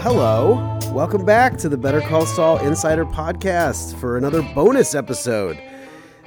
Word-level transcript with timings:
hello. 0.00 0.78
Welcome 0.92 1.26
back 1.26 1.58
to 1.58 1.68
the 1.68 1.76
Better 1.76 2.00
Call 2.00 2.24
Saul 2.24 2.56
Insider 2.60 3.04
Podcast 3.04 3.94
for 4.00 4.16
another 4.16 4.40
bonus 4.54 4.94
episode. 4.94 5.62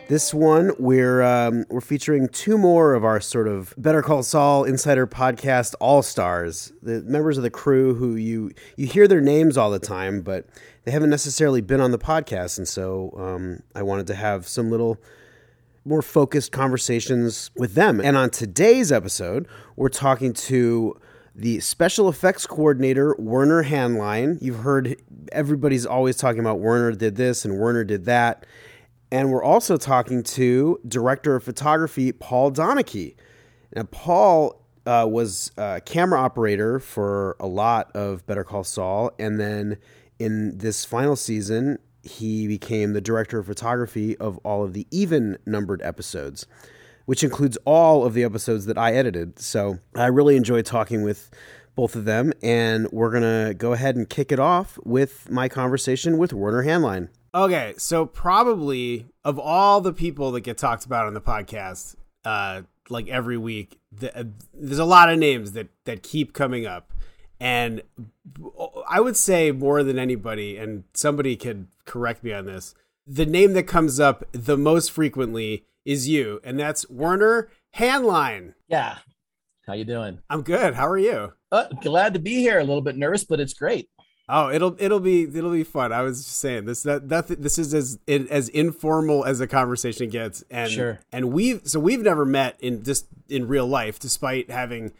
This 0.08 0.32
one, 0.32 0.74
we're 0.78 1.24
um, 1.24 1.66
we're 1.72 1.82
featuring 1.82 2.28
two 2.28 2.60
more 2.60 2.94
of 2.94 3.04
our 3.04 3.20
sort 3.20 3.48
of 3.48 3.74
Better 3.76 4.04
Call 4.04 4.22
Saul 4.22 4.64
Insider 4.64 5.08
Podcast 5.08 5.74
All 5.80 6.04
Stars, 6.04 6.72
the 6.84 7.02
members 7.02 7.36
of 7.38 7.42
the 7.42 7.50
crew 7.50 7.96
who 7.96 8.16
you 8.16 8.52
you 8.78 8.86
hear 8.86 9.08
their 9.08 9.22
names 9.22 9.58
all 9.58 9.72
the 9.72 9.80
time, 9.80 10.22
but 10.22 10.46
they 10.84 10.92
haven't 10.92 11.10
necessarily 11.10 11.62
been 11.62 11.82
on 11.82 11.90
the 11.90 11.98
podcast, 11.98 12.60
and 12.60 12.68
so 12.68 13.12
um, 13.18 13.64
I 13.74 13.82
wanted 13.82 14.06
to 14.06 14.16
have 14.16 14.48
some 14.48 14.70
little 14.70 15.02
more 15.84 16.04
focused 16.04 16.52
conversations 16.52 17.50
with 17.56 17.74
them. 17.74 18.00
And 18.00 18.16
on 18.18 18.30
today's 18.30 18.92
episode, 18.92 19.48
we're 19.76 19.90
talking 19.90 20.32
to 20.34 20.96
the 21.36 21.60
special 21.60 22.10
effects 22.10 22.46
coordinator, 22.46 23.16
Werner 23.18 23.64
Hahnlein. 23.64 24.40
You've 24.42 24.60
heard 24.60 24.96
everybody's 25.32 25.86
always 25.86 26.18
talking 26.18 26.40
about 26.40 26.60
Werner 26.60 26.92
did 26.92 27.16
this 27.16 27.44
and 27.44 27.58
Werner 27.58 27.84
did 27.84 28.06
that. 28.06 28.46
And 29.12 29.32
we're 29.32 29.44
also 29.44 29.78
talking 29.78 30.24
to 30.24 30.80
director 30.88 31.36
of 31.36 31.44
photography, 31.44 32.12
Paul 32.12 32.52
Donachie. 32.52 33.16
Now, 33.76 33.84
Paul 33.84 34.64
uh, 34.86 35.08
was 35.10 35.52
a 35.58 35.82
camera 35.82 36.20
operator 36.20 36.80
for 36.80 37.36
a 37.40 37.48
lot 37.48 37.96
of 37.96 38.26
Better 38.26 38.44
Call 38.44 38.64
Saul. 38.64 39.12
And 39.18 39.40
then 39.40 39.78
in 40.20 40.58
this 40.58 40.86
final 40.86 41.16
season, 41.16 41.80
he 42.04 42.48
became 42.48 42.94
the 42.94 43.02
director 43.02 43.40
of 43.40 43.46
photography 43.46 44.18
of 44.18 44.38
all 44.40 44.64
of 44.64 44.74
the 44.74 44.86
even 44.92 45.38
numbered 45.46 45.82
episodes 45.82 46.46
which 47.06 47.24
includes 47.24 47.58
all 47.66 48.06
of 48.06 48.14
the 48.14 48.24
episodes 48.24 48.66
that 48.66 48.78
I 48.78 48.94
edited. 48.94 49.40
So 49.40 49.80
I 49.96 50.08
really 50.08 50.36
enjoyed 50.36 50.66
talking 50.66 51.04
with 51.04 51.30
both 51.76 51.96
of 51.96 52.06
them, 52.06 52.34
and 52.42 52.88
we're 52.92 53.10
going 53.10 53.24
to 53.24 53.54
go 53.54 53.74
ahead 53.74 53.96
and 53.96 54.10
kick 54.10 54.32
it 54.32 54.40
off 54.40 54.78
with 54.84 55.30
my 55.30 55.50
conversation 55.50 56.18
with 56.18 56.32
Werner 56.32 56.64
Hahnlein. 56.64 57.10
Okay, 57.36 57.74
so 57.78 58.06
probably 58.06 59.08
of 59.26 59.40
all 59.40 59.82
the 59.82 59.94
people 59.94 60.32
that 60.34 60.42
get 60.42 60.58
talked 60.58 60.86
about 60.86 61.08
on 61.08 61.16
the 61.16 61.22
podcast, 61.22 61.96
uh, 62.26 62.62
like 62.90 63.08
every 63.08 63.38
week, 63.38 63.80
the, 63.92 64.16
uh, 64.16 64.24
there's 64.54 64.80
a 64.80 64.86
lot 64.86 65.10
of 65.10 65.18
names 65.18 65.54
that 65.54 65.70
that 65.86 66.04
keep 66.04 66.34
coming 66.34 66.68
up, 66.68 66.92
and 67.40 67.82
I 68.88 69.00
would 69.00 69.18
say 69.18 69.52
more 69.52 69.82
than 69.82 69.98
anybody, 69.98 70.58
and 70.58 70.84
somebody 70.94 71.36
could 71.36 71.68
correct 71.86 72.24
me 72.24 72.34
on 72.34 72.46
this. 72.46 72.76
The 73.08 73.26
name 73.26 73.54
that 73.54 73.64
comes 73.64 74.00
up 74.00 74.24
the 74.32 74.58
most 74.58 74.92
frequently 74.92 75.66
is 75.86 76.08
you, 76.08 76.40
and 76.44 76.60
that's 76.60 76.90
Werner 76.90 77.50
Hahnlein. 77.76 78.54
Yeah. 78.68 79.00
How 79.66 79.74
you 79.74 79.86
doing? 79.86 80.20
I'm 80.30 80.42
good. 80.42 80.74
How 80.74 80.88
are 80.88 80.98
you? 80.98 81.34
Uh, 81.52 81.68
glad 81.82 82.14
to 82.14 82.20
be 82.20 82.36
here. 82.36 82.60
A 82.60 82.64
little 82.64 82.82
bit 82.82 82.98
nervous, 82.98 83.24
but 83.24 83.40
it's 83.40 83.54
great. 83.54 83.90
Oh, 84.30 84.50
it'll 84.50 84.76
it'll 84.80 85.00
be 85.00 85.24
it'll 85.24 85.52
be 85.52 85.64
fun. 85.64 85.92
I 85.92 86.02
was 86.02 86.24
just 86.24 86.38
saying 86.38 86.66
this 86.66 86.84
that 86.84 87.10
that 87.10 87.28
this 87.28 87.58
is 87.58 87.74
as 87.74 88.00
as 88.08 88.50
informal 88.50 89.26
as 89.26 89.42
a 89.42 89.48
conversation 89.48 90.10
gets, 90.10 90.44
and 90.50 90.72
sure. 90.72 91.00
and 91.12 91.32
we've 91.32 91.62
so 91.66 91.80
we've 91.80 92.02
never 92.02 92.26
met 92.26 92.58
in 92.62 92.84
just 92.84 93.08
in 93.28 93.48
real 93.48 93.68
life, 93.68 94.00
despite 94.00 94.50
having 94.50 94.94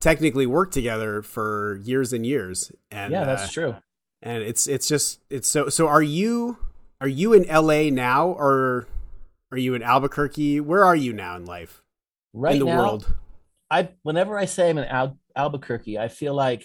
technically 0.00 0.46
worked 0.46 0.72
together 0.72 1.20
for 1.20 1.78
years 1.84 2.12
and 2.12 2.24
years. 2.24 2.72
And 2.90 3.12
yeah, 3.12 3.24
that's 3.24 3.44
uh, 3.44 3.48
true. 3.52 3.76
And 4.22 4.42
it's 4.42 4.66
it's 4.66 4.88
just 4.88 5.20
it's 5.28 5.48
so 5.48 5.68
so. 5.68 5.86
Are 5.86 6.02
you 6.02 6.56
are 7.02 7.08
you 7.08 7.34
in 7.34 7.44
L.A. 7.46 7.90
now, 7.90 8.28
or 8.28 8.86
are 9.52 9.58
you 9.58 9.74
in 9.74 9.82
Albuquerque? 9.82 10.60
Where 10.60 10.84
are 10.84 10.96
you 10.96 11.12
now 11.12 11.36
in 11.36 11.44
life? 11.44 11.82
Right 12.32 12.54
in 12.54 12.60
the 12.60 12.66
now, 12.66 12.78
world. 12.78 13.14
I 13.70 13.90
whenever 14.02 14.38
I 14.38 14.44
say 14.44 14.70
I'm 14.70 14.78
in 14.78 14.84
Al- 14.84 15.18
Albuquerque, 15.36 15.98
I 15.98 16.08
feel 16.08 16.34
like 16.34 16.64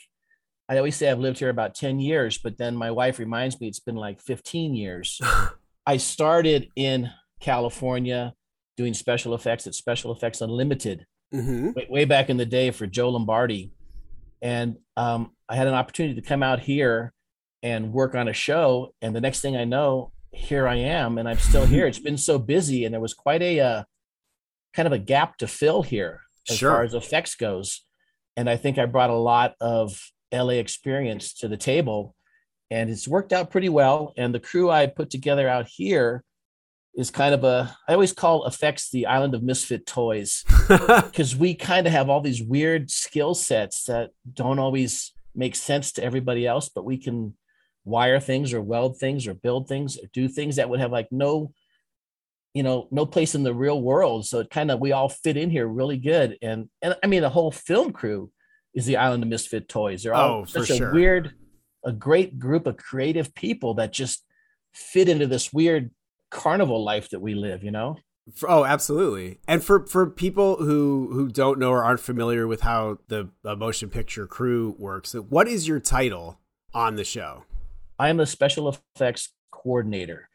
I 0.68 0.78
always 0.78 0.96
say 0.96 1.10
I've 1.10 1.20
lived 1.20 1.40
here 1.40 1.50
about 1.50 1.76
10 1.76 2.00
years, 2.00 2.38
but 2.38 2.58
then 2.58 2.76
my 2.76 2.92
wife 2.92 3.20
reminds 3.20 3.60
me 3.60 3.68
it's 3.68 3.80
been 3.80 3.96
like 3.96 4.22
15 4.22 4.74
years. 4.74 5.22
I 5.86 5.98
started 5.98 6.70
in 6.76 7.12
California 7.40 8.34
doing 8.76 8.94
special 8.94 9.36
effects 9.36 9.68
at 9.68 9.76
Special 9.76 10.12
Effects 10.12 10.42
Unlimited 10.42 11.06
mm-hmm. 11.34 11.72
way, 11.74 11.88
way, 11.90 12.06
back 12.06 12.30
in 12.30 12.38
the 12.38 12.46
day 12.46 12.72
for 12.72 12.88
Joe 12.88 13.10
Lombardi. 13.10 13.72
And 14.42 14.78
um, 14.98 15.32
I 15.48 15.56
had 15.56 15.68
an 15.68 15.76
opportunity 15.76 16.20
to 16.20 16.28
come 16.28 16.42
out 16.42 16.60
here 16.60 17.14
and 17.62 17.94
work 17.94 18.16
on 18.16 18.28
a 18.28 18.34
show. 18.34 18.94
And 19.02 19.16
the 19.16 19.22
next 19.22 19.42
thing 19.42 19.56
I 19.56 19.66
know, 19.66 20.12
here 20.36 20.68
I 20.68 20.76
am, 20.76 21.18
and 21.18 21.28
I'm 21.28 21.40
still 21.40 21.66
here. 21.66 21.88
It's 21.88 22.00
been 22.00 22.18
so 22.18 22.38
busy, 22.54 22.86
and 22.86 22.94
there 22.94 23.02
was 23.02 23.14
quite 23.14 23.42
a 23.42 23.60
uh, 23.60 23.84
kind 24.74 24.86
of 24.86 24.94
a 24.94 25.00
gap 25.00 25.38
to 25.38 25.48
fill 25.48 25.82
here 25.82 26.22
as 26.50 26.58
sure. 26.58 26.72
far 26.72 26.84
as 26.84 26.94
effects 26.94 27.36
goes. 27.36 27.82
And 28.38 28.50
I 28.50 28.58
think 28.58 28.78
I 28.78 28.86
brought 28.86 29.10
a 29.10 29.16
lot 29.16 29.56
of 29.62 30.00
LA 30.34 30.56
experience 30.56 31.34
to 31.36 31.48
the 31.48 31.58
table, 31.58 32.16
and 32.70 32.90
it's 32.90 33.08
worked 33.08 33.34
out 33.34 33.50
pretty 33.50 33.70
well. 33.70 34.14
And 34.18 34.36
the 34.36 34.40
crew 34.40 34.70
I 34.70 34.88
put 34.88 35.10
together 35.10 35.48
out 35.48 35.68
here 35.68 36.24
is 36.96 37.12
kind 37.12 37.34
of 37.34 37.44
a 37.44 37.76
I 37.88 37.94
always 37.94 38.14
call 38.14 38.46
effects 38.46 38.90
the 38.90 39.06
island 39.06 39.36
of 39.36 39.44
misfit 39.44 39.86
toys 39.86 40.44
because 40.68 41.36
we 41.36 41.54
kind 41.54 41.88
of 41.88 41.94
have 41.94 42.10
all 42.10 42.22
these 42.22 42.42
weird 42.42 42.90
skill 42.90 43.34
sets 43.34 43.86
that 43.86 44.12
don't 44.32 44.60
always 44.60 45.14
make 45.34 45.56
sense 45.56 45.92
to 45.94 46.04
everybody 46.04 46.48
else, 46.48 46.70
but 46.70 46.86
we 46.86 46.98
can 46.98 47.36
wire 47.86 48.20
things 48.20 48.54
or 48.54 48.62
weld 48.62 48.98
things 48.98 49.28
or 49.28 49.34
build 49.34 49.68
things 49.68 49.98
or 49.98 50.08
do 50.12 50.28
things 50.28 50.56
that 50.56 50.70
would 50.70 50.80
have 50.80 50.92
like 50.92 51.08
no 51.12 51.54
you 52.54 52.64
know 52.64 52.88
no 52.90 53.06
place 53.06 53.36
in 53.36 53.44
the 53.44 53.54
real 53.54 53.82
world 53.82 54.26
so 54.26 54.40
it 54.40 54.50
kind 54.50 54.72
of 54.72 54.80
we 54.80 54.92
all 54.92 55.08
fit 55.08 55.38
in 55.38 55.52
here 55.52 55.68
really 55.68 55.98
good 55.98 56.38
and 56.42 56.68
and 56.82 56.96
i 57.04 57.08
mean 57.08 57.22
the 57.22 57.30
whole 57.30 57.52
film 57.52 57.92
crew 57.92 58.32
is 58.74 58.86
the 58.86 58.98
island 58.98 59.22
of 59.22 59.30
misfit 59.30 59.70
toys 59.70 60.02
they're 60.04 60.16
all 60.16 60.42
oh, 60.42 60.46
such 60.46 60.72
a 60.72 60.78
sure. 60.78 60.94
weird 60.94 61.34
a 61.86 61.92
great 61.92 62.40
group 62.40 62.66
of 62.66 62.76
creative 62.76 63.34
people 63.36 63.76
that 63.76 63.94
just 63.94 64.26
fit 64.74 65.08
into 65.08 65.28
this 65.28 65.54
weird 65.54 65.92
carnival 66.32 66.84
life 66.84 67.10
that 67.12 67.22
we 67.22 67.36
live 67.36 67.64
you 67.64 67.72
know 67.72 67.96
Oh, 68.48 68.66
absolutely. 68.66 69.40
And 69.48 69.64
for 69.64 69.86
for 69.86 70.10
people 70.10 70.56
who 70.56 71.10
who 71.14 71.30
don't 71.30 71.60
know 71.60 71.70
or 71.70 71.84
aren't 71.84 72.00
familiar 72.00 72.48
with 72.48 72.62
how 72.62 72.98
the 73.08 73.30
uh, 73.44 73.56
motion 73.56 73.90
picture 73.90 74.26
crew 74.26 74.76
works, 74.80 75.14
what 75.14 75.48
is 75.48 75.68
your 75.68 75.80
title 75.80 76.40
on 76.74 76.96
the 76.96 77.04
show? 77.04 77.46
I 77.98 78.10
am 78.10 78.20
a 78.20 78.26
special 78.26 78.78
effects 78.96 79.34
coordinator, 79.52 80.30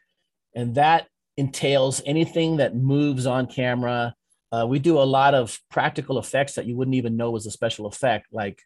and 0.55 0.75
that 0.75 1.07
entails 1.37 2.01
anything 2.05 2.57
that 2.57 2.75
moves 2.75 3.25
on 3.25 3.47
camera. 3.47 4.15
Uh, 4.51 4.65
we 4.67 4.79
do 4.79 4.99
a 4.99 5.03
lot 5.03 5.33
of 5.33 5.59
practical 5.69 6.19
effects 6.19 6.53
that 6.55 6.65
you 6.65 6.75
wouldn't 6.75 6.95
even 6.95 7.15
know 7.15 7.31
was 7.31 7.45
a 7.45 7.51
special 7.51 7.85
effect, 7.85 8.27
like 8.31 8.61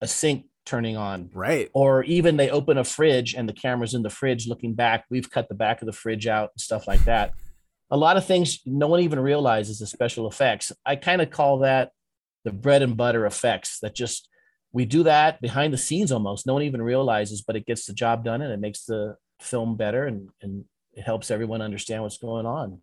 a 0.00 0.08
sink 0.08 0.46
turning 0.66 0.96
on. 0.96 1.30
Right. 1.32 1.70
Or 1.72 2.02
even 2.04 2.36
they 2.36 2.50
open 2.50 2.78
a 2.78 2.84
fridge 2.84 3.34
and 3.34 3.48
the 3.48 3.52
camera's 3.52 3.94
in 3.94 4.02
the 4.02 4.10
fridge 4.10 4.46
looking 4.46 4.74
back. 4.74 5.04
We've 5.10 5.30
cut 5.30 5.48
the 5.48 5.54
back 5.54 5.82
of 5.82 5.86
the 5.86 5.92
fridge 5.92 6.26
out 6.26 6.50
and 6.54 6.60
stuff 6.60 6.86
like 6.86 7.04
that. 7.04 7.34
A 7.90 7.96
lot 7.96 8.16
of 8.16 8.26
things 8.26 8.60
no 8.64 8.86
one 8.86 9.00
even 9.00 9.20
realizes 9.20 9.78
the 9.78 9.86
special 9.86 10.28
effects. 10.28 10.72
I 10.84 10.96
kind 10.96 11.20
of 11.20 11.30
call 11.30 11.58
that 11.58 11.90
the 12.44 12.52
bread 12.52 12.82
and 12.82 12.96
butter 12.96 13.26
effects 13.26 13.78
that 13.80 13.94
just 13.94 14.28
we 14.72 14.84
do 14.84 15.02
that 15.02 15.40
behind 15.40 15.72
the 15.72 15.78
scenes 15.78 16.10
almost. 16.10 16.46
No 16.46 16.54
one 16.54 16.62
even 16.62 16.82
realizes, 16.82 17.42
but 17.42 17.56
it 17.56 17.66
gets 17.66 17.86
the 17.86 17.92
job 17.92 18.24
done 18.24 18.40
and 18.42 18.52
it 18.52 18.60
makes 18.60 18.84
the 18.84 19.16
film 19.40 19.76
better 19.76 20.06
and, 20.06 20.30
and 20.40 20.64
it 20.94 21.02
helps 21.02 21.30
everyone 21.30 21.62
understand 21.62 22.02
what's 22.02 22.18
going 22.18 22.46
on. 22.46 22.80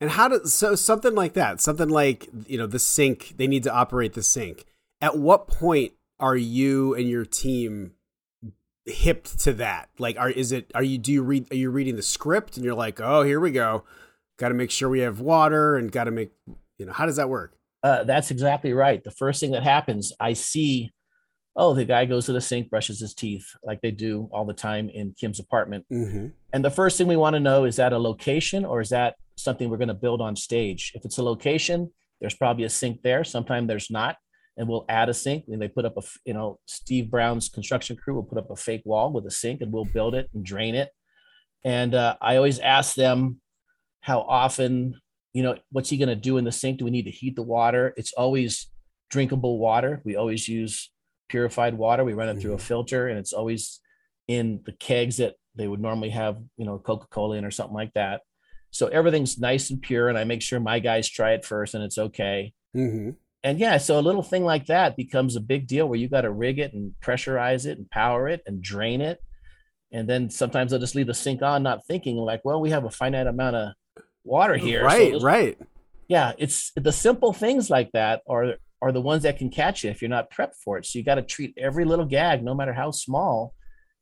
And 0.00 0.10
how 0.10 0.28
does 0.28 0.54
so 0.54 0.74
something 0.74 1.14
like 1.14 1.34
that, 1.34 1.60
something 1.60 1.88
like 1.88 2.28
you 2.46 2.56
know 2.56 2.66
the 2.66 2.78
sink, 2.78 3.34
they 3.36 3.46
need 3.46 3.62
to 3.64 3.72
operate 3.72 4.14
the 4.14 4.22
sink. 4.22 4.64
At 5.00 5.18
what 5.18 5.46
point 5.46 5.92
are 6.18 6.36
you 6.36 6.94
and 6.94 7.08
your 7.08 7.26
team 7.26 7.92
hipped 8.86 9.38
to 9.40 9.52
that? 9.54 9.90
Like, 9.98 10.18
are 10.18 10.30
is 10.30 10.52
it 10.52 10.70
are 10.74 10.82
you 10.82 10.96
do 10.96 11.12
you 11.12 11.22
read 11.22 11.52
are 11.52 11.56
you 11.56 11.68
reading 11.70 11.96
the 11.96 12.02
script 12.02 12.56
and 12.56 12.64
you're 12.64 12.74
like, 12.74 12.98
oh, 12.98 13.22
here 13.22 13.40
we 13.40 13.50
go, 13.50 13.84
got 14.38 14.48
to 14.48 14.54
make 14.54 14.70
sure 14.70 14.88
we 14.88 15.00
have 15.00 15.20
water 15.20 15.76
and 15.76 15.92
got 15.92 16.04
to 16.04 16.10
make 16.10 16.30
you 16.78 16.86
know 16.86 16.92
how 16.92 17.04
does 17.04 17.16
that 17.16 17.28
work? 17.28 17.54
Uh, 17.82 18.04
that's 18.04 18.30
exactly 18.30 18.72
right. 18.72 19.04
The 19.04 19.10
first 19.10 19.38
thing 19.40 19.50
that 19.52 19.62
happens, 19.62 20.14
I 20.18 20.32
see 20.32 20.92
oh, 21.56 21.74
the 21.74 21.84
guy 21.84 22.04
goes 22.04 22.26
to 22.26 22.32
the 22.32 22.40
sink, 22.40 22.70
brushes 22.70 23.00
his 23.00 23.14
teeth 23.14 23.46
like 23.62 23.80
they 23.80 23.90
do 23.90 24.28
all 24.32 24.44
the 24.44 24.54
time 24.54 24.88
in 24.88 25.14
Kim's 25.18 25.40
apartment. 25.40 25.84
Mm-hmm. 25.92 26.28
And 26.52 26.64
the 26.64 26.70
first 26.70 26.96
thing 26.96 27.06
we 27.06 27.16
want 27.16 27.34
to 27.34 27.40
know 27.40 27.64
is 27.64 27.76
that 27.76 27.92
a 27.92 27.98
location 27.98 28.64
or 28.64 28.80
is 28.80 28.90
that 28.90 29.16
something 29.36 29.68
we're 29.68 29.76
going 29.76 29.88
to 29.88 29.94
build 29.94 30.20
on 30.20 30.36
stage? 30.36 30.92
If 30.94 31.04
it's 31.04 31.18
a 31.18 31.22
location, 31.22 31.90
there's 32.20 32.34
probably 32.34 32.64
a 32.64 32.70
sink 32.70 33.02
there. 33.02 33.24
Sometimes 33.24 33.68
there's 33.68 33.90
not. 33.90 34.16
And 34.56 34.68
we'll 34.68 34.84
add 34.88 35.08
a 35.08 35.14
sink. 35.14 35.44
And 35.48 35.60
they 35.60 35.68
put 35.68 35.84
up 35.84 35.96
a, 35.96 36.02
you 36.24 36.34
know, 36.34 36.58
Steve 36.66 37.10
Brown's 37.10 37.48
construction 37.48 37.96
crew 37.96 38.14
will 38.14 38.22
put 38.22 38.38
up 38.38 38.50
a 38.50 38.56
fake 38.56 38.82
wall 38.84 39.12
with 39.12 39.26
a 39.26 39.30
sink 39.30 39.60
and 39.60 39.72
we'll 39.72 39.86
build 39.86 40.14
it 40.14 40.28
and 40.34 40.44
drain 40.44 40.74
it. 40.74 40.90
And 41.64 41.94
uh, 41.94 42.16
I 42.20 42.36
always 42.36 42.58
ask 42.58 42.94
them 42.94 43.40
how 44.00 44.20
often, 44.20 44.98
you 45.32 45.42
know, 45.42 45.56
what's 45.70 45.90
he 45.90 45.96
going 45.96 46.08
to 46.08 46.16
do 46.16 46.36
in 46.36 46.44
the 46.44 46.52
sink? 46.52 46.78
Do 46.78 46.84
we 46.84 46.90
need 46.90 47.04
to 47.04 47.10
heat 47.10 47.36
the 47.36 47.42
water? 47.42 47.94
It's 47.96 48.12
always 48.12 48.70
drinkable 49.10 49.58
water. 49.58 50.00
We 50.04 50.16
always 50.16 50.48
use 50.48 50.90
purified 51.30 51.74
water. 51.74 52.04
We 52.04 52.12
run 52.12 52.28
it 52.28 52.40
through 52.40 52.52
a 52.52 52.56
mm-hmm. 52.56 52.66
filter, 52.66 53.08
and 53.08 53.18
it's 53.18 53.32
always 53.32 53.80
in 54.28 54.60
the 54.66 54.72
kegs 54.72 55.16
that 55.16 55.36
they 55.54 55.66
would 55.66 55.80
normally 55.80 56.10
have, 56.10 56.36
you 56.56 56.66
know, 56.66 56.78
Coca 56.78 57.06
Cola 57.08 57.36
in 57.36 57.44
or 57.44 57.50
something 57.50 57.74
like 57.74 57.94
that. 57.94 58.20
So 58.70 58.88
everything's 58.88 59.38
nice 59.38 59.70
and 59.70 59.80
pure, 59.80 60.08
and 60.08 60.18
I 60.18 60.24
make 60.24 60.42
sure 60.42 60.60
my 60.60 60.78
guys 60.78 61.08
try 61.08 61.32
it 61.32 61.44
first, 61.44 61.74
and 61.74 61.82
it's 61.82 61.98
okay. 61.98 62.52
Mm-hmm. 62.76 63.10
and 63.42 63.58
yeah, 63.58 63.78
so 63.78 63.98
a 63.98 64.06
little 64.08 64.22
thing 64.22 64.44
like 64.44 64.66
that 64.66 64.96
becomes 64.96 65.34
a 65.34 65.40
big 65.40 65.66
deal 65.66 65.88
where 65.88 65.98
you 65.98 66.08
got 66.08 66.20
to 66.20 66.30
rig 66.30 66.60
it 66.60 66.72
and 66.72 66.94
pressurize 67.02 67.66
it 67.66 67.78
and 67.78 67.90
power 67.90 68.28
it 68.28 68.42
and 68.46 68.62
drain 68.62 69.00
it. 69.00 69.18
And 69.90 70.08
then 70.08 70.30
sometimes 70.30 70.70
they'll 70.70 70.78
just 70.78 70.94
leave 70.94 71.08
the 71.08 71.14
sink 71.14 71.42
on, 71.42 71.64
not 71.64 71.84
thinking 71.84 72.16
like, 72.16 72.42
well, 72.44 72.60
we 72.60 72.70
have 72.70 72.84
a 72.84 72.90
finite 72.90 73.26
amount 73.26 73.56
of 73.56 73.72
water 74.22 74.56
here. 74.56 74.84
Right, 74.84 75.14
so 75.14 75.20
right. 75.20 75.58
Yeah, 76.06 76.32
it's 76.38 76.70
the 76.76 76.92
simple 76.92 77.32
things 77.32 77.70
like 77.70 77.90
that 77.92 78.22
are 78.28 78.54
are 78.82 78.92
the 78.92 79.00
ones 79.00 79.22
that 79.22 79.38
can 79.38 79.50
catch 79.50 79.84
you 79.84 79.90
if 79.90 80.00
you're 80.00 80.08
not 80.08 80.30
prepped 80.30 80.56
for 80.56 80.78
it. 80.78 80.86
So 80.86 80.98
you 80.98 81.04
got 81.04 81.16
to 81.16 81.22
treat 81.22 81.54
every 81.56 81.84
little 81.84 82.06
gag, 82.06 82.42
no 82.42 82.54
matter 82.54 82.72
how 82.72 82.90
small, 82.90 83.54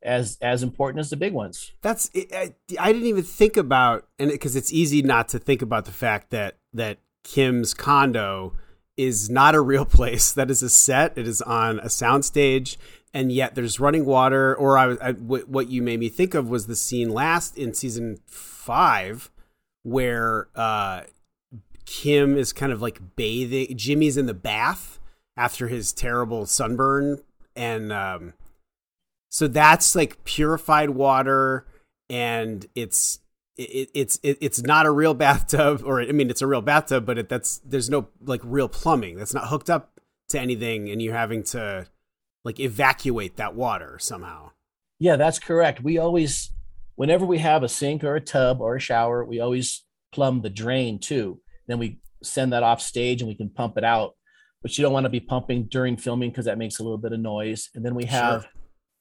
as 0.03 0.39
as 0.41 0.63
important 0.63 1.01
as 1.01 1.11
the 1.11 1.17
big 1.17 1.33
ones. 1.33 1.73
That's 1.83 2.11
I, 2.15 2.55
I 2.79 2.93
didn't 2.93 3.09
even 3.09 3.25
think 3.25 3.57
about 3.57 4.07
and 4.19 4.31
because 4.31 4.55
it, 4.55 4.61
it's 4.61 4.73
easy 4.73 5.03
not 5.03 5.29
to 5.31 5.39
think 5.39 5.63
about 5.63 5.85
the 5.85 5.93
fact 5.93 6.31
that 6.31 6.59
that 6.73 6.99
Kim's 7.25 7.75
condo 7.75 8.55
is 8.97 9.29
not 9.29 9.55
a 9.55 9.61
real 9.61 9.85
place. 9.99 10.33
That 10.33 10.51
is 10.51 10.63
a 10.63 10.71
set. 10.71 11.17
It 11.17 11.27
is 11.27 11.43
on 11.43 11.79
a 11.81 11.87
soundstage, 11.87 12.77
and 13.13 13.33
yet 13.33 13.55
there's 13.55 13.81
running 13.81 14.05
water. 14.05 14.55
Or 14.55 14.79
I, 14.79 14.97
I 15.01 15.13
what 15.13 15.69
you 15.69 15.83
made 15.83 16.01
me 16.01 16.09
think 16.09 16.35
of 16.35 16.49
was 16.49 16.67
the 16.67 16.77
scene 16.77 17.11
last 17.11 17.59
in 17.59 17.75
season 17.75 18.19
five 18.27 19.31
where 19.83 20.49
uh, 20.55 21.03
Kim 21.89 22.37
is 22.37 22.53
kind 22.53 22.71
of 22.71 22.83
like 22.83 23.17
bathing. 23.17 23.75
Jimmy's 23.75 24.19
in 24.19 24.27
the 24.27 24.35
bath 24.35 25.01
after 25.39 25.69
his 25.69 25.95
terrible 25.95 26.45
sunburn, 26.45 27.23
and 27.57 27.91
um, 27.91 28.35
so 29.31 29.49
that's 29.49 29.97
like 29.97 30.23
purified 30.25 30.91
water, 30.91 31.67
and 32.11 32.67
it's 32.75 33.21
it, 33.57 33.89
it's 33.95 34.21
it, 34.23 34.37
it's 34.43 34.61
not 34.61 34.85
a 34.85 34.91
real 34.91 35.15
bathtub, 35.15 35.81
or 35.83 36.03
I 36.03 36.13
mean, 36.13 36.29
it's 36.29 36.43
a 36.43 36.47
real 36.47 36.61
bathtub, 36.61 37.07
but 37.07 37.17
it, 37.17 37.31
that's 37.31 37.57
there's 37.65 37.89
no 37.89 38.09
like 38.23 38.43
real 38.45 38.69
plumbing. 38.69 39.17
That's 39.17 39.33
not 39.33 39.49
hooked 39.49 39.71
up 39.71 39.99
to 40.29 40.39
anything, 40.39 40.91
and 40.91 41.01
you're 41.01 41.15
having 41.15 41.43
to 41.45 41.87
like 42.45 42.61
evacuate 42.61 43.37
that 43.37 43.55
water 43.55 43.99
somehow. 43.99 44.51
Yeah, 45.01 45.17
that's 45.17 45.39
correct. 45.39 45.83
We 45.83 45.97
always, 45.97 46.51
whenever 46.97 47.25
we 47.25 47.39
have 47.39 47.63
a 47.63 47.69
sink 47.69 48.05
or 48.05 48.15
a 48.15 48.21
tub 48.21 48.61
or 48.61 48.77
a 48.77 48.81
shower, 48.81 49.25
we 49.25 49.41
always 49.41 49.85
plumb 50.13 50.43
the 50.43 50.51
drain 50.51 50.99
too. 50.99 51.41
Then 51.69 51.79
we 51.79 52.01
send 52.23 52.53
that 52.53 52.63
off 52.63 52.81
stage 52.81 53.21
and 53.21 53.29
we 53.29 53.37
can 53.37 53.51
pump 53.51 53.79
it 53.79 53.85
out. 53.85 54.15
But 54.63 54.77
you 54.77 54.83
don't 54.83 54.93
want 54.93 55.05
to 55.05 55.11
be 55.11 55.21
pumping 55.21 55.69
during 55.71 55.97
filming 55.97 56.31
because 56.31 56.47
that 56.47 56.59
makes 56.59 56.81
a 56.81 56.83
little 56.83 56.99
bit 56.99 57.13
of 57.13 57.21
noise. 57.21 57.71
And 57.75 57.85
then 57.85 57.95
we 57.95 58.07
have 58.07 58.43
sure. 58.43 58.51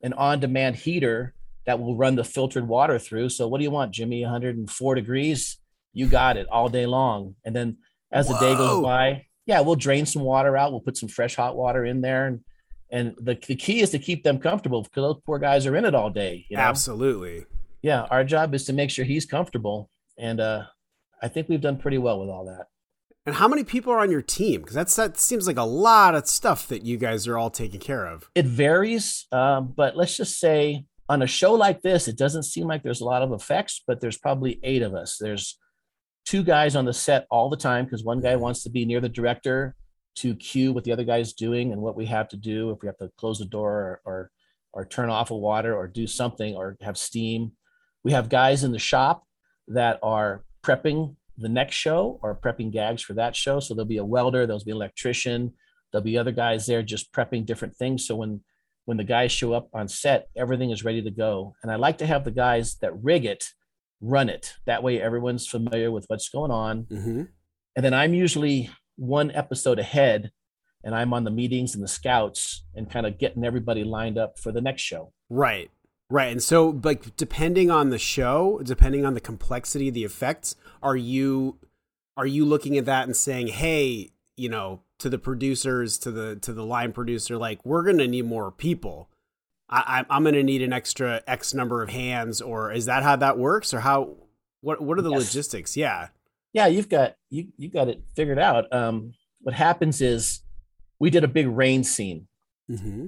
an 0.04 0.14
on-demand 0.14 0.76
heater 0.76 1.34
that 1.66 1.80
will 1.80 1.98
run 1.98 2.16
the 2.16 2.24
filtered 2.24 2.68
water 2.68 3.00
through. 3.00 3.30
So 3.30 3.48
what 3.48 3.58
do 3.58 3.64
you 3.64 3.72
want, 3.72 3.92
Jimmy? 3.92 4.22
104 4.22 4.96
degrees. 4.96 5.58
You 5.94 6.08
got 6.08 6.38
it 6.38 6.48
all 6.50 6.70
day 6.70 6.86
long. 6.86 7.36
And 7.44 7.56
then 7.56 7.78
as 8.12 8.28
Whoa. 8.28 8.34
the 8.34 8.40
day 8.40 8.56
goes 8.56 8.84
by, 8.84 9.26
yeah, 9.48 9.62
we'll 9.62 9.76
drain 9.76 10.06
some 10.06 10.22
water 10.22 10.56
out. 10.56 10.72
We'll 10.72 10.82
put 10.82 10.98
some 10.98 11.10
fresh 11.10 11.36
hot 11.36 11.56
water 11.56 11.86
in 11.86 12.02
there. 12.02 12.28
And 12.28 12.42
and 12.90 13.16
the, 13.20 13.38
the 13.48 13.56
key 13.56 13.82
is 13.82 13.90
to 13.90 14.00
keep 14.00 14.24
them 14.24 14.40
comfortable 14.40 14.84
because 14.84 15.02
those 15.02 15.22
poor 15.26 15.40
guys 15.40 15.66
are 15.66 15.76
in 15.76 15.86
it 15.86 15.94
all 15.94 16.10
day. 16.10 16.46
You 16.50 16.56
know? 16.56 16.64
Absolutely. 16.64 17.46
Yeah. 17.82 18.04
Our 18.04 18.24
job 18.24 18.56
is 18.56 18.66
to 18.66 18.74
make 18.74 18.90
sure 18.90 19.04
he's 19.04 19.26
comfortable. 19.26 19.90
And 20.18 20.40
uh 20.40 20.64
I 21.22 21.28
think 21.28 21.50
we've 21.50 21.62
done 21.62 21.78
pretty 21.78 21.98
well 21.98 22.20
with 22.20 22.30
all 22.30 22.46
that. 22.46 22.68
And 23.26 23.36
how 23.36 23.48
many 23.48 23.66
people 23.66 23.92
are 23.92 24.00
on 24.00 24.10
your 24.10 24.22
team? 24.22 24.62
Because 24.62 24.76
that's 24.76 24.96
that 24.96 25.20
seems 25.20 25.48
like 25.48 25.58
a 25.58 25.64
lot 25.64 26.16
of 26.16 26.28
stuff 26.28 26.68
that 26.70 26.86
you 26.86 26.98
guys 26.98 27.28
are 27.28 27.38
all 27.38 27.50
taking 27.50 27.82
care 27.82 28.06
of. 28.06 28.30
It 28.36 28.46
varies, 28.46 29.28
um, 29.34 29.74
but 29.76 29.98
let's 29.98 30.16
just 30.16 30.40
say 30.40 30.86
on 31.10 31.22
a 31.22 31.28
show 31.28 31.54
like 31.54 31.82
this, 31.82 32.08
it 32.08 32.18
doesn't 32.18 32.44
seem 32.44 32.68
like 32.68 32.84
there's 32.84 33.02
a 33.02 33.06
lot 33.06 33.22
of 33.22 33.34
effects, 33.34 33.84
but 33.86 34.00
there's 34.00 34.18
probably 34.18 34.60
eight 34.64 34.82
of 34.82 34.94
us. 34.94 35.18
There's 35.20 35.58
two 36.26 36.44
guys 36.44 36.76
on 36.76 36.86
the 36.86 36.94
set 36.94 37.26
all 37.32 37.50
the 37.50 37.58
time 37.58 37.86
because 37.86 38.04
one 38.04 38.22
guy 38.22 38.36
wants 38.36 38.64
to 38.64 38.70
be 38.70 38.86
near 38.86 39.00
the 39.00 39.10
director 39.10 39.76
to 40.16 40.36
cue 40.36 40.74
what 40.74 40.84
the 40.84 40.92
other 40.92 41.04
guy's 41.04 41.34
doing 41.34 41.72
and 41.72 41.82
what 41.82 41.96
we 41.96 42.06
have 42.06 42.28
to 42.30 42.38
do 42.38 42.72
if 42.72 42.82
we 42.82 42.88
have 42.88 42.98
to 42.98 43.10
close 43.18 43.40
the 43.40 43.46
door 43.46 43.72
or, 43.72 44.02
or, 44.06 44.32
or 44.74 44.86
turn 44.86 45.10
off 45.10 45.32
a 45.32 45.38
water 45.38 45.76
or 45.76 45.88
do 45.88 46.08
something 46.08 46.56
or 46.56 46.76
have 46.82 46.98
steam. 46.98 47.52
We 48.04 48.14
have 48.14 48.30
guys 48.30 48.64
in 48.64 48.72
the 48.72 48.80
shop 48.80 49.24
that 49.68 50.00
are 50.02 50.44
prepping 50.68 51.16
the 51.38 51.50
next 51.50 51.76
show 51.76 52.20
or 52.22 52.36
prepping 52.36 52.72
gags 52.72 53.02
for 53.02 53.14
that 53.14 53.36
show. 53.36 53.60
So 53.60 53.74
there'll 53.74 53.88
be 53.88 53.98
a 53.98 54.06
welder, 54.06 54.46
there'll 54.46 54.64
be 54.64 54.72
an 54.72 54.78
electrician, 54.78 55.54
there'll 55.92 56.04
be 56.04 56.18
other 56.18 56.32
guys 56.32 56.66
there 56.66 56.82
just 56.84 57.14
prepping 57.14 57.46
different 57.46 57.76
things. 57.76 58.06
So 58.08 58.16
when 58.16 58.42
when 58.86 58.98
the 58.98 59.04
guys 59.04 59.34
show 59.34 59.52
up 59.52 59.68
on 59.74 59.90
set, 59.90 60.30
everything 60.38 60.72
is 60.72 60.86
ready 60.86 61.02
to 61.02 61.12
go. 61.12 61.56
And 61.62 61.70
I 61.70 61.76
like 61.76 61.98
to 61.98 62.06
have 62.06 62.24
the 62.24 62.32
guys 62.32 62.78
that 62.82 62.98
rig 63.04 63.26
it 63.26 63.44
run 64.00 64.30
it. 64.30 64.54
That 64.66 64.82
way, 64.82 65.02
everyone's 65.02 65.46
familiar 65.46 65.92
with 65.92 66.06
what's 66.08 66.30
going 66.30 66.52
on. 66.52 66.84
Mm-hmm. 66.84 67.24
And 67.76 67.86
then 67.86 67.94
I'm 67.94 68.14
usually 68.14 68.70
one 68.96 69.30
episode 69.32 69.78
ahead 69.78 70.32
and 70.86 70.96
I'm 70.96 71.14
on 71.14 71.26
the 71.26 71.32
meetings 71.32 71.76
and 71.76 71.84
the 71.84 71.88
scouts 71.90 72.64
and 72.76 72.90
kind 72.90 73.06
of 73.06 73.18
getting 73.18 73.44
everybody 73.44 73.84
lined 73.84 74.18
up 74.18 74.40
for 74.40 74.54
the 74.54 74.62
next 74.62 74.84
show. 74.84 75.12
Right. 75.30 75.70
Right. 76.10 76.32
And 76.32 76.42
so 76.42 76.80
like 76.84 77.16
depending 77.18 77.70
on 77.70 77.90
the 77.90 78.00
show, 78.00 78.62
depending 78.64 79.06
on 79.06 79.14
the 79.14 79.20
complexity 79.20 79.90
of 79.90 79.94
the 79.94 80.06
effects, 80.06 80.56
are 80.82 80.96
you 80.96 81.60
are 82.16 82.26
you 82.26 82.46
looking 82.46 82.78
at 82.78 82.86
that 82.86 83.06
and 83.06 83.16
saying, 83.16 83.48
"Hey, 83.48 84.12
you 84.38 84.50
know, 84.50 84.82
to 85.00 85.10
the 85.10 85.18
producers, 85.20 85.98
to 86.00 86.12
the 86.12 86.36
to 86.38 86.54
the 86.54 86.66
line 86.66 86.92
producer, 86.94 87.38
like 87.38 87.64
we're 87.66 87.84
gonna 87.84 88.08
need 88.08 88.26
more 88.26 88.52
people. 88.52 89.10
I, 89.70 90.06
I'm 90.10 90.24
gonna 90.24 90.44
need 90.44 90.62
an 90.62 90.72
extra 90.72 91.22
X 91.28 91.54
number 91.54 91.84
of 91.84 91.90
hands, 91.90 92.42
or 92.42 92.72
is 92.72 92.86
that 92.86 93.04
how 93.04 93.18
that 93.18 93.38
works, 93.38 93.74
or 93.74 93.82
how? 93.82 94.16
What 94.62 94.82
What 94.82 94.98
are 94.98 95.02
the 95.02 95.12
yes. 95.12 95.26
logistics? 95.26 95.76
Yeah, 95.76 96.08
yeah, 96.54 96.68
you've 96.68 96.90
got 96.90 97.16
you 97.30 97.50
you 97.58 97.70
got 97.70 97.90
it 97.90 98.02
figured 98.16 98.40
out. 98.40 98.72
Um, 98.74 99.14
what 99.42 99.56
happens 99.56 100.02
is 100.02 100.42
we 101.00 101.10
did 101.10 101.24
a 101.24 101.28
big 101.28 101.48
rain 101.48 101.84
scene. 101.84 102.28
Mm-hmm. 102.72 103.08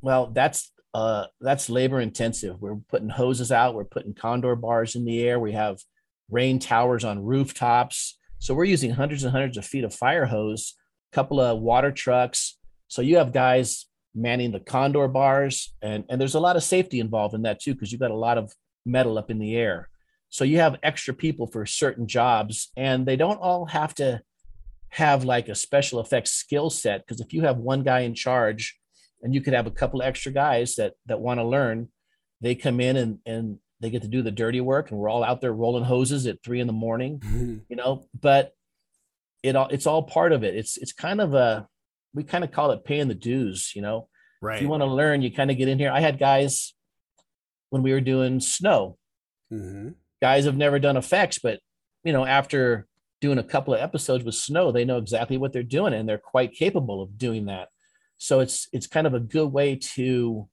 Well, 0.00 0.28
that's 0.28 0.70
uh 0.94 1.26
that's 1.40 1.68
labor 1.68 2.00
intensive. 2.00 2.60
We're 2.60 2.76
putting 2.88 3.08
hoses 3.08 3.52
out. 3.52 3.74
We're 3.74 3.84
putting 3.84 4.14
condor 4.14 4.56
bars 4.56 4.96
in 4.96 5.04
the 5.04 5.22
air. 5.22 5.38
We 5.38 5.52
have 5.52 5.78
rain 6.30 6.58
towers 6.58 7.04
on 7.04 7.24
rooftops. 7.24 8.18
So 8.38 8.54
we're 8.54 8.64
using 8.64 8.90
hundreds 8.90 9.24
and 9.24 9.32
hundreds 9.32 9.56
of 9.56 9.64
feet 9.64 9.84
of 9.84 9.94
fire 9.94 10.26
hose 10.26 10.74
a 11.12 11.14
couple 11.14 11.40
of 11.40 11.60
water 11.60 11.92
trucks. 11.92 12.58
So 12.88 13.02
you 13.02 13.16
have 13.16 13.32
guys 13.32 13.86
manning 14.14 14.50
the 14.50 14.60
condor 14.60 15.08
bars, 15.08 15.74
and 15.82 16.04
and 16.08 16.20
there's 16.20 16.34
a 16.34 16.40
lot 16.40 16.56
of 16.56 16.62
safety 16.62 17.00
involved 17.00 17.34
in 17.34 17.42
that 17.42 17.60
too 17.60 17.74
because 17.74 17.92
you've 17.92 18.00
got 18.00 18.10
a 18.10 18.16
lot 18.16 18.38
of 18.38 18.52
metal 18.84 19.18
up 19.18 19.30
in 19.30 19.38
the 19.38 19.56
air. 19.56 19.88
So 20.28 20.44
you 20.44 20.58
have 20.58 20.78
extra 20.82 21.14
people 21.14 21.46
for 21.46 21.66
certain 21.66 22.08
jobs, 22.08 22.72
and 22.76 23.06
they 23.06 23.16
don't 23.16 23.40
all 23.40 23.66
have 23.66 23.94
to 23.96 24.22
have 24.90 25.24
like 25.24 25.48
a 25.48 25.54
special 25.54 26.00
effects 26.00 26.32
skill 26.32 26.70
set 26.70 27.04
because 27.04 27.20
if 27.20 27.32
you 27.32 27.42
have 27.42 27.58
one 27.58 27.82
guy 27.82 28.00
in 28.00 28.14
charge 28.14 28.78
and 29.22 29.34
you 29.34 29.40
could 29.40 29.54
have 29.54 29.66
a 29.66 29.70
couple 29.70 30.02
extra 30.02 30.32
guys 30.32 30.76
that 30.76 30.94
that 31.06 31.20
want 31.20 31.38
to 31.38 31.44
learn 31.44 31.88
they 32.40 32.54
come 32.54 32.80
in 32.80 32.96
and 32.96 33.18
and 33.26 33.58
they 33.80 33.90
get 33.90 34.02
to 34.02 34.08
do 34.08 34.22
the 34.22 34.30
dirty 34.30 34.60
work 34.60 34.90
and 34.90 34.98
we're 34.98 35.08
all 35.08 35.24
out 35.24 35.40
there 35.40 35.52
rolling 35.52 35.84
hoses 35.84 36.26
at 36.26 36.42
three 36.42 36.60
in 36.60 36.66
the 36.66 36.72
morning 36.72 37.18
mm-hmm. 37.20 37.56
you 37.68 37.76
know 37.76 38.06
but 38.18 38.52
it 39.46 39.56
all 39.56 39.68
it's 39.68 39.86
all 39.86 40.02
part 40.02 40.32
of 40.32 40.44
it. 40.44 40.54
It's 40.54 40.76
it's 40.76 40.92
kind 40.92 41.20
of 41.20 41.34
a 41.34 41.68
we 42.14 42.24
kind 42.24 42.44
of 42.44 42.52
call 42.52 42.70
it 42.70 42.84
paying 42.84 43.08
the 43.08 43.14
dues, 43.14 43.72
you 43.74 43.82
know. 43.82 44.08
Right. 44.42 44.56
If 44.56 44.62
you 44.62 44.68
want 44.68 44.82
to 44.82 44.86
learn, 44.86 45.22
you 45.22 45.32
kind 45.32 45.50
of 45.50 45.56
get 45.56 45.68
in 45.68 45.78
here. 45.78 45.90
I 45.90 46.00
had 46.00 46.18
guys 46.18 46.74
when 47.70 47.82
we 47.82 47.92
were 47.92 48.00
doing 48.00 48.40
snow. 48.40 48.98
Mm-hmm. 49.52 49.90
Guys 50.20 50.44
have 50.44 50.56
never 50.56 50.78
done 50.78 50.96
effects, 50.96 51.38
but 51.38 51.60
you 52.04 52.12
know, 52.12 52.24
after 52.24 52.86
doing 53.20 53.38
a 53.38 53.44
couple 53.44 53.74
of 53.74 53.80
episodes 53.80 54.24
with 54.24 54.34
snow, 54.34 54.72
they 54.72 54.84
know 54.84 54.98
exactly 54.98 55.36
what 55.36 55.52
they're 55.52 55.62
doing 55.62 55.94
and 55.94 56.08
they're 56.08 56.18
quite 56.18 56.52
capable 56.52 57.02
of 57.02 57.18
doing 57.18 57.46
that. 57.46 57.68
So 58.18 58.40
it's 58.40 58.68
it's 58.72 58.86
kind 58.86 59.06
of 59.06 59.14
a 59.14 59.20
good 59.20 59.52
way 59.52 59.76
to 59.94 60.48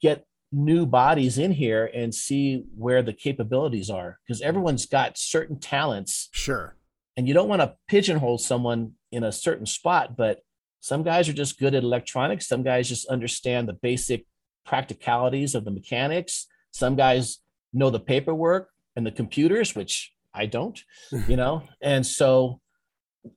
get 0.00 0.26
new 0.52 0.86
bodies 0.86 1.38
in 1.38 1.50
here 1.52 1.90
and 1.92 2.14
see 2.14 2.64
where 2.76 3.02
the 3.02 3.12
capabilities 3.12 3.90
are 3.90 4.18
because 4.26 4.40
everyone's 4.40 4.86
got 4.86 5.18
certain 5.18 5.58
talents. 5.58 6.28
Sure. 6.32 6.76
And 7.16 7.26
you 7.26 7.34
don't 7.34 7.48
want 7.48 7.62
to 7.62 7.74
pigeonhole 7.88 8.38
someone 8.38 8.92
in 9.10 9.24
a 9.24 9.32
certain 9.32 9.66
spot 9.66 10.16
but 10.16 10.40
some 10.80 11.02
guys 11.02 11.30
are 11.30 11.32
just 11.32 11.58
good 11.58 11.74
at 11.74 11.82
electronics. 11.82 12.46
Some 12.46 12.62
guys 12.62 12.90
just 12.90 13.06
understand 13.06 13.66
the 13.66 13.72
basic 13.72 14.26
practicalities 14.66 15.54
of 15.54 15.64
the 15.64 15.70
mechanics. 15.70 16.46
Some 16.72 16.94
guys 16.94 17.38
know 17.72 17.88
the 17.88 18.00
paperwork 18.00 18.68
and 18.94 19.04
the 19.06 19.10
computers 19.10 19.74
which 19.74 20.12
i 20.32 20.46
don't 20.46 20.84
you 21.28 21.36
know? 21.36 21.62
And 21.80 22.06
so 22.06 22.60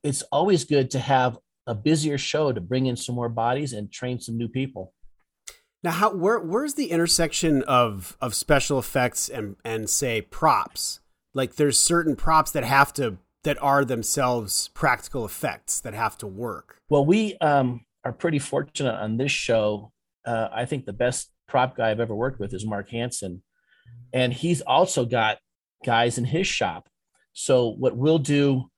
it's 0.02 0.22
always 0.30 0.64
good 0.64 0.90
to 0.90 0.98
have 0.98 1.38
a 1.68 1.74
busier 1.74 2.18
show 2.18 2.52
to 2.52 2.60
bring 2.60 2.86
in 2.86 2.96
some 2.96 3.14
more 3.14 3.28
bodies 3.28 3.72
and 3.72 3.92
train 3.92 4.18
some 4.18 4.36
new 4.36 4.48
people 4.48 4.92
now 5.84 5.92
how 5.92 6.12
where 6.12 6.40
where's 6.40 6.74
the 6.74 6.90
intersection 6.90 7.62
of 7.62 8.16
of 8.20 8.34
special 8.34 8.78
effects 8.78 9.28
and 9.28 9.54
and 9.64 9.88
say 9.88 10.20
props 10.20 11.00
like 11.34 11.54
there's 11.54 11.78
certain 11.78 12.16
props 12.16 12.50
that 12.50 12.64
have 12.64 12.92
to 12.94 13.18
that 13.44 13.60
are 13.62 13.84
themselves 13.84 14.68
practical 14.74 15.24
effects 15.24 15.80
that 15.80 15.94
have 15.94 16.18
to 16.18 16.26
work. 16.26 16.76
Well, 16.88 17.04
we 17.04 17.36
um, 17.38 17.84
are 18.04 18.12
pretty 18.12 18.38
fortunate 18.38 18.94
on 18.94 19.16
this 19.16 19.32
show. 19.32 19.92
Uh, 20.26 20.48
I 20.52 20.64
think 20.64 20.84
the 20.84 20.92
best 20.92 21.30
prop 21.46 21.76
guy 21.76 21.90
I've 21.90 22.00
ever 22.00 22.14
worked 22.14 22.40
with 22.40 22.52
is 22.52 22.66
Mark 22.66 22.90
Hansen, 22.90 23.42
and 24.12 24.32
he's 24.32 24.60
also 24.62 25.04
got 25.04 25.38
guys 25.84 26.18
in 26.18 26.24
his 26.24 26.46
shop. 26.46 26.88
So 27.32 27.68
what 27.70 27.96
we'll 27.96 28.18
do, 28.18 28.70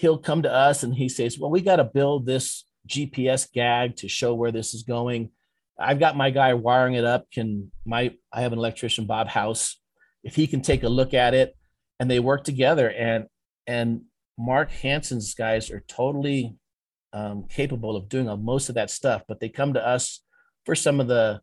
he'll 0.00 0.18
come 0.18 0.42
to 0.42 0.52
us 0.52 0.82
and 0.82 0.94
he 0.94 1.08
says, 1.08 1.38
Well, 1.38 1.50
we 1.50 1.60
got 1.60 1.76
to 1.76 1.84
build 1.84 2.26
this 2.26 2.64
GPS 2.88 3.50
gag 3.52 3.96
to 3.96 4.08
show 4.08 4.34
where 4.34 4.50
this 4.50 4.74
is 4.74 4.82
going. 4.82 5.30
I've 5.78 6.00
got 6.00 6.16
my 6.16 6.30
guy 6.30 6.54
wiring 6.54 6.94
it 6.94 7.04
up. 7.04 7.30
Can 7.30 7.70
my 7.84 8.14
I 8.32 8.42
have 8.42 8.52
an 8.52 8.58
electrician, 8.58 9.06
Bob 9.06 9.28
House, 9.28 9.78
if 10.24 10.34
he 10.34 10.46
can 10.46 10.62
take 10.62 10.82
a 10.82 10.88
look 10.88 11.14
at 11.14 11.34
it, 11.34 11.56
and 11.98 12.10
they 12.10 12.20
work 12.20 12.44
together. 12.44 12.90
And 12.90 13.26
and 13.66 14.02
Mark 14.38 14.70
Hansen's 14.70 15.34
guys 15.34 15.70
are 15.70 15.84
totally 15.86 16.56
um, 17.12 17.44
capable 17.48 17.96
of 17.96 18.08
doing 18.08 18.26
most 18.42 18.68
of 18.68 18.74
that 18.76 18.90
stuff, 18.90 19.22
but 19.28 19.40
they 19.40 19.48
come 19.48 19.74
to 19.74 19.86
us 19.86 20.22
for 20.64 20.74
some 20.74 21.00
of 21.00 21.08
the 21.08 21.40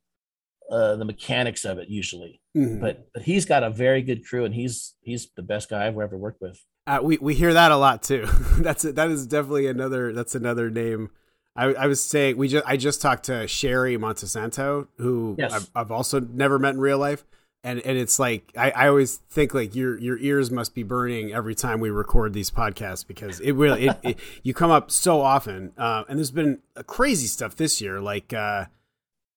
uh, 0.70 0.96
the 0.96 1.06
mechanics 1.06 1.64
of 1.64 1.78
it 1.78 1.90
usually. 1.90 2.42
Mm-hmm. 2.56 2.82
But 2.82 3.08
but 3.14 3.24
he's 3.24 3.46
got 3.46 3.64
a 3.64 3.70
very 3.70 4.02
good 4.02 4.26
crew, 4.26 4.46
and 4.46 4.54
he's 4.54 4.96
he's 5.02 5.30
the 5.36 5.44
best 5.44 5.70
guy 5.70 5.86
I've 5.86 5.98
ever 5.98 6.18
worked 6.18 6.42
with. 6.42 6.60
Uh, 6.88 7.02
we 7.04 7.18
we 7.18 7.36
hear 7.36 7.54
that 7.54 7.72
a 7.72 7.78
lot 7.78 8.02
too. 8.02 8.26
that's 8.60 8.84
that 8.84 9.10
is 9.10 9.28
definitely 9.28 9.68
another 9.68 10.14
that's 10.14 10.36
another 10.36 10.70
name. 10.70 11.10
I, 11.54 11.66
I 11.74 11.88
was 11.88 12.02
saying 12.02 12.38
we 12.38 12.48
just 12.48 12.66
I 12.66 12.78
just 12.78 13.02
talked 13.02 13.26
to 13.26 13.46
Sherri 13.46 13.98
Montesanto, 13.98 14.88
who 14.98 15.36
yes. 15.38 15.52
I've, 15.52 15.70
I've 15.76 15.92
also 15.92 16.22
never 16.22 16.58
met 16.58 16.76
in 16.76 16.80
real 16.80 16.98
life, 16.98 17.26
and 17.62 17.82
and 17.82 17.98
it's 17.98 18.20
like 18.20 18.54
I, 18.56 18.72
I 18.72 18.88
always 18.88 19.18
think 19.18 19.54
like 19.54 19.76
your 19.76 20.00
your 20.00 20.18
ears 20.20 20.50
must 20.50 20.74
be 20.74 20.84
burning 20.84 21.34
every 21.34 21.56
time 21.56 21.82
we 21.82 21.90
record 21.90 22.32
these 22.32 22.50
podcasts 22.50 23.06
because 23.06 23.42
it 23.42 23.52
really 23.52 23.88
it, 23.88 23.98
it, 24.04 24.20
you 24.44 24.54
come 24.54 24.72
up 24.72 24.90
so 24.90 25.20
often, 25.20 25.74
uh, 25.78 26.06
and 26.08 26.18
there's 26.18 26.32
been 26.32 26.60
crazy 26.86 27.28
stuff 27.28 27.56
this 27.56 27.82
year 27.82 28.00
like. 28.00 28.34
Uh, 28.34 28.66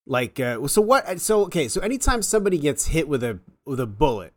like 0.07 0.41
uh, 0.41 0.67
so 0.67 0.81
what 0.81 1.21
so 1.21 1.43
okay 1.43 1.69
so 1.69 1.81
anytime 1.83 2.23
somebody 2.23 2.59
gets 2.59 2.87
hit 2.87 3.07
with 3.07 3.23
a 3.23 3.39
with 3.65 3.79
a 3.79 3.87
bullet 3.87 4.33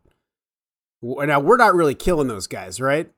now 1.04 1.40
we're 1.40 1.58
not 1.58 1.76
really 1.76 1.96
killing 1.96 2.28
those 2.28 2.48
guys, 2.48 2.80
right? 2.80 3.12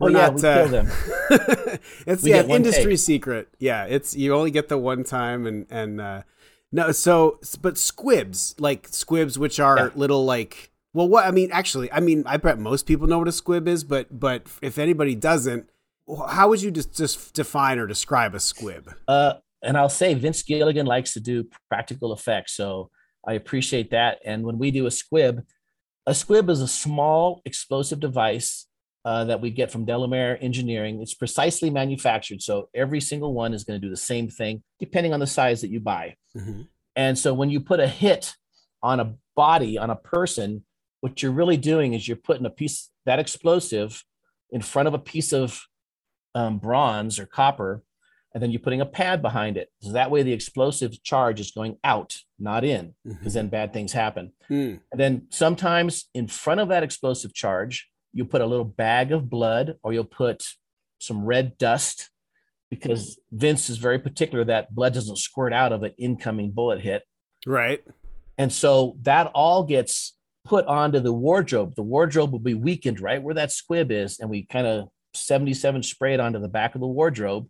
Oh 0.00 0.06
we're 0.06 0.10
yeah, 0.10 0.26
not, 0.26 0.34
we 0.34 0.48
uh, 0.48 0.54
kill 0.54 0.68
them. 0.68 0.90
it's 2.06 2.22
we 2.22 2.30
yeah, 2.30 2.42
industry 2.42 2.92
take. 2.92 2.98
secret. 2.98 3.48
Yeah, 3.58 3.84
it's 3.84 4.16
you 4.16 4.34
only 4.34 4.50
get 4.50 4.68
the 4.68 4.76
one 4.76 5.04
time, 5.04 5.46
and 5.46 5.66
and 5.70 6.00
uh, 6.00 6.22
no, 6.72 6.90
so 6.92 7.38
but 7.62 7.78
squibs 7.78 8.54
like 8.58 8.88
squibs, 8.88 9.38
which 9.38 9.60
are 9.60 9.78
yeah. 9.78 9.90
little 9.94 10.24
like 10.24 10.72
well, 10.94 11.08
what 11.08 11.26
I 11.26 11.32
mean, 11.32 11.50
actually, 11.52 11.90
I 11.92 11.98
mean, 11.98 12.22
I 12.24 12.36
bet 12.36 12.58
most 12.58 12.86
people 12.86 13.08
know 13.08 13.18
what 13.18 13.28
a 13.28 13.32
squib 13.32 13.66
is, 13.66 13.82
but 13.82 14.18
but 14.18 14.46
if 14.62 14.78
anybody 14.78 15.16
doesn't, 15.16 15.68
how 16.28 16.48
would 16.48 16.62
you 16.62 16.70
just, 16.70 16.96
just 16.96 17.34
define 17.34 17.80
or 17.80 17.86
describe 17.86 18.34
a 18.34 18.40
squib? 18.40 18.94
Uh, 19.08 19.34
and 19.60 19.76
I'll 19.76 19.88
say 19.88 20.14
Vince 20.14 20.42
Gilligan 20.42 20.86
likes 20.86 21.12
to 21.14 21.20
do 21.20 21.48
practical 21.68 22.12
effects, 22.12 22.56
so 22.56 22.90
I 23.26 23.32
appreciate 23.32 23.90
that. 23.90 24.18
And 24.24 24.44
when 24.44 24.56
we 24.56 24.70
do 24.70 24.86
a 24.86 24.90
squib, 24.90 25.44
a 26.06 26.14
squib 26.14 26.50
is 26.50 26.60
a 26.60 26.68
small 26.68 27.40
explosive 27.44 28.00
device 28.00 28.66
uh, 29.04 29.24
that 29.24 29.40
we 29.40 29.50
get 29.50 29.70
from 29.70 29.84
Delamere 29.84 30.38
Engineering. 30.40 31.00
It's 31.02 31.14
precisely 31.14 31.70
manufactured, 31.70 32.42
so 32.42 32.68
every 32.74 33.00
single 33.00 33.34
one 33.34 33.52
is 33.52 33.64
going 33.64 33.80
to 33.80 33.86
do 33.86 33.90
the 33.90 33.96
same 33.96 34.28
thing, 34.28 34.62
depending 34.78 35.12
on 35.12 35.20
the 35.20 35.26
size 35.26 35.60
that 35.60 35.70
you 35.70 35.80
buy. 35.80 36.16
Mm-hmm. 36.36 36.62
And 36.96 37.18
so 37.18 37.34
when 37.34 37.50
you 37.50 37.60
put 37.60 37.80
a 37.80 37.88
hit 37.88 38.34
on 38.82 39.00
a 39.00 39.14
body 39.34 39.78
on 39.78 39.90
a 39.90 39.96
person, 39.96 40.64
what 41.00 41.22
you're 41.22 41.32
really 41.32 41.56
doing 41.56 41.92
is 41.92 42.06
you're 42.06 42.16
putting 42.16 42.46
a 42.46 42.50
piece 42.50 42.90
that 43.04 43.18
explosive 43.18 44.02
in 44.50 44.62
front 44.62 44.88
of 44.88 44.94
a 44.94 44.98
piece 44.98 45.32
of 45.32 45.60
um, 46.34 46.58
bronze 46.58 47.18
or 47.18 47.26
copper 47.26 47.82
and 48.34 48.42
then 48.42 48.50
you're 48.50 48.60
putting 48.60 48.80
a 48.80 48.86
pad 48.86 49.22
behind 49.22 49.56
it. 49.56 49.70
So 49.80 49.92
that 49.92 50.10
way 50.10 50.24
the 50.24 50.32
explosive 50.32 51.02
charge 51.04 51.38
is 51.38 51.52
going 51.52 51.78
out, 51.84 52.16
not 52.38 52.64
in, 52.64 52.94
because 53.04 53.18
mm-hmm. 53.18 53.28
then 53.30 53.48
bad 53.48 53.72
things 53.72 53.92
happen. 53.92 54.32
Mm. 54.50 54.80
And 54.90 55.00
then 55.00 55.26
sometimes 55.30 56.10
in 56.14 56.26
front 56.26 56.60
of 56.60 56.68
that 56.68 56.82
explosive 56.82 57.32
charge, 57.32 57.88
you 58.12 58.24
put 58.24 58.40
a 58.40 58.46
little 58.46 58.64
bag 58.64 59.12
of 59.12 59.30
blood 59.30 59.76
or 59.84 59.92
you'll 59.92 60.04
put 60.04 60.44
some 60.98 61.24
red 61.24 61.56
dust 61.58 62.10
because 62.70 63.18
Vince 63.30 63.70
is 63.70 63.78
very 63.78 64.00
particular 64.00 64.44
that 64.44 64.74
blood 64.74 64.94
doesn't 64.94 65.18
squirt 65.18 65.52
out 65.52 65.72
of 65.72 65.84
an 65.84 65.92
incoming 65.96 66.50
bullet 66.50 66.80
hit. 66.80 67.04
Right. 67.46 67.84
And 68.36 68.52
so 68.52 68.96
that 69.02 69.30
all 69.34 69.62
gets 69.62 70.16
put 70.44 70.66
onto 70.66 70.98
the 70.98 71.12
wardrobe. 71.12 71.74
The 71.76 71.82
wardrobe 71.82 72.32
will 72.32 72.40
be 72.40 72.54
weakened 72.54 73.00
right 73.00 73.22
where 73.22 73.34
that 73.34 73.52
squib 73.52 73.92
is. 73.92 74.18
And 74.18 74.28
we 74.28 74.44
kind 74.44 74.66
of 74.66 74.88
77 75.14 75.84
spray 75.84 76.14
it 76.14 76.20
onto 76.20 76.40
the 76.40 76.48
back 76.48 76.74
of 76.74 76.80
the 76.80 76.86
wardrobe 76.88 77.46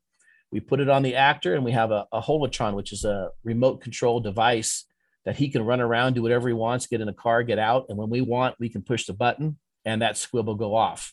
we 0.54 0.60
put 0.60 0.78
it 0.78 0.88
on 0.88 1.02
the 1.02 1.16
actor 1.16 1.56
and 1.56 1.64
we 1.64 1.72
have 1.72 1.90
a, 1.90 2.06
a 2.12 2.22
holotron 2.22 2.74
which 2.74 2.92
is 2.92 3.04
a 3.04 3.30
remote 3.42 3.80
control 3.80 4.20
device 4.20 4.84
that 5.24 5.34
he 5.34 5.48
can 5.48 5.64
run 5.64 5.80
around 5.80 6.12
do 6.12 6.22
whatever 6.22 6.46
he 6.46 6.54
wants 6.54 6.86
get 6.86 7.00
in 7.00 7.08
a 7.08 7.12
car 7.12 7.42
get 7.42 7.58
out. 7.58 7.86
And 7.88 7.98
when 7.98 8.08
we 8.08 8.20
want 8.20 8.54
we 8.60 8.68
can 8.68 8.80
push 8.80 9.06
the 9.06 9.14
button 9.14 9.58
and 9.84 10.00
that 10.00 10.16
squib 10.16 10.46
will 10.46 10.54
go 10.54 10.76
off. 10.76 11.12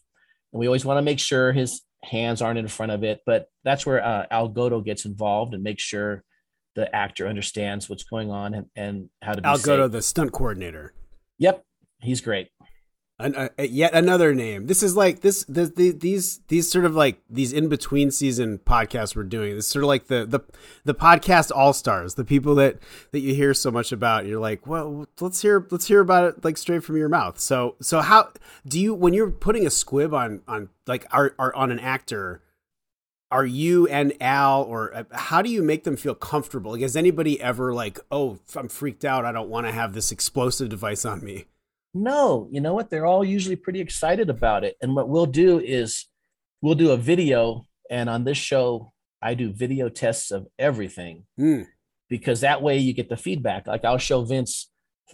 And 0.53 0.59
we 0.59 0.67
always 0.67 0.85
want 0.85 0.99
to 0.99 1.01
make 1.01 1.19
sure 1.19 1.51
his 1.51 1.81
hands 2.03 2.43
aren't 2.43 2.59
in 2.59 2.67
front 2.67 2.91
of 2.91 3.03
it 3.03 3.21
but 3.25 3.47
that's 3.63 3.83
where 3.83 4.05
uh, 4.05 4.27
Al 4.29 4.47
Goto 4.47 4.79
gets 4.79 5.05
involved 5.05 5.55
and 5.55 5.63
makes 5.63 5.81
sure 5.81 6.23
the 6.75 6.95
actor 6.95 7.27
understands 7.27 7.89
what's 7.89 8.03
going 8.03 8.29
on 8.29 8.53
and, 8.53 8.67
and 8.75 9.09
how 9.23 9.33
to 9.33 9.41
be 9.41 9.47
Al 9.47 9.57
Goto 9.57 9.87
the 9.87 10.03
stunt 10.03 10.31
coordinator. 10.31 10.93
Yep 11.39 11.65
he's 11.99 12.21
great 12.21 12.49
an, 13.21 13.49
yet 13.57 13.93
another 13.93 14.33
name. 14.33 14.67
This 14.67 14.83
is 14.83 14.95
like 14.95 15.21
this 15.21 15.43
the, 15.45 15.65
the, 15.65 15.91
these 15.91 16.39
these 16.47 16.69
sort 16.69 16.85
of 16.85 16.95
like 16.95 17.21
these 17.29 17.53
in 17.53 17.69
between 17.69 18.11
season 18.11 18.59
podcasts 18.59 19.15
we're 19.15 19.23
doing. 19.23 19.55
This 19.55 19.67
sort 19.67 19.83
of 19.83 19.87
like 19.87 20.07
the 20.07 20.25
the 20.25 20.39
the 20.83 20.93
podcast 20.93 21.51
all 21.55 21.73
stars, 21.73 22.15
the 22.15 22.25
people 22.25 22.55
that 22.55 22.77
that 23.11 23.19
you 23.19 23.33
hear 23.33 23.53
so 23.53 23.71
much 23.71 23.91
about. 23.91 24.25
You're 24.25 24.39
like, 24.39 24.67
well, 24.67 25.07
let's 25.19 25.41
hear 25.41 25.65
let's 25.71 25.87
hear 25.87 26.01
about 26.01 26.25
it 26.25 26.43
like 26.43 26.57
straight 26.57 26.83
from 26.83 26.97
your 26.97 27.09
mouth. 27.09 27.39
So 27.39 27.75
so 27.81 28.01
how 28.01 28.31
do 28.67 28.79
you 28.79 28.93
when 28.93 29.13
you're 29.13 29.31
putting 29.31 29.65
a 29.65 29.69
squib 29.69 30.13
on 30.13 30.41
on 30.47 30.69
like 30.87 31.05
are, 31.11 31.35
are 31.37 31.55
on 31.55 31.71
an 31.71 31.79
actor? 31.79 32.41
Are 33.31 33.45
you 33.45 33.87
and 33.87 34.11
Al, 34.19 34.63
or 34.63 34.93
uh, 34.93 35.03
how 35.13 35.41
do 35.41 35.49
you 35.49 35.63
make 35.63 35.85
them 35.85 35.95
feel 35.95 36.13
comfortable? 36.13 36.71
Like, 36.71 36.81
has 36.81 36.97
anybody 36.97 37.39
ever 37.39 37.73
like, 37.73 37.97
oh, 38.11 38.39
I'm 38.57 38.67
freaked 38.67 39.05
out. 39.05 39.23
I 39.23 39.31
don't 39.31 39.47
want 39.47 39.67
to 39.67 39.71
have 39.71 39.93
this 39.93 40.11
explosive 40.11 40.67
device 40.67 41.05
on 41.05 41.23
me. 41.23 41.45
No, 41.93 42.47
you 42.51 42.61
know 42.61 42.73
what? 42.73 42.89
They're 42.89 43.05
all 43.05 43.23
usually 43.23 43.55
pretty 43.55 43.81
excited 43.81 44.29
about 44.29 44.63
it. 44.63 44.77
And 44.81 44.95
what 44.95 45.09
we'll 45.09 45.25
do 45.25 45.59
is 45.59 46.07
we'll 46.61 46.75
do 46.75 46.91
a 46.91 46.97
video. 46.97 47.67
And 47.89 48.09
on 48.09 48.23
this 48.23 48.37
show, 48.37 48.93
I 49.21 49.33
do 49.33 49.51
video 49.51 49.89
tests 49.89 50.31
of 50.31 50.47
everything 50.57 51.25
mm. 51.39 51.67
because 52.09 52.41
that 52.41 52.61
way 52.61 52.77
you 52.77 52.93
get 52.93 53.09
the 53.09 53.17
feedback. 53.17 53.67
Like 53.67 53.83
I'll 53.83 53.97
show 53.97 54.23
Vince 54.23 54.69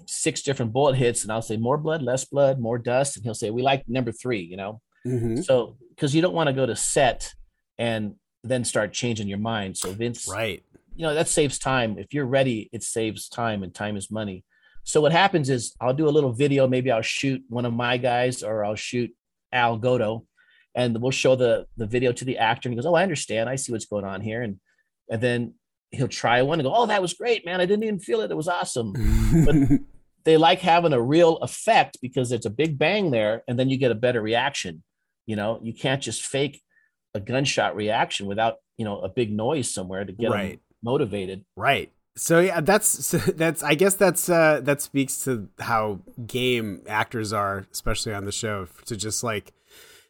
six 0.06 0.44
different 0.44 0.72
bullet 0.72 0.96
hits 0.96 1.24
and 1.24 1.32
I'll 1.32 1.42
say 1.42 1.58
more 1.58 1.78
blood, 1.78 2.04
less 2.04 2.26
blood, 2.26 2.60
more 2.60 2.78
dust. 2.78 3.16
And 3.16 3.26
he'll 3.26 3.34
say, 3.34 3.50
we 3.50 3.64
like 3.64 3.84
number 3.88 4.12
three, 4.12 4.42
you 4.42 4.58
know? 4.58 4.82
Mm-hmm. 5.06 5.42
So, 5.42 5.78
because 5.90 6.14
you 6.14 6.22
don't 6.22 6.34
want 6.34 6.48
to 6.48 6.54
go 6.54 6.66
to 6.66 6.76
set 6.76 7.34
and 7.78 8.16
then 8.44 8.64
start 8.64 8.94
changing 8.94 9.28
your 9.28 9.40
mind. 9.40 9.78
So, 9.78 9.92
Vince, 9.92 10.28
right. 10.28 10.64
You 10.96 11.04
know, 11.04 11.14
that 11.14 11.28
saves 11.28 11.60
time. 11.60 11.98
If 11.98 12.14
you're 12.14 12.26
ready, 12.26 12.70
it 12.72 12.84
saves 12.84 13.30
time 13.30 13.64
and 13.64 13.74
time 13.74 13.98
is 13.98 14.12
money. 14.12 14.44
So 14.88 15.02
what 15.02 15.12
happens 15.12 15.50
is 15.50 15.76
I'll 15.82 15.94
do 15.94 16.08
a 16.08 16.10
little 16.10 16.32
video. 16.32 16.66
Maybe 16.66 16.92
I'll 16.92 17.02
shoot 17.02 17.44
one 17.50 17.66
of 17.66 17.74
my 17.74 17.98
guys 17.98 18.42
or 18.42 18.64
I'll 18.64 18.76
shoot 18.76 19.12
Al 19.52 19.78
Goto 19.78 20.26
and 20.76 21.02
we'll 21.02 21.12
show 21.12 21.36
the, 21.36 21.66
the 21.76 21.86
video 21.86 22.14
to 22.14 22.24
the 22.24 22.38
actor 22.38 22.70
and 22.70 22.74
he 22.74 22.78
goes, 22.78 22.86
Oh, 22.86 22.96
I 22.96 23.04
understand. 23.04 23.50
I 23.50 23.58
see 23.58 23.74
what's 23.74 23.86
going 23.86 24.06
on 24.06 24.22
here. 24.22 24.42
And, 24.42 24.62
and 25.12 25.22
then 25.22 25.56
he'll 25.92 26.08
try 26.08 26.42
one 26.42 26.60
and 26.60 26.66
go, 26.66 26.74
Oh, 26.74 26.86
that 26.86 27.02
was 27.02 27.14
great, 27.14 27.46
man. 27.46 27.60
I 27.60 27.66
didn't 27.66 27.84
even 27.84 28.00
feel 28.00 28.22
it. 28.22 28.32
It 28.32 28.38
was 28.38 28.48
awesome. 28.48 28.94
but 29.46 29.56
they 30.24 30.38
like 30.38 30.62
having 30.62 30.94
a 30.94 31.02
real 31.02 31.36
effect 31.40 31.98
because 32.02 32.32
it's 32.32 32.46
a 32.46 32.50
big 32.50 32.80
bang 32.80 33.12
there. 33.12 33.44
And 33.46 33.60
then 33.60 33.70
you 33.70 33.76
get 33.76 33.92
a 33.92 33.96
better 33.96 34.22
reaction. 34.22 34.84
You 35.26 35.36
know, 35.36 35.60
you 35.62 35.74
can't 35.74 36.02
just 36.02 36.22
fake 36.22 36.62
a 37.14 37.20
gunshot 37.20 37.76
reaction 37.76 38.26
without, 38.26 38.56
you 38.78 38.86
know, 38.86 39.02
a 39.02 39.10
big 39.10 39.34
noise 39.34 39.70
somewhere 39.70 40.06
to 40.06 40.14
get 40.14 40.32
right. 40.32 40.52
them 40.52 40.60
motivated. 40.82 41.44
Right. 41.58 41.92
So 42.18 42.40
yeah, 42.40 42.62
that's 42.62 43.12
that's 43.36 43.64
I 43.64 43.76
guess 43.76 43.94
that's 43.94 44.30
uh 44.30 44.60
that 44.64 44.82
speaks 44.82 45.24
to 45.26 45.48
how 45.60 46.02
game 46.26 46.82
actors 46.88 47.32
are, 47.32 47.66
especially 47.72 48.14
on 48.14 48.26
the 48.26 48.32
show, 48.32 48.68
to 48.86 48.98
just 48.98 49.24
like 49.24 49.54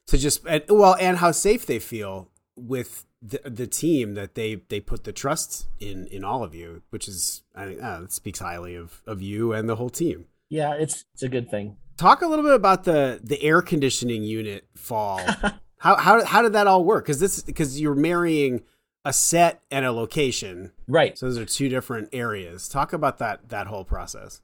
to 0.08 0.18
just 0.18 0.46
and, 0.48 0.64
well, 0.70 0.96
and 1.00 1.18
how 1.18 1.32
safe 1.32 1.66
they 1.66 1.80
feel 1.80 2.32
with 2.56 3.06
the, 3.22 3.42
the 3.44 3.68
team 3.68 4.14
that 4.14 4.36
they 4.36 4.56
they 4.70 4.80
put 4.80 5.04
the 5.04 5.12
trust 5.12 5.68
in 5.80 6.08
in 6.08 6.24
all 6.24 6.44
of 6.44 6.56
you, 6.56 6.82
which 6.90 7.08
is 7.08 7.44
I 7.54 7.66
think 7.66 7.84
uh, 7.84 8.08
speaks 8.08 8.40
highly 8.40 8.76
of 8.76 9.02
of 9.06 9.22
you 9.22 9.54
and 9.54 9.68
the 9.68 9.76
whole 9.76 9.90
team. 9.90 10.26
Yeah, 10.50 10.74
it's 10.74 11.06
it's 11.14 11.24
a 11.24 11.30
good 11.30 11.50
thing. 11.50 11.78
Talk 11.98 12.22
a 12.22 12.28
little 12.28 12.46
bit 12.46 12.54
about 12.54 12.86
the 12.86 13.20
the 13.22 13.42
air 13.44 13.62
conditioning 13.62 14.24
unit 14.24 14.68
fall. 14.76 15.20
how 15.80 15.96
how 15.98 16.24
how 16.24 16.42
did 16.42 16.54
that 16.54 16.68
all 16.68 16.86
work? 16.86 17.06
Because 17.06 17.20
this 17.20 17.42
because 17.42 17.82
you're 17.82 17.96
marrying 17.96 18.64
a 19.08 19.14
set 19.14 19.62
and 19.72 19.86
a 19.86 19.92
location. 19.94 20.74
Right. 20.86 21.18
So 21.18 21.28
those 21.28 21.38
are 21.38 21.46
two 21.46 21.70
different 21.70 22.10
areas. 22.12 22.68
Talk 22.68 22.92
about 22.92 23.20
that 23.20 23.48
that 23.48 23.68
whole 23.68 23.86
process. 23.86 24.42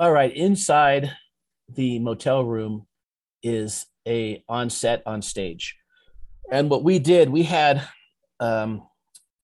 All 0.00 0.10
right. 0.10 0.34
Inside 0.34 1.12
the 1.68 2.00
motel 2.00 2.44
room 2.44 2.88
is 3.44 3.86
a 4.08 4.42
on 4.48 4.68
set 4.68 5.04
on 5.06 5.22
stage. 5.22 5.76
And 6.50 6.68
what 6.68 6.82
we 6.82 6.98
did, 6.98 7.30
we 7.30 7.44
had 7.44 7.86
um, 8.40 8.82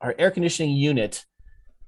our 0.01 0.17
air 0.19 0.33
conditioning 0.33 0.75
unit 0.75 1.25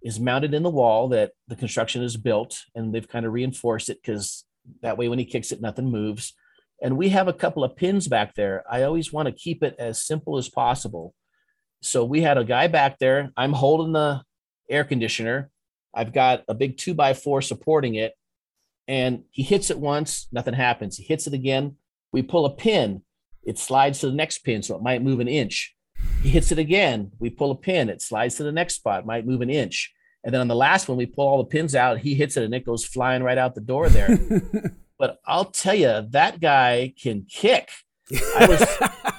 is 0.00 0.20
mounted 0.20 0.54
in 0.54 0.62
the 0.62 0.70
wall 0.70 1.08
that 1.08 1.32
the 1.49 1.56
construction 1.56 2.04
is 2.04 2.16
built, 2.16 2.61
and 2.76 2.94
they've 2.94 3.08
kind 3.08 3.26
of 3.26 3.32
reinforced 3.32 3.88
it 3.88 3.99
because 4.00 4.44
that 4.82 4.97
way 4.97 5.08
when 5.08 5.18
he 5.18 5.25
kicks 5.25 5.50
it, 5.50 5.61
nothing 5.61 5.90
moves. 5.90 6.32
And 6.80 6.97
we 6.97 7.08
have 7.08 7.26
a 7.26 7.32
couple 7.32 7.64
of 7.64 7.75
pins 7.75 8.06
back 8.06 8.37
there. 8.37 8.62
I 8.70 8.85
always 8.85 9.12
want 9.12 9.26
to 9.26 9.32
keep 9.32 9.64
it 9.64 9.75
as 9.80 10.06
simple 10.06 10.38
as 10.38 10.49
possible. 10.49 11.16
So 11.80 12.04
we 12.04 12.23
had 12.23 12.38
a 12.38 12.44
guy 12.44 12.66
back 12.66 12.99
there. 12.99 13.30
I'm 13.37 13.52
holding 13.52 13.92
the 13.92 14.23
air 14.68 14.85
conditioner. 14.85 15.50
I've 15.94 16.12
got 16.12 16.44
a 16.49 16.54
big 16.54 16.76
two 16.76 16.94
by 16.94 17.14
four 17.14 17.42
supporting 17.42 17.94
it. 17.94 18.14
And 18.87 19.25
he 19.30 19.42
hits 19.42 19.70
it 19.70 19.78
once, 19.78 20.28
nothing 20.32 20.54
happens. 20.54 20.97
He 20.97 21.04
hits 21.04 21.26
it 21.26 21.35
again. 21.35 21.76
We 22.12 22.23
pull 22.23 22.47
a 22.47 22.54
pin, 22.54 23.02
it 23.44 23.58
slides 23.58 24.00
to 24.00 24.06
the 24.06 24.16
next 24.16 24.38
pin, 24.38 24.62
so 24.62 24.76
it 24.76 24.82
might 24.82 25.02
move 25.02 25.20
an 25.20 25.28
inch. 25.28 25.75
He 26.23 26.30
hits 26.30 26.52
it 26.52 26.58
again. 26.58 27.12
We 27.18 27.28
pull 27.28 27.50
a 27.50 27.56
pin, 27.56 27.90
it 27.90 28.00
slides 28.00 28.37
to 28.37 28.44
the 28.44 28.52
next 28.52 28.76
spot, 28.76 29.04
might 29.04 29.26
move 29.26 29.42
an 29.42 29.50
inch. 29.50 29.92
And 30.25 30.35
then 30.35 30.40
on 30.40 30.49
the 30.49 30.56
last 30.56 30.88
one, 30.88 30.99
we 30.99 31.06
pull 31.06 31.26
all 31.26 31.38
the 31.38 31.49
pins 31.49 31.75
out. 31.75 31.99
He 31.99 32.14
hits 32.14 32.37
it 32.37 32.44
and 32.44 32.54
it 32.54 32.66
goes 32.66 32.85
flying 32.85 33.23
right 33.23 33.38
out 33.38 33.54
the 33.54 33.61
door 33.61 33.88
there. 33.88 34.18
but 34.99 35.18
I'll 35.26 35.47
tell 35.47 35.75
you, 35.75 36.06
that 36.11 36.40
guy 36.40 36.92
can 37.00 37.26
kick. 37.30 37.70
I 38.37 38.47
was 38.47 39.12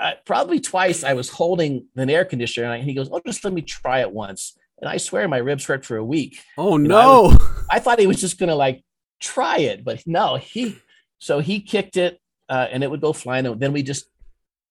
I, 0.00 0.14
probably 0.24 0.60
twice. 0.60 1.04
I 1.04 1.12
was 1.12 1.28
holding 1.28 1.86
an 1.96 2.08
air 2.10 2.24
conditioner 2.24 2.72
and 2.72 2.82
he 2.84 2.94
goes, 2.94 3.08
"Oh, 3.12 3.20
just 3.26 3.44
let 3.44 3.52
me 3.52 3.62
try 3.62 4.00
it 4.00 4.10
once." 4.12 4.56
And 4.80 4.88
I 4.88 4.96
swear 4.96 5.28
my 5.28 5.36
ribs 5.38 5.66
hurt 5.66 5.84
for 5.84 5.96
a 5.98 6.04
week. 6.04 6.40
Oh 6.56 6.78
You 6.78 6.88
know, 6.88 6.94
no. 6.96 7.10
I, 7.28 7.32
was- 7.34 7.64
I 7.70 7.78
thought 7.80 7.98
he 7.98 8.06
was 8.06 8.20
just 8.20 8.38
gonna 8.38 8.54
like 8.56 8.82
try 9.20 9.58
it, 9.58 9.84
but 9.84 10.02
no, 10.06 10.36
he 10.36 10.76
so 11.18 11.40
he 11.40 11.60
kicked 11.60 11.96
it 11.98 12.18
uh, 12.48 12.66
and 12.70 12.82
it 12.82 12.90
would 12.90 13.02
go 13.02 13.12
flying. 13.12 13.44
And 13.46 13.60
then 13.60 13.72
we 13.74 13.82
just 13.82 14.06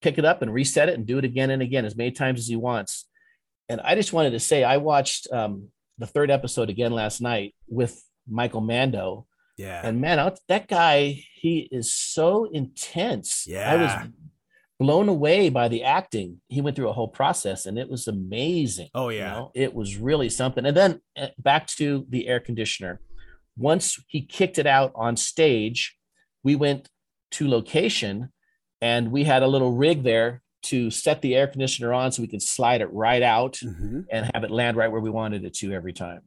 pick 0.01 0.17
it 0.17 0.25
up 0.25 0.41
and 0.41 0.51
reset 0.53 0.89
it 0.89 0.95
and 0.95 1.05
do 1.05 1.17
it 1.19 1.25
again 1.25 1.51
and 1.51 1.62
again 1.62 1.86
as 1.86 1.95
many 1.95 2.12
times 2.12 2.39
as 2.39 2.48
he 2.48 2.55
wants. 2.55 3.05
And 3.69 3.79
I 3.81 3.93
just 3.93 4.13
wanted 4.13 4.31
to 4.31 4.39
say 4.39 4.63
I 4.63 4.77
watched 4.77 5.27
um, 5.31 5.67
the 6.00 6.07
third 6.07 6.31
episode 6.31 6.69
again 6.71 6.91
last 6.91 7.21
night 7.21 7.53
with 7.67 8.01
Michael 8.27 8.62
Mando, 8.62 9.27
yeah. 9.57 9.81
and 9.83 10.01
man, 10.01 10.31
that 10.48 10.67
guy 10.67 11.24
he 11.36 11.67
is 11.71 11.93
so 11.93 12.45
intense. 12.51 13.45
I 13.48 13.51
Yeah. 13.51 14.01
was 14.01 14.09
blown 14.79 15.09
away 15.09 15.50
by 15.50 15.67
the 15.67 15.83
acting. 15.83 16.39
He 16.48 16.62
went 16.62 16.75
through 16.75 16.89
a 16.89 16.93
whole 16.93 17.07
process, 17.09 17.65
and 17.65 17.77
it 17.77 17.89
was 17.89 18.07
amazing. 18.07 18.89
oh 18.95 19.09
You 19.09 19.17
yeah. 19.19 19.31
know, 19.33 19.51
it 19.53 19.74
was 19.74 19.98
really 19.98 20.29
something. 20.29 20.65
And 20.65 20.75
then 20.75 21.01
uh, 21.17 21.27
back 21.38 21.67
to 21.67 22.05
the 22.09 22.27
air 22.27 22.39
conditioner. 22.39 23.01
Once 23.57 24.01
he 24.07 24.21
kicked 24.25 24.57
it 24.57 24.65
out 24.65 24.91
on 24.95 25.17
stage, 25.17 25.98
we 26.43 26.55
went 26.55 26.89
to 27.31 27.48
location 27.48 28.29
and 28.81 29.12
we 29.12 29.25
had 29.25 29.43
a 29.43 29.48
little 29.48 29.74
rig 29.74 30.03
there 30.03 30.41
to 30.63 30.89
set 30.89 31.21
the 31.21 31.36
air 31.36 31.45
conditioner 31.48 31.91
on 31.93 32.12
so 32.13 32.21
we 32.21 32.27
could 32.27 32.41
slide 32.41 32.79
it 32.79 32.91
right 32.93 33.21
out 33.21 33.55
Mhm. 33.62 34.05
and 34.09 34.31
have 34.33 34.45
it 34.45 34.51
land 34.51 34.77
right 34.77 34.89
where 34.91 35.01
we 35.01 35.09
wanted 35.09 35.43
it 35.43 35.53
to 35.55 35.74
every 35.74 35.91
time. 35.91 36.21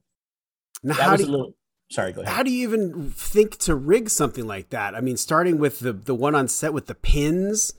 Now, 0.83 0.95
That 0.95 1.03
how 1.03 1.13
was 1.13 1.23
do 1.23 1.29
a 1.29 1.31
little 1.31 1.57
sorry, 1.91 2.13
go 2.13 2.21
ahead. 2.21 2.35
How 2.35 2.43
do 2.43 2.51
you 2.51 2.63
even 2.69 3.11
think 3.11 3.57
to 3.61 3.75
rig 3.75 4.11
something 4.11 4.47
like 4.47 4.69
that? 4.69 4.95
I 4.95 5.01
mean, 5.01 5.17
starting 5.17 5.57
with 5.59 5.81
the 5.81 5.95
the 5.95 6.15
one 6.15 6.35
on 6.35 6.49
set 6.49 6.75
with 6.75 6.87
the 6.87 6.95
pins, 6.95 7.73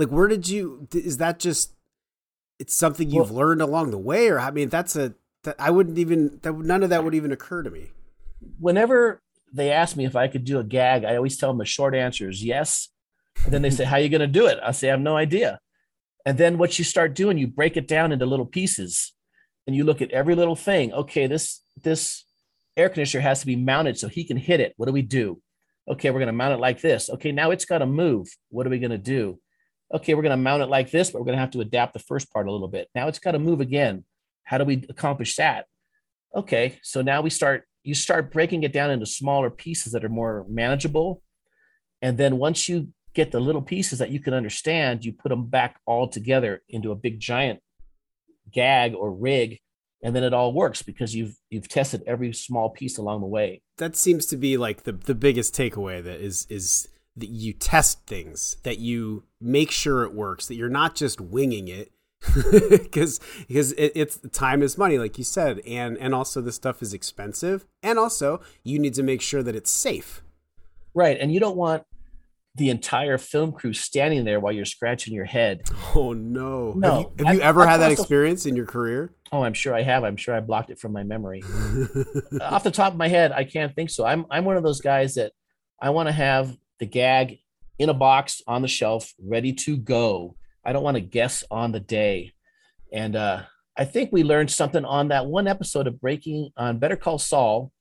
like 0.00 0.08
where 0.08 0.28
did 0.28 0.48
you? 0.48 0.88
Is 0.94 1.18
that 1.18 1.38
just? 1.38 1.74
It's 2.58 2.74
something 2.74 3.10
you've 3.10 3.30
learned 3.30 3.62
along 3.62 3.90
the 3.90 3.98
way, 3.98 4.28
or 4.28 4.40
I 4.40 4.50
mean, 4.50 4.68
that's 4.68 4.96
a. 4.96 5.14
That, 5.44 5.56
I 5.58 5.70
wouldn't 5.70 5.98
even. 5.98 6.40
That 6.42 6.54
none 6.54 6.82
of 6.82 6.90
that 6.90 7.04
would 7.04 7.14
even 7.14 7.32
occur 7.32 7.62
to 7.62 7.70
me. 7.70 7.92
Whenever 8.58 9.22
they 9.52 9.70
ask 9.70 9.96
me 9.96 10.06
if 10.06 10.16
I 10.16 10.28
could 10.28 10.44
do 10.44 10.58
a 10.58 10.64
gag, 10.64 11.04
I 11.04 11.16
always 11.16 11.36
tell 11.36 11.50
them 11.50 11.58
the 11.58 11.64
short 11.64 11.94
answer 11.94 12.28
is 12.28 12.42
yes. 12.44 12.88
And 13.44 13.52
then 13.52 13.62
they 13.62 13.70
say, 13.70 13.84
How 13.84 13.96
are 13.96 14.00
you 14.00 14.08
going 14.08 14.20
to 14.20 14.26
do 14.26 14.46
it? 14.46 14.58
I 14.64 14.72
say, 14.72 14.88
I 14.88 14.92
have 14.92 15.00
no 15.00 15.16
idea. 15.16 15.60
And 16.26 16.38
then 16.38 16.58
what 16.58 16.78
you 16.78 16.84
start 16.84 17.14
doing, 17.14 17.38
you 17.38 17.46
break 17.46 17.76
it 17.76 17.88
down 17.88 18.12
into 18.12 18.26
little 18.26 18.46
pieces 18.46 19.12
and 19.66 19.74
you 19.74 19.84
look 19.84 20.02
at 20.02 20.10
every 20.10 20.34
little 20.34 20.56
thing. 20.56 20.92
Okay, 20.92 21.26
this 21.26 21.62
this 21.82 22.24
air 22.76 22.88
conditioner 22.88 23.22
has 23.22 23.40
to 23.40 23.46
be 23.46 23.56
mounted 23.56 23.98
so 23.98 24.08
he 24.08 24.24
can 24.24 24.36
hit 24.36 24.60
it. 24.60 24.74
What 24.76 24.86
do 24.86 24.92
we 24.92 25.02
do? 25.02 25.40
Okay, 25.88 26.10
we're 26.10 26.18
going 26.18 26.26
to 26.26 26.32
mount 26.32 26.54
it 26.54 26.60
like 26.60 26.80
this. 26.80 27.10
Okay, 27.10 27.32
now 27.32 27.50
it's 27.50 27.64
got 27.64 27.78
to 27.78 27.86
move. 27.86 28.28
What 28.50 28.66
are 28.66 28.70
we 28.70 28.78
going 28.78 28.90
to 28.90 28.98
do? 28.98 29.40
Okay, 29.92 30.14
we're 30.14 30.22
going 30.22 30.30
to 30.30 30.36
mount 30.36 30.62
it 30.62 30.68
like 30.68 30.90
this, 30.90 31.10
but 31.10 31.18
we're 31.20 31.26
going 31.26 31.36
to 31.36 31.40
have 31.40 31.50
to 31.52 31.60
adapt 31.60 31.94
the 31.94 31.98
first 31.98 32.32
part 32.32 32.46
a 32.46 32.52
little 32.52 32.68
bit. 32.68 32.88
Now 32.94 33.08
it's 33.08 33.18
got 33.18 33.32
to 33.32 33.38
move 33.38 33.60
again. 33.60 34.04
How 34.44 34.58
do 34.58 34.64
we 34.64 34.84
accomplish 34.88 35.36
that? 35.36 35.66
Okay, 36.34 36.78
so 36.82 37.02
now 37.02 37.20
we 37.22 37.30
start 37.30 37.64
you 37.82 37.94
start 37.94 38.32
breaking 38.32 38.62
it 38.62 38.72
down 38.72 38.90
into 38.90 39.06
smaller 39.06 39.50
pieces 39.50 39.92
that 39.92 40.04
are 40.04 40.10
more 40.10 40.44
manageable. 40.48 41.22
And 42.02 42.18
then 42.18 42.38
once 42.38 42.68
you 42.68 42.88
get 43.14 43.32
the 43.32 43.40
little 43.40 43.62
pieces 43.62 43.98
that 43.98 44.10
you 44.10 44.20
can 44.20 44.34
understand, 44.34 45.04
you 45.04 45.12
put 45.12 45.30
them 45.30 45.46
back 45.46 45.80
all 45.86 46.08
together 46.08 46.62
into 46.68 46.92
a 46.92 46.94
big 46.94 47.20
giant 47.20 47.60
gag 48.52 48.94
or 48.94 49.12
rig, 49.12 49.60
and 50.02 50.14
then 50.14 50.24
it 50.24 50.32
all 50.32 50.52
works 50.52 50.82
because 50.82 51.14
you've 51.14 51.36
you've 51.50 51.68
tested 51.68 52.02
every 52.06 52.32
small 52.32 52.70
piece 52.70 52.98
along 52.98 53.20
the 53.20 53.26
way. 53.26 53.62
That 53.78 53.96
seems 53.96 54.26
to 54.26 54.36
be 54.36 54.56
like 54.56 54.84
the 54.84 54.92
the 54.92 55.14
biggest 55.14 55.54
takeaway. 55.54 56.02
That 56.02 56.20
is 56.20 56.46
is 56.48 56.88
that 57.16 57.28
you 57.28 57.52
test 57.52 58.06
things, 58.06 58.56
that 58.62 58.78
you 58.78 59.24
make 59.40 59.70
sure 59.70 60.04
it 60.04 60.14
works, 60.14 60.46
that 60.46 60.54
you're 60.54 60.68
not 60.68 60.94
just 60.94 61.20
winging 61.20 61.68
it. 61.68 61.90
because 62.70 63.18
because 63.48 63.72
it, 63.72 63.92
it's 63.94 64.18
time 64.30 64.62
is 64.62 64.76
money 64.76 64.98
like 64.98 65.16
you 65.16 65.24
said 65.24 65.58
and 65.66 65.96
and 65.96 66.14
also 66.14 66.42
this 66.42 66.54
stuff 66.54 66.82
is 66.82 66.92
expensive 66.92 67.64
and 67.82 67.98
also 67.98 68.42
you 68.62 68.78
need 68.78 68.92
to 68.92 69.02
make 69.02 69.22
sure 69.22 69.42
that 69.42 69.56
it's 69.56 69.70
safe 69.70 70.22
Right. 70.92 71.16
And 71.18 71.32
you 71.32 71.40
don't 71.40 71.56
want 71.56 71.84
the 72.56 72.68
entire 72.68 73.16
film 73.16 73.52
crew 73.52 73.72
standing 73.72 74.24
there 74.24 74.38
while 74.38 74.52
you're 74.52 74.64
scratching 74.66 75.14
your 75.14 75.24
head. 75.24 75.62
Oh 75.94 76.12
no! 76.12 76.72
No. 76.76 76.90
Have 76.90 77.00
you, 77.00 77.24
have 77.24 77.34
you 77.36 77.40
I- 77.40 77.44
ever 77.44 77.62
I 77.62 77.70
had 77.70 77.76
that 77.80 77.90
also- 77.90 78.02
experience 78.02 78.44
in 78.44 78.54
your 78.54 78.66
career? 78.66 79.14
Oh, 79.32 79.42
I'm 79.42 79.54
sure 79.54 79.72
I 79.74 79.82
have. 79.82 80.04
I'm 80.04 80.16
sure 80.16 80.34
I 80.34 80.40
blocked 80.40 80.68
it 80.70 80.78
from 80.78 80.92
my 80.92 81.04
memory. 81.04 81.42
Off 82.42 82.64
the 82.64 82.70
top 82.72 82.92
of 82.92 82.98
my 82.98 83.08
head, 83.08 83.32
I 83.32 83.44
can't 83.44 83.74
think 83.74 83.88
so. 83.88 84.04
I'm 84.04 84.26
I'm 84.30 84.44
one 84.44 84.56
of 84.56 84.62
those 84.62 84.80
guys 84.80 85.14
that 85.14 85.32
I 85.80 85.90
want 85.90 86.08
to 86.08 86.12
have 86.12 86.54
the 86.80 86.86
gag 86.86 87.38
in 87.78 87.88
a 87.88 87.94
box 87.94 88.42
on 88.46 88.62
the 88.62 88.68
shelf, 88.68 89.12
ready 89.22 89.52
to 89.52 89.76
go. 89.76 90.36
I 90.64 90.72
don't 90.72 90.82
want 90.82 90.96
to 90.96 91.00
guess 91.00 91.44
on 91.50 91.72
the 91.72 91.80
day. 91.80 92.32
And 92.92 93.16
uh, 93.16 93.42
I 93.76 93.84
think 93.84 94.10
we 94.12 94.24
learned 94.24 94.50
something 94.50 94.84
on 94.84 95.08
that 95.08 95.26
one 95.26 95.46
episode 95.46 95.86
of 95.86 96.00
Breaking 96.00 96.50
on 96.56 96.78
Better 96.78 96.96
Call 96.96 97.18
Saul. 97.18 97.72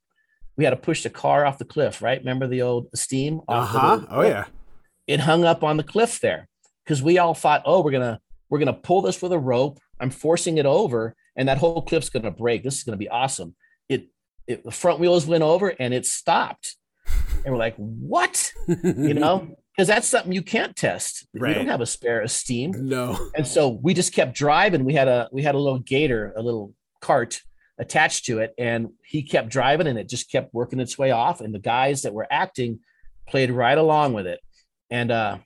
We 0.55 0.63
had 0.63 0.71
to 0.71 0.77
push 0.77 1.03
the 1.03 1.09
car 1.09 1.45
off 1.45 1.57
the 1.57 1.65
cliff, 1.65 2.01
right? 2.01 2.19
Remember 2.19 2.47
the 2.47 2.61
old 2.61 2.87
Esteem? 2.93 3.41
Uh 3.47 3.65
huh. 3.65 4.01
Oh 4.09 4.21
yeah. 4.21 4.45
it 5.07 5.21
hung 5.21 5.43
up 5.43 5.63
on 5.63 5.77
the 5.77 5.83
cliff 5.83 6.19
there 6.21 6.47
because 6.85 7.01
we 7.01 7.17
all 7.17 7.33
thought, 7.33 7.63
oh, 7.65 7.81
we're 7.81 7.91
gonna 7.91 8.19
we're 8.49 8.59
gonna 8.59 8.73
pull 8.73 9.01
this 9.01 9.21
with 9.21 9.31
a 9.31 9.39
rope. 9.39 9.79
I'm 9.99 10.09
forcing 10.09 10.57
it 10.57 10.65
over, 10.65 11.15
and 11.35 11.47
that 11.47 11.57
whole 11.57 11.81
cliff's 11.81 12.09
gonna 12.09 12.31
break. 12.31 12.63
This 12.63 12.77
is 12.77 12.83
gonna 12.83 12.97
be 12.97 13.09
awesome. 13.09 13.55
It, 13.87 14.07
it 14.47 14.63
the 14.63 14.71
front 14.71 14.99
wheels 14.99 15.25
went 15.25 15.43
over 15.43 15.69
and 15.79 15.93
it 15.93 16.05
stopped, 16.05 16.75
and 17.45 17.53
we're 17.53 17.59
like, 17.59 17.75
what? 17.75 18.51
You 18.67 19.13
know, 19.13 19.55
because 19.75 19.87
that's 19.87 20.07
something 20.07 20.31
you 20.31 20.43
can't 20.43 20.75
test. 20.75 21.27
We 21.33 21.53
don't 21.53 21.67
have 21.67 21.81
a 21.81 21.85
spare 21.85 22.19
of 22.19 22.25
Esteem, 22.25 22.71
no. 22.75 23.17
and 23.35 23.47
so 23.47 23.69
we 23.69 23.93
just 23.93 24.13
kept 24.13 24.35
driving. 24.35 24.83
We 24.83 24.93
had 24.93 25.07
a 25.07 25.29
we 25.31 25.41
had 25.41 25.55
a 25.55 25.59
little 25.59 25.79
gator, 25.79 26.33
a 26.35 26.41
little 26.41 26.73
cart 27.01 27.41
attached 27.79 28.25
to 28.25 28.39
it, 28.39 28.53
and 28.57 28.89
he 29.03 29.23
kept 29.23 29.49
driving, 29.49 29.87
and 29.87 29.97
it 29.97 30.09
just 30.09 30.29
kept 30.31 30.53
working 30.53 30.79
its 30.79 30.97
way 30.97 31.11
off. 31.11 31.41
And 31.41 31.55
the 31.55 31.59
guys 31.59 32.01
that 32.01 32.13
were 32.13 32.27
acting 32.29 32.79
played 33.27 33.51
right 33.51 33.77
along 33.77 34.13
with 34.13 34.27
it. 34.27 34.39
And 34.89 35.11
uh, 35.11 35.37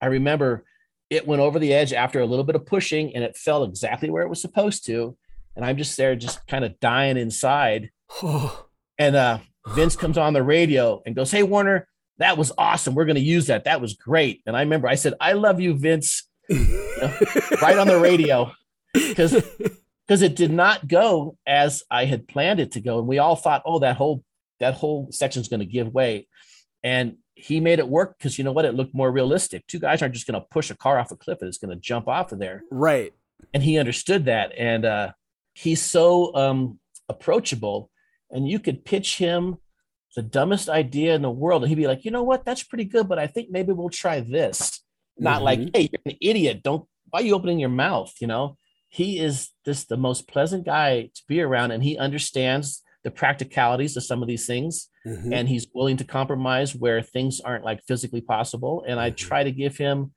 I 0.00 0.06
remember 0.06 0.64
it 1.10 1.26
went 1.26 1.42
over 1.42 1.58
the 1.58 1.72
edge 1.72 1.92
after 1.92 2.20
a 2.20 2.26
little 2.26 2.44
bit 2.44 2.56
of 2.56 2.66
pushing, 2.66 3.14
and 3.14 3.22
it 3.22 3.36
fell 3.36 3.62
exactly 3.62 4.10
where 4.10 4.22
it 4.22 4.28
was 4.28 4.40
supposed 4.40 4.86
to. 4.86 5.16
And 5.54 5.64
I'm 5.64 5.76
just 5.76 5.96
there, 5.96 6.16
just 6.16 6.46
kind 6.46 6.64
of 6.64 6.78
dying 6.80 7.16
inside. 7.16 7.90
And 8.98 9.14
uh, 9.14 9.40
Vince 9.68 9.96
comes 9.96 10.18
on 10.18 10.32
the 10.32 10.42
radio 10.42 11.02
and 11.04 11.16
goes, 11.16 11.30
"Hey 11.30 11.42
Werner, 11.42 11.88
that 12.18 12.38
was 12.38 12.52
awesome. 12.56 12.94
We're 12.94 13.04
going 13.04 13.16
to 13.16 13.20
use 13.20 13.46
that. 13.46 13.64
That 13.64 13.80
was 13.80 13.94
great." 13.94 14.42
And 14.46 14.56
I 14.56 14.60
remember 14.60 14.88
I 14.88 14.94
said, 14.94 15.14
"I 15.20 15.32
love 15.32 15.60
you, 15.60 15.74
Vince," 15.74 16.28
right 16.50 17.78
on 17.78 17.88
the 17.88 17.98
radio 18.00 18.52
because 18.92 19.32
because 20.06 20.22
it 20.22 20.36
did 20.36 20.52
not 20.52 20.86
go 20.86 21.36
as 21.46 21.82
I 21.90 22.04
had 22.04 22.28
planned 22.28 22.60
it 22.60 22.72
to 22.72 22.80
go, 22.80 22.98
and 22.98 23.08
we 23.08 23.18
all 23.18 23.36
thought, 23.36 23.62
"Oh, 23.66 23.80
that 23.80 23.96
whole 23.96 24.22
that 24.60 24.74
whole 24.74 25.08
section's 25.10 25.48
going 25.48 25.60
to 25.60 25.66
give 25.66 25.92
way," 25.92 26.28
and 26.82 27.16
he 27.34 27.60
made 27.60 27.78
it 27.78 27.88
work 27.88 28.16
because 28.18 28.38
you 28.38 28.44
know 28.44 28.52
what? 28.52 28.64
It 28.64 28.74
looked 28.74 28.94
more 28.94 29.10
realistic. 29.10 29.66
Two 29.66 29.78
guys 29.78 30.00
aren't 30.00 30.14
just 30.14 30.26
going 30.26 30.40
to 30.40 30.46
push 30.50 30.70
a 30.70 30.76
car 30.76 30.98
off 30.98 31.10
a 31.10 31.16
cliff 31.16 31.38
and 31.40 31.48
it's 31.48 31.58
going 31.58 31.74
to 31.74 31.80
jump 31.80 32.08
off 32.08 32.32
of 32.32 32.38
there, 32.38 32.62
right. 32.70 33.12
and 33.52 33.62
he 33.62 33.78
understood 33.78 34.26
that, 34.26 34.52
and 34.56 34.84
uh, 34.84 35.12
he's 35.54 35.82
so 35.82 36.34
um, 36.34 36.78
approachable, 37.08 37.90
and 38.30 38.48
you 38.48 38.58
could 38.58 38.84
pitch 38.84 39.18
him 39.18 39.56
the 40.14 40.22
dumbest 40.22 40.68
idea 40.68 41.14
in 41.14 41.22
the 41.22 41.30
world, 41.30 41.62
and 41.62 41.68
he'd 41.68 41.74
be 41.76 41.86
like, 41.86 42.04
"You 42.04 42.10
know 42.10 42.22
what? 42.22 42.44
That's 42.44 42.62
pretty 42.62 42.84
good, 42.86 43.08
but 43.08 43.18
I 43.18 43.26
think 43.26 43.50
maybe 43.50 43.72
we'll 43.72 43.90
try 43.90 44.20
this." 44.20 44.80
Not 45.18 45.42
like, 45.42 45.58
Mhm. 45.60 45.70
"Hey, 45.76 45.82
you're 45.92 46.00
an 46.12 46.18
idiot! 46.20 46.62
Don't 46.62 46.88
why 47.10 47.20
are 47.20 47.22
you 47.24 47.34
opening 47.34 47.58
your 47.58 47.68
mouth?" 47.70 48.14
You 48.20 48.26
know 48.26 48.56
he 48.88 49.18
is 49.18 49.50
just 49.64 49.88
the 49.88 49.96
most 49.96 50.28
pleasant 50.28 50.64
guy 50.64 51.02
to 51.12 51.22
be 51.28 51.40
around 51.40 51.70
and 51.72 51.82
he 51.82 51.98
understands 51.98 52.82
the 53.02 53.10
practicalities 53.10 53.96
of 53.96 54.04
some 54.04 54.22
of 54.22 54.28
these 54.28 54.46
things 54.46 54.88
Mhm. 55.04 55.34
and 55.34 55.48
he's 55.48 55.66
willing 55.74 55.96
to 55.98 56.04
compromise 56.04 56.74
where 56.74 57.02
things 57.02 57.40
aren't 57.40 57.64
like 57.64 57.82
physically 57.88 58.20
possible 58.20 58.84
and 58.86 58.98
i 59.00 59.10
Mhm. 59.10 59.16
try 59.16 59.42
to 59.42 59.50
give 59.50 59.76
him 59.76 60.14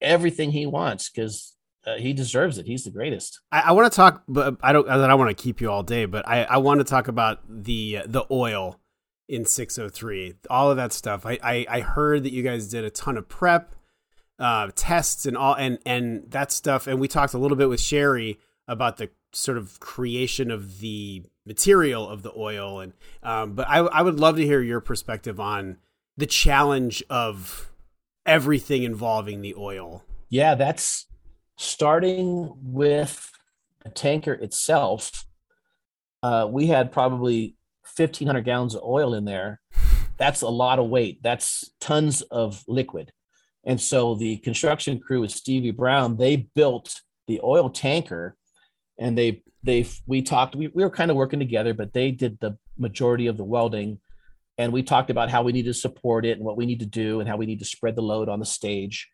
everything 0.00 0.50
he 0.52 0.66
wants 0.66 1.10
because 1.10 1.54
uh, 1.84 1.96
he 1.96 2.12
deserves 2.12 2.58
it 2.58 2.66
he's 2.66 2.84
the 2.84 2.90
greatest 2.90 3.40
I, 3.50 3.60
I 3.60 3.72
want 3.72 3.92
to 3.92 3.96
talk, 3.96 4.22
but 4.28 4.56
I 4.62 4.72
don't. 4.72 4.88
I 4.88 5.06
don't 5.06 5.18
want 5.18 5.36
to 5.36 5.42
keep 5.42 5.60
you 5.60 5.70
all 5.70 5.82
day. 5.82 6.06
But 6.06 6.26
I, 6.28 6.44
I 6.44 6.56
want 6.58 6.80
to 6.80 6.84
talk 6.84 7.08
about 7.08 7.40
the 7.48 8.02
the 8.06 8.24
oil 8.30 8.80
in 9.28 9.44
603. 9.44 10.34
All 10.50 10.70
of 10.70 10.76
that 10.76 10.92
stuff. 10.92 11.24
I, 11.26 11.38
I, 11.42 11.66
I 11.68 11.80
heard 11.80 12.24
that 12.24 12.32
you 12.32 12.42
guys 12.42 12.68
did 12.68 12.84
a 12.84 12.90
ton 12.90 13.16
of 13.16 13.28
prep, 13.28 13.74
uh, 14.38 14.70
tests, 14.74 15.26
and 15.26 15.36
all, 15.36 15.54
and 15.54 15.78
and 15.84 16.30
that 16.30 16.52
stuff. 16.52 16.86
And 16.86 17.00
we 17.00 17.08
talked 17.08 17.34
a 17.34 17.38
little 17.38 17.56
bit 17.56 17.68
with 17.68 17.80
Sherry 17.80 18.38
about 18.68 18.98
the 18.98 19.10
sort 19.32 19.58
of 19.58 19.80
creation 19.80 20.50
of 20.50 20.80
the 20.80 21.24
material 21.46 22.08
of 22.08 22.22
the 22.22 22.32
oil. 22.36 22.80
And 22.80 22.92
um, 23.22 23.54
but 23.54 23.68
I, 23.68 23.78
I 23.78 24.02
would 24.02 24.20
love 24.20 24.36
to 24.36 24.44
hear 24.44 24.60
your 24.60 24.80
perspective 24.80 25.40
on 25.40 25.78
the 26.16 26.26
challenge 26.26 27.02
of 27.08 27.70
everything 28.26 28.82
involving 28.82 29.40
the 29.40 29.54
oil. 29.56 30.04
Yeah, 30.28 30.54
that's 30.54 31.06
starting 31.62 32.52
with 32.60 33.30
the 33.84 33.90
tanker 33.90 34.32
itself. 34.32 35.24
Uh, 36.22 36.46
we 36.50 36.66
had 36.66 36.92
probably 36.92 37.56
1,500 37.96 38.42
gallons 38.42 38.74
of 38.74 38.82
oil 38.82 39.14
in 39.14 39.24
there. 39.24 39.60
That's 40.16 40.42
a 40.42 40.48
lot 40.48 40.78
of 40.78 40.88
weight. 40.88 41.22
That's 41.22 41.70
tons 41.80 42.22
of 42.22 42.62
liquid. 42.68 43.12
And 43.64 43.80
so 43.80 44.14
the 44.14 44.38
construction 44.38 44.98
crew 44.98 45.20
with 45.20 45.30
Stevie 45.30 45.70
Brown, 45.70 46.16
they 46.16 46.48
built 46.54 47.00
the 47.26 47.40
oil 47.42 47.70
tanker 47.70 48.36
and 48.98 49.16
they 49.16 49.42
they 49.62 49.86
we 50.06 50.22
talked 50.22 50.56
we, 50.56 50.68
we 50.68 50.82
were 50.82 50.90
kind 50.90 51.10
of 51.10 51.16
working 51.16 51.38
together 51.38 51.72
but 51.72 51.92
they 51.92 52.10
did 52.10 52.38
the 52.40 52.58
majority 52.76 53.28
of 53.28 53.36
the 53.36 53.44
welding 53.44 53.98
and 54.58 54.72
we 54.72 54.82
talked 54.82 55.08
about 55.08 55.30
how 55.30 55.42
we 55.42 55.52
need 55.52 55.64
to 55.64 55.72
support 55.72 56.26
it 56.26 56.36
and 56.36 56.44
what 56.44 56.56
we 56.56 56.66
need 56.66 56.80
to 56.80 56.86
do 56.86 57.20
and 57.20 57.28
how 57.28 57.36
we 57.36 57.46
need 57.46 57.60
to 57.60 57.64
spread 57.64 57.94
the 57.94 58.02
load 58.02 58.28
on 58.28 58.40
the 58.40 58.44
stage 58.44 59.08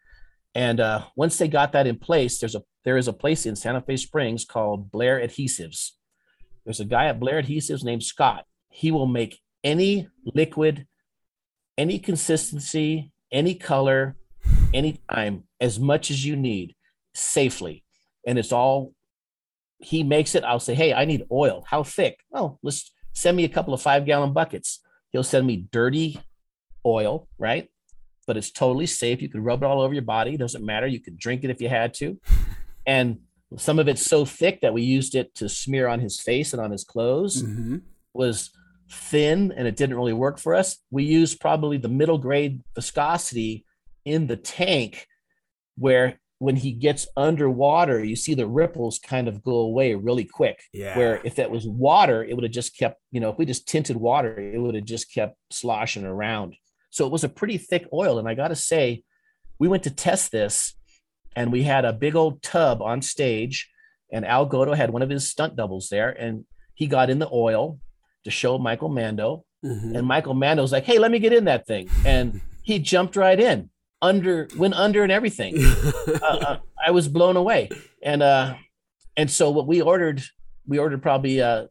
and 0.58 0.80
uh, 0.80 1.04
once 1.14 1.38
they 1.38 1.46
got 1.46 1.70
that 1.70 1.86
in 1.86 1.96
place 1.96 2.40
there's 2.40 2.56
a 2.56 2.62
there 2.84 2.96
is 2.96 3.06
a 3.06 3.12
place 3.12 3.46
in 3.46 3.54
santa 3.54 3.80
fe 3.80 3.96
springs 3.96 4.44
called 4.44 4.90
blair 4.90 5.20
adhesives. 5.20 5.92
There's 6.64 6.80
a 6.80 6.84
guy 6.84 7.06
at 7.06 7.20
blair 7.20 7.40
adhesives 7.40 7.84
named 7.84 8.02
scott. 8.02 8.44
He 8.68 8.90
will 8.90 9.06
make 9.06 9.38
any 9.62 10.08
liquid 10.24 10.88
any 11.76 12.00
consistency 12.00 13.12
any 13.30 13.54
color 13.54 14.16
anytime 14.74 15.44
as 15.60 15.78
much 15.78 16.10
as 16.10 16.24
you 16.26 16.34
need 16.34 16.74
safely. 17.14 17.84
And 18.26 18.36
it's 18.36 18.52
all 18.52 18.94
he 19.78 20.02
makes 20.02 20.34
it. 20.34 20.42
I'll 20.42 20.58
say 20.58 20.74
hey 20.74 20.92
i 20.92 21.04
need 21.04 21.24
oil. 21.30 21.64
How 21.68 21.84
thick? 21.84 22.18
Oh 22.34 22.58
let's 22.64 22.90
send 23.12 23.36
me 23.36 23.44
a 23.44 23.54
couple 23.56 23.74
of 23.74 23.80
five 23.80 24.06
gallon 24.06 24.32
buckets. 24.32 24.80
He'll 25.10 25.22
send 25.22 25.46
me 25.46 25.68
dirty 25.70 26.20
oil 26.84 27.28
right 27.38 27.68
but 28.28 28.36
it's 28.36 28.52
totally 28.52 28.86
safe 28.86 29.20
you 29.20 29.28
could 29.28 29.44
rub 29.44 29.62
it 29.62 29.66
all 29.66 29.80
over 29.80 29.92
your 29.92 30.02
body 30.02 30.34
it 30.34 30.38
doesn't 30.38 30.64
matter 30.64 30.86
you 30.86 31.00
could 31.00 31.18
drink 31.18 31.42
it 31.42 31.50
if 31.50 31.60
you 31.60 31.68
had 31.68 31.92
to 31.92 32.16
and 32.86 33.18
some 33.56 33.78
of 33.78 33.88
it's 33.88 34.04
so 34.04 34.24
thick 34.24 34.60
that 34.60 34.74
we 34.74 34.82
used 34.82 35.14
it 35.14 35.34
to 35.34 35.48
smear 35.48 35.88
on 35.88 35.98
his 35.98 36.20
face 36.20 36.52
and 36.52 36.62
on 36.62 36.70
his 36.70 36.84
clothes 36.84 37.42
mm-hmm. 37.42 37.78
was 38.12 38.50
thin 38.90 39.52
and 39.56 39.66
it 39.66 39.74
didn't 39.74 39.96
really 39.96 40.12
work 40.12 40.38
for 40.38 40.54
us 40.54 40.76
we 40.90 41.02
used 41.02 41.40
probably 41.40 41.78
the 41.78 41.88
middle 41.88 42.18
grade 42.18 42.62
viscosity 42.74 43.64
in 44.04 44.26
the 44.26 44.36
tank 44.36 45.06
where 45.76 46.20
when 46.38 46.56
he 46.56 46.72
gets 46.72 47.06
underwater, 47.16 48.02
you 48.02 48.14
see 48.14 48.34
the 48.34 48.46
ripples 48.46 48.98
kind 49.00 49.26
of 49.26 49.42
go 49.42 49.56
away 49.56 49.94
really 49.94 50.24
quick. 50.24 50.60
Yeah. 50.72 50.96
Where 50.96 51.20
if 51.24 51.34
that 51.36 51.50
was 51.50 51.66
water, 51.66 52.24
it 52.24 52.34
would 52.34 52.44
have 52.44 52.52
just 52.52 52.76
kept, 52.76 53.00
you 53.10 53.20
know, 53.20 53.30
if 53.30 53.38
we 53.38 53.44
just 53.44 53.66
tinted 53.66 53.96
water, 53.96 54.38
it 54.38 54.58
would 54.58 54.76
have 54.76 54.84
just 54.84 55.12
kept 55.12 55.36
sloshing 55.50 56.04
around. 56.04 56.54
So 56.90 57.07
it 57.07 57.12
was 57.12 57.24
a 57.24 57.29
pretty 57.29 57.59
thick 57.59 57.87
oil. 57.92 58.18
And 58.18 58.29
I 58.29 58.35
got 58.35 58.48
to 58.48 58.57
say, 58.57 59.03
we 59.59 59.68
went 59.68 59.83
to 59.85 59.90
test 59.90 60.33
this 60.33 60.74
and 61.37 61.53
we 61.53 61.62
had 61.62 61.85
a 61.85 61.92
big 61.92 62.16
old 62.16 62.42
tub 62.42 62.83
on 62.83 63.03
stage. 63.03 63.70
And 64.12 64.24
Al 64.24 64.46
Goto 64.46 64.74
had 64.74 64.90
one 64.90 65.03
of 65.03 65.11
his 65.11 65.29
stunt 65.29 65.57
doubles 65.57 65.88
there. 65.88 66.11
And 66.11 66.44
he 66.74 66.87
got 66.87 67.11
in 67.11 67.18
the 67.18 67.29
oil 67.31 67.79
to 68.24 68.31
show 68.31 68.59
Michael 68.59 68.88
Mando. 68.88 69.44
Mm-hmm. 69.64 69.96
And 69.96 70.07
Michael 70.07 70.35
Mando's 70.35 70.72
like, 70.72 70.85
hey, 70.85 70.98
let 70.98 71.11
me 71.11 71.18
get 71.18 71.33
in 71.33 71.44
that 71.44 71.66
thing. 71.66 71.90
And 72.05 72.40
he 72.62 72.79
jumped 72.79 73.16
right 73.16 73.38
in 73.38 73.70
under 74.01 74.48
went 74.57 74.74
under 74.74 75.03
and 75.03 75.11
everything 75.11 75.55
uh, 76.22 76.22
uh, 76.22 76.59
i 76.87 76.90
was 76.90 77.09
blown 77.09 77.37
away 77.37 77.68
and 78.03 78.22
uh 78.22 78.55
and 79.16 79.31
so 79.31 79.51
what 79.51 79.66
we 79.66 79.81
ordered 79.81 80.22
we 80.66 80.79
ordered 80.79 81.03
probably 81.03 81.40
uh 81.42 81.66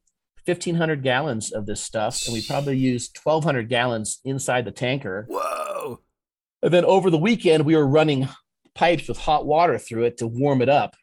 1500 0.48 1.04
gallons 1.04 1.52
of 1.52 1.66
this 1.66 1.82
stuff 1.82 2.26
and 2.26 2.34
we 2.34 2.42
probably 2.46 2.78
used 2.78 3.18
1200 3.22 3.70
gallons 3.70 4.20
inside 4.24 4.66
the 4.66 4.72
tanker 4.72 5.26
whoa 5.30 6.00
and 6.62 6.74
then 6.74 6.86
over 6.86 7.10
the 7.10 7.18
weekend 7.18 7.66
we 7.66 7.76
were 7.76 7.88
running 7.88 8.28
pipes 8.74 9.08
with 9.08 9.18
hot 9.18 9.46
water 9.46 9.78
through 9.78 10.04
it 10.04 10.18
to 10.18 10.28
warm 10.28 10.62
it 10.62 10.70
up 10.70 10.96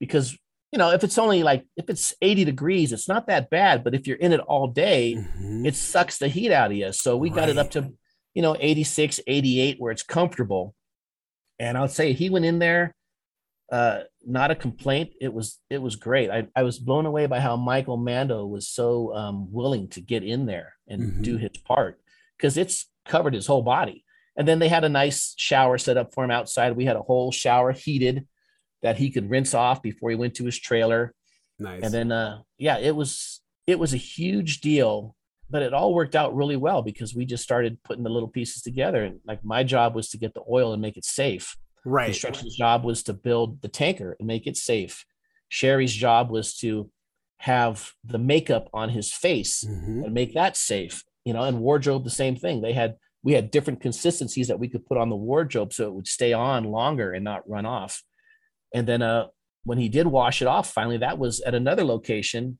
because 0.00 0.36
you 0.72 0.78
know 0.78 0.90
if 0.90 1.04
it's 1.04 1.18
only 1.18 1.42
like 1.42 1.64
if 1.76 1.88
it's 1.88 2.14
80 2.20 2.44
degrees 2.44 2.92
it's 2.92 3.08
not 3.08 3.26
that 3.28 3.50
bad 3.50 3.84
but 3.84 3.94
if 3.94 4.06
you're 4.06 4.16
in 4.16 4.32
it 4.32 4.40
all 4.40 4.66
day 4.66 5.14
mm-hmm. 5.16 5.64
it 5.66 5.76
sucks 5.76 6.18
the 6.18 6.28
heat 6.28 6.50
out 6.50 6.70
of 6.70 6.76
you 6.76 6.92
so 6.92 7.16
we 7.16 7.28
right. 7.30 7.36
got 7.36 7.48
it 7.48 7.58
up 7.58 7.70
to 7.72 7.92
you 8.34 8.42
know, 8.42 8.56
86, 8.58 9.20
88, 9.26 9.76
where 9.78 9.92
it's 9.92 10.02
comfortable. 10.02 10.74
And 11.58 11.78
I'll 11.78 11.88
say 11.88 12.12
he 12.12 12.30
went 12.30 12.44
in 12.44 12.58
there, 12.58 12.94
uh, 13.70 14.00
not 14.26 14.50
a 14.50 14.54
complaint. 14.54 15.12
It 15.20 15.32
was 15.32 15.60
it 15.70 15.80
was 15.80 15.96
great. 15.96 16.30
I, 16.30 16.46
I 16.54 16.62
was 16.62 16.78
blown 16.78 17.06
away 17.06 17.26
by 17.26 17.40
how 17.40 17.56
Michael 17.56 17.96
Mando 17.96 18.46
was 18.46 18.68
so 18.68 19.14
um, 19.14 19.52
willing 19.52 19.88
to 19.88 20.00
get 20.00 20.22
in 20.22 20.46
there 20.46 20.74
and 20.88 21.02
mm-hmm. 21.02 21.22
do 21.22 21.36
his 21.36 21.56
part 21.64 22.00
because 22.36 22.56
it's 22.56 22.86
covered 23.06 23.34
his 23.34 23.46
whole 23.46 23.62
body. 23.62 24.04
And 24.36 24.48
then 24.48 24.58
they 24.58 24.68
had 24.68 24.84
a 24.84 24.88
nice 24.88 25.34
shower 25.36 25.78
set 25.78 25.96
up 25.96 26.12
for 26.12 26.24
him 26.24 26.30
outside. 26.30 26.76
We 26.76 26.86
had 26.86 26.96
a 26.96 27.02
whole 27.02 27.30
shower 27.30 27.72
heated 27.72 28.26
that 28.82 28.96
he 28.96 29.10
could 29.10 29.30
rinse 29.30 29.54
off 29.54 29.80
before 29.80 30.10
he 30.10 30.16
went 30.16 30.34
to 30.34 30.44
his 30.44 30.58
trailer. 30.58 31.14
Nice. 31.58 31.82
And 31.82 31.94
then 31.94 32.12
uh 32.12 32.40
yeah, 32.58 32.78
it 32.78 32.96
was 32.96 33.40
it 33.66 33.78
was 33.78 33.94
a 33.94 33.98
huge 33.98 34.60
deal 34.60 35.14
but 35.50 35.62
it 35.62 35.74
all 35.74 35.94
worked 35.94 36.16
out 36.16 36.34
really 36.34 36.56
well 36.56 36.82
because 36.82 37.14
we 37.14 37.24
just 37.24 37.44
started 37.44 37.82
putting 37.84 38.02
the 38.02 38.10
little 38.10 38.28
pieces 38.28 38.62
together. 38.62 39.04
And 39.04 39.20
like 39.24 39.44
my 39.44 39.62
job 39.62 39.94
was 39.94 40.08
to 40.10 40.18
get 40.18 40.34
the 40.34 40.42
oil 40.50 40.72
and 40.72 40.82
make 40.82 40.96
it 40.96 41.04
safe. 41.04 41.56
Right. 41.84 42.06
Construction's 42.06 42.56
job 42.56 42.84
was 42.84 43.02
to 43.04 43.12
build 43.12 43.60
the 43.62 43.68
tanker 43.68 44.16
and 44.18 44.26
make 44.26 44.46
it 44.46 44.56
safe. 44.56 45.04
Sherry's 45.48 45.92
job 45.92 46.30
was 46.30 46.56
to 46.58 46.90
have 47.38 47.92
the 48.04 48.18
makeup 48.18 48.68
on 48.72 48.88
his 48.88 49.12
face 49.12 49.64
mm-hmm. 49.64 50.04
and 50.04 50.14
make 50.14 50.34
that 50.34 50.56
safe. 50.56 51.04
You 51.24 51.32
know, 51.32 51.42
and 51.42 51.60
wardrobe 51.60 52.04
the 52.04 52.10
same 52.10 52.36
thing. 52.36 52.60
They 52.60 52.72
had 52.72 52.96
we 53.22 53.32
had 53.32 53.50
different 53.50 53.80
consistencies 53.80 54.48
that 54.48 54.58
we 54.58 54.68
could 54.68 54.84
put 54.84 54.98
on 54.98 55.08
the 55.08 55.16
wardrobe 55.16 55.72
so 55.72 55.86
it 55.86 55.94
would 55.94 56.06
stay 56.06 56.34
on 56.34 56.64
longer 56.64 57.12
and 57.12 57.24
not 57.24 57.48
run 57.48 57.66
off. 57.66 58.02
And 58.74 58.86
then 58.86 59.02
uh 59.02 59.26
when 59.64 59.78
he 59.78 59.88
did 59.88 60.06
wash 60.06 60.42
it 60.42 60.48
off, 60.48 60.70
finally 60.70 60.98
that 60.98 61.18
was 61.18 61.40
at 61.40 61.54
another 61.54 61.84
location 61.84 62.58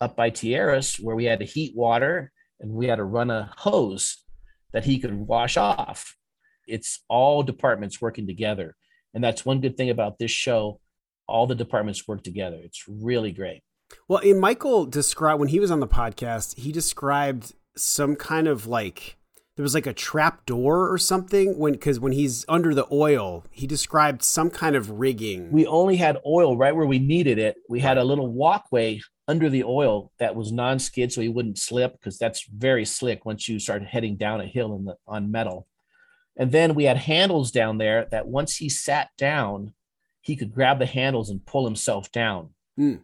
up 0.00 0.16
by 0.16 0.30
Tierras 0.30 0.96
where 0.96 1.16
we 1.16 1.24
had 1.24 1.40
to 1.40 1.44
heat 1.44 1.76
water 1.76 2.32
and 2.60 2.72
we 2.72 2.86
had 2.86 2.96
to 2.96 3.04
run 3.04 3.30
a 3.30 3.50
hose 3.58 4.24
that 4.72 4.84
he 4.84 4.98
could 4.98 5.14
wash 5.14 5.56
off. 5.56 6.16
It's 6.68 7.00
all 7.08 7.42
departments 7.42 8.00
working 8.00 8.26
together. 8.26 8.76
And 9.14 9.24
that's 9.24 9.44
one 9.44 9.60
good 9.60 9.76
thing 9.76 9.90
about 9.90 10.18
this 10.18 10.30
show. 10.30 10.80
All 11.26 11.46
the 11.46 11.54
departments 11.54 12.06
work 12.06 12.22
together. 12.22 12.58
It's 12.62 12.84
really 12.88 13.32
great. 13.32 13.62
Well, 14.06 14.20
and 14.20 14.40
Michael 14.40 14.86
described 14.86 15.40
when 15.40 15.48
he 15.48 15.60
was 15.60 15.70
on 15.70 15.80
the 15.80 15.88
podcast, 15.88 16.58
he 16.58 16.72
described 16.72 17.54
some 17.76 18.16
kind 18.16 18.48
of 18.48 18.66
like 18.66 19.16
there 19.58 19.62
was 19.64 19.74
like 19.74 19.86
a 19.86 19.92
trap 19.92 20.46
door 20.46 20.88
or 20.88 20.98
something 20.98 21.58
when 21.58 21.72
because 21.72 21.98
when 21.98 22.12
he's 22.12 22.44
under 22.48 22.74
the 22.74 22.86
oil 22.92 23.44
he 23.50 23.66
described 23.66 24.22
some 24.22 24.50
kind 24.50 24.76
of 24.76 24.98
rigging 24.98 25.50
we 25.50 25.66
only 25.66 25.96
had 25.96 26.18
oil 26.24 26.56
right 26.56 26.74
where 26.74 26.86
we 26.86 26.98
needed 26.98 27.38
it 27.38 27.56
we 27.68 27.80
had 27.80 27.98
a 27.98 28.04
little 28.04 28.32
walkway 28.32 29.00
under 29.26 29.50
the 29.50 29.64
oil 29.64 30.12
that 30.18 30.34
was 30.34 30.52
non-skid 30.52 31.12
so 31.12 31.20
he 31.20 31.28
wouldn't 31.28 31.58
slip 31.58 31.92
because 31.92 32.18
that's 32.18 32.46
very 32.48 32.84
slick 32.84 33.24
once 33.24 33.48
you 33.48 33.58
start 33.58 33.82
heading 33.82 34.16
down 34.16 34.40
a 34.40 34.46
hill 34.46 34.76
in 34.76 34.84
the 34.84 34.94
on 35.06 35.30
metal 35.30 35.66
and 36.38 36.52
then 36.52 36.74
we 36.74 36.84
had 36.84 36.96
handles 36.96 37.50
down 37.50 37.78
there 37.78 38.06
that 38.10 38.26
once 38.26 38.56
he 38.56 38.68
sat 38.68 39.10
down 39.18 39.74
he 40.20 40.36
could 40.36 40.54
grab 40.54 40.78
the 40.78 40.86
handles 40.86 41.30
and 41.30 41.44
pull 41.44 41.64
himself 41.64 42.10
down 42.12 42.50
mm. 42.78 43.00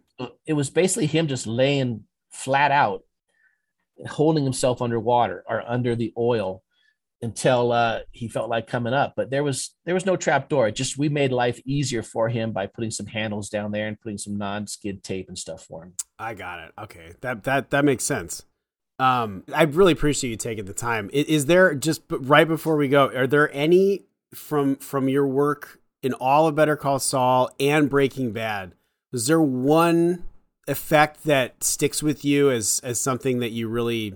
it 0.47 0.55
was 0.55 0.70
basically 0.70 1.07
him 1.07 1.27
just 1.27 1.47
laying 1.47 2.05
flat 2.31 2.70
out 2.70 3.03
holding 4.07 4.44
himself 4.44 4.83
underwater 4.83 5.44
or 5.49 5.62
under 5.66 5.94
the 5.94 6.12
oil 6.16 6.62
until 7.23 7.73
uh, 7.73 8.01
he 8.12 8.29
felt 8.29 8.51
like 8.51 8.66
coming 8.66 8.92
up. 8.92 9.14
But 9.16 9.31
there 9.31 9.42
was 9.42 9.75
there 9.85 9.94
was 9.94 10.07
no 10.07 10.16
trap 10.16 10.49
door. 10.49 10.68
It 10.68 10.77
just 10.77 10.99
we 10.99 11.09
made 11.09 11.33
life 11.33 11.61
easier 11.64 12.03
for 12.03 12.29
him 12.29 12.53
by 12.53 12.66
putting 12.66 12.90
some 12.90 13.07
handles 13.07 13.49
down 13.49 13.73
there 13.73 13.88
and 13.88 14.01
putting 14.01 14.18
some 14.18 14.37
non-skid 14.37 15.03
tape 15.03 15.29
and 15.29 15.38
stuff 15.38 15.64
for 15.64 15.85
him. 15.85 15.94
I 16.18 16.35
got 16.35 16.61
it. 16.61 16.73
Okay, 16.79 17.12
that 17.23 17.42
that 17.44 17.70
that 17.70 17.85
makes 17.85 18.05
sense. 18.05 18.42
Um, 18.98 19.44
I 19.54 19.64
really 19.64 19.92
appreciate 19.92 20.30
you 20.30 20.37
taking 20.37 20.66
the 20.66 20.74
time. 20.74 21.11
Is, 21.12 21.26
is 21.26 21.46
there 21.46 21.74
just 21.74 22.02
right 22.11 22.46
before 22.46 22.76
we 22.76 22.88
go? 22.88 23.09
Are 23.09 23.26
there 23.26 23.52
any 23.52 24.02
from 24.35 24.76
from 24.76 25.09
your 25.09 25.26
work 25.26 25.80
in 26.02 26.12
all 26.14 26.46
of 26.46 26.54
Better 26.54 26.76
Call 26.76 26.98
Saul 26.98 27.50
and 27.59 27.90
Breaking 27.90 28.33
Bad? 28.33 28.74
Was 29.12 29.26
there 29.26 29.40
one 29.40 30.24
effect 30.66 31.24
that 31.24 31.62
sticks 31.62 32.02
with 32.02 32.24
you 32.24 32.50
as 32.50 32.80
as 32.85 33.00
something 33.00 33.40
that 33.40 33.50
you 33.50 33.68
really 33.68 34.14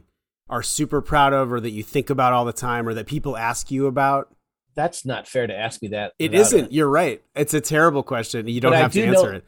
are 0.49 0.63
super 0.63 1.03
proud 1.03 1.33
of 1.33 1.53
or 1.53 1.61
that 1.61 1.71
you 1.71 1.83
think 1.83 2.09
about 2.09 2.33
all 2.33 2.45
the 2.45 2.53
time 2.53 2.89
or 2.89 2.95
that 2.95 3.07
people 3.07 3.37
ask 3.37 3.71
you 3.71 3.87
about? 3.87 4.35
That's 4.75 5.05
not 5.05 5.27
fair 5.27 5.49
to 5.49 5.57
ask 5.57 5.83
me 5.83 5.89
that. 5.89 6.13
It 6.21 6.35
isn't. 6.35 6.73
You're 6.73 6.89
right. 6.89 7.21
It's 7.35 7.53
a 7.53 7.61
terrible 7.61 8.05
question. 8.05 8.47
You 8.47 8.61
don't 8.61 8.73
but 8.73 8.81
have 8.81 8.93
to 8.93 9.03
answer 9.03 9.33
know, 9.33 9.39
it. 9.39 9.45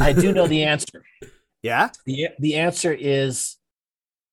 I 0.00 0.12
do 0.12 0.32
know 0.32 0.46
the 0.46 0.64
answer. 0.64 1.04
Yeah? 1.60 1.90
The 2.06 2.28
the 2.38 2.54
answer 2.54 2.96
is 2.96 3.57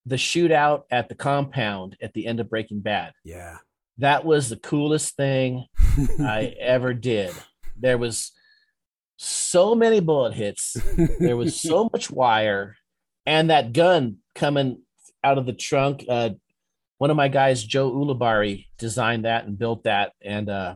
the 0.06 0.16
shootout 0.16 0.84
at 0.92 1.10
the 1.10 1.16
compound 1.16 1.98
at 2.02 2.14
the 2.14 2.28
end 2.28 2.40
of 2.40 2.50
Breaking 2.50 2.82
Bad. 2.82 3.14
Yeah. 3.24 3.58
That 3.98 4.26
was 4.26 4.50
the 4.50 4.58
coolest 4.58 5.16
thing 5.16 5.66
I 6.20 6.56
ever 6.60 6.94
did. 6.94 7.34
There 7.78 7.98
was 7.98 8.32
so 9.18 9.74
many 9.74 10.00
bullet 10.02 10.34
hits. 10.34 10.76
There 11.20 11.38
was 11.38 11.60
so 11.60 11.90
much 11.94 12.12
wire, 12.12 12.76
and 13.26 13.50
that 13.50 13.74
gun 13.74 14.18
coming 14.36 14.82
out 15.24 15.38
of 15.38 15.46
the 15.46 15.54
trunk. 15.54 16.06
Uh, 16.08 16.32
one 16.98 17.10
of 17.10 17.18
my 17.18 17.30
guys, 17.30 17.64
Joe 17.64 17.92
Ulibarri, 17.92 18.66
designed 18.78 19.26
that 19.26 19.46
and 19.46 19.58
built 19.58 19.84
that, 19.84 20.12
and 20.22 20.50
uh, 20.50 20.76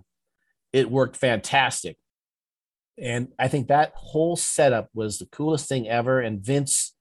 it 0.72 0.90
worked 0.90 1.18
fantastic. 1.18 1.98
And 2.98 3.30
I 3.40 3.48
think 3.48 3.68
that 3.68 3.94
whole 3.96 4.36
setup 4.36 4.90
was 4.94 5.20
the 5.20 5.26
coolest 5.26 5.70
thing 5.70 5.88
ever. 5.88 6.20
And 6.20 6.42
Vince 6.42 6.94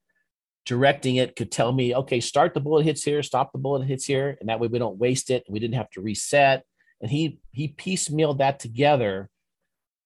directing 0.68 1.16
it 1.16 1.35
could 1.35 1.50
tell 1.50 1.72
me, 1.72 1.94
okay, 1.94 2.20
start 2.20 2.52
the 2.52 2.61
bullet 2.61 2.85
hits 2.85 3.02
here, 3.02 3.22
stop 3.22 3.52
the 3.52 3.59
bullet 3.59 3.87
hits 3.87 4.04
here, 4.04 4.37
and 4.38 4.50
that 4.50 4.61
way 4.61 4.68
we 4.68 4.78
don't 4.78 4.98
waste 4.98 5.31
it. 5.31 5.42
We 5.48 5.59
didn't 5.59 5.76
have 5.76 5.88
to 5.92 6.02
reset. 6.02 6.62
And 7.00 7.11
he 7.11 7.40
he 7.52 7.68
piecemealed 7.68 8.38
that 8.38 8.61
together 8.61 9.31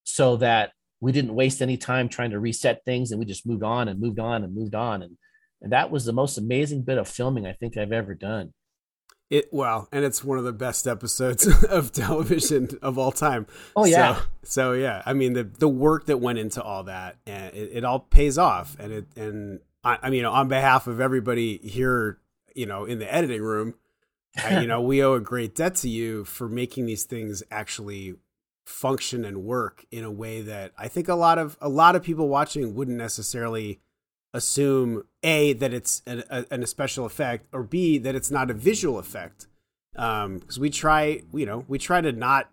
so 0.05 0.37
that 0.37 0.70
we 1.01 1.11
didn't 1.11 1.35
waste 1.35 1.62
any 1.62 1.77
time 1.77 2.09
trying 2.09 2.31
to 2.31 2.38
reset 2.38 2.85
things 2.85 3.11
and 3.11 3.18
we 3.18 3.27
just 3.27 3.44
moved 3.44 3.64
on 3.64 3.88
and 3.88 4.01
moved 4.01 4.20
on 4.20 4.44
and 4.44 4.55
moved 4.55 4.77
on. 4.77 5.03
And 5.03 5.16
and 5.61 5.72
that 5.72 5.90
was 5.90 6.05
the 6.05 6.12
most 6.12 6.38
amazing 6.38 6.83
bit 6.83 6.98
of 6.98 7.09
filming 7.09 7.44
I 7.44 7.55
think 7.55 7.77
I've 7.77 7.92
ever 7.92 8.14
done. 8.14 8.53
It 9.31 9.48
well, 9.51 9.88
and 9.90 10.05
it's 10.05 10.22
one 10.22 10.38
of 10.38 10.44
the 10.44 10.53
best 10.53 10.87
episodes 10.87 11.48
of 11.64 11.90
television 11.90 12.68
of 12.83 12.98
all 12.98 13.11
time. 13.11 13.48
Oh 13.75 13.85
yeah. 13.85 14.16
So, 14.16 14.22
so, 14.44 14.72
yeah, 14.75 15.03
I 15.05 15.12
mean 15.12 15.33
the 15.33 15.42
the 15.42 15.68
work 15.68 16.07
that 16.07 16.18
went 16.18 16.38
into 16.38 16.62
all 16.62 16.85
that, 16.85 17.16
and 17.27 17.53
it, 17.53 17.70
it 17.72 17.85
all 17.85 17.98
pays 17.98 18.38
off. 18.38 18.77
And 18.79 18.92
it 18.92 19.07
and 19.16 19.59
I, 19.85 19.99
I, 20.03 20.11
mean 20.11 20.25
on 20.25 20.49
behalf 20.49 20.87
of 20.87 21.01
everybody 21.01 21.59
here, 21.59 22.18
you 22.55 22.66
know, 22.66 22.85
in 22.85 22.99
the 22.99 23.12
editing 23.12 23.42
room, 23.42 23.75
I, 24.42 24.61
you 24.61 24.66
know, 24.66 24.81
we 24.83 25.03
owe 25.03 25.14
a 25.14 25.21
great 25.21 25.55
debt 25.55 25.75
to 25.77 25.88
you 25.88 26.25
for 26.25 26.49
making 26.49 26.87
these 26.87 27.05
things 27.05 27.42
actually 27.51 28.16
function 28.66 29.25
and 29.25 29.45
work 29.45 29.85
in 29.90 30.05
a 30.05 30.11
way 30.11 30.40
that 30.40 30.73
I 30.79 30.88
think 30.88 31.09
a 31.09 31.14
lot 31.14 31.38
of 31.38 31.57
a 31.61 31.68
lot 31.68 31.97
of 31.97 32.03
people 32.03 32.29
watching 32.29 32.75
wouldn't 32.75 32.97
necessarily 32.97 33.81
assume 34.33 35.03
a 35.23 35.53
that 35.55 35.75
it's 35.75 36.03
an, 36.07 36.23
a, 36.31 36.47
an, 36.51 36.62
a 36.62 36.66
special 36.66 37.05
effect 37.05 37.49
or 37.53 37.62
b 37.62 37.99
that 37.99 38.14
it's 38.14 38.31
not 38.31 38.51
a 38.51 38.55
visual 38.55 38.99
effect. 38.99 39.47
Because 39.95 40.25
um, 40.57 40.61
we 40.61 40.71
try 40.71 41.23
you 41.35 41.45
know 41.45 41.64
we 41.68 41.79
try 41.79 42.01
to 42.01 42.12
not 42.12 42.51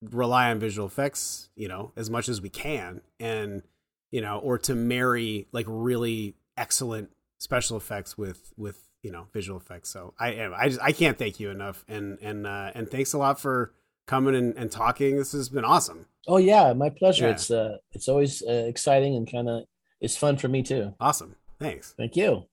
rely 0.00 0.50
on 0.50 0.58
visual 0.58 0.86
effects 0.86 1.50
you 1.54 1.68
know 1.68 1.92
as 1.96 2.08
much 2.08 2.28
as 2.28 2.40
we 2.40 2.48
can 2.48 3.02
and 3.20 3.62
you 4.10 4.20
know 4.20 4.38
or 4.38 4.58
to 4.58 4.74
marry 4.74 5.46
like 5.52 5.66
really 5.68 6.34
excellent 6.62 7.10
special 7.38 7.76
effects 7.76 8.16
with 8.16 8.52
with 8.56 8.78
you 9.02 9.10
know 9.10 9.26
visual 9.32 9.58
effects 9.58 9.88
so 9.88 10.14
i 10.18 10.28
i 10.56 10.68
just 10.68 10.80
i 10.80 10.92
can't 10.92 11.18
thank 11.18 11.40
you 11.40 11.50
enough 11.50 11.84
and 11.88 12.18
and 12.22 12.46
uh 12.46 12.70
and 12.74 12.88
thanks 12.88 13.12
a 13.12 13.18
lot 13.18 13.40
for 13.40 13.72
coming 14.06 14.34
and, 14.34 14.56
and 14.56 14.70
talking 14.70 15.16
this 15.16 15.32
has 15.32 15.48
been 15.48 15.64
awesome 15.64 16.06
oh 16.28 16.36
yeah 16.36 16.72
my 16.72 16.88
pleasure 16.88 17.26
yeah. 17.26 17.32
it's 17.32 17.50
uh 17.50 17.76
it's 17.92 18.08
always 18.08 18.42
uh, 18.48 18.64
exciting 18.68 19.16
and 19.16 19.30
kind 19.30 19.48
of 19.48 19.64
it's 20.02 20.16
fun 20.16 20.36
for 20.36 20.48
me 20.48 20.62
too. 20.62 20.94
Awesome. 21.00 21.36
Thanks. 21.58 21.94
Thank 21.96 22.16
you. 22.16 22.44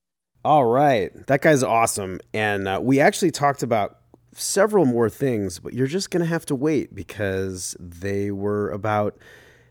All 0.46 0.66
right. 0.66 1.12
That 1.28 1.42
guy's 1.42 1.64
awesome. 1.64 2.20
And 2.34 2.68
uh, 2.68 2.80
we 2.82 3.02
actually 3.02 3.32
talked 3.32 3.64
about 3.64 3.98
several 4.34 4.86
more 4.86 5.10
things, 5.10 5.60
but 5.60 5.74
you're 5.74 5.88
just 5.88 6.12
going 6.12 6.22
to 6.22 6.30
have 6.30 6.46
to 6.46 6.56
wait 6.56 6.94
because 6.94 7.76
they 7.80 8.30
were 8.30 8.70
about 8.70 9.18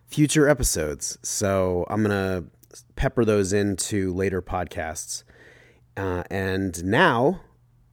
future 0.06 0.48
episodes. 0.48 1.18
So 1.22 1.86
I'm 1.88 2.02
going 2.02 2.10
to 2.10 2.50
pepper 2.96 3.24
those 3.24 3.52
into 3.52 4.12
later 4.14 4.42
podcasts. 4.42 5.24
Uh, 5.96 6.22
and 6.30 6.84
now, 6.84 7.40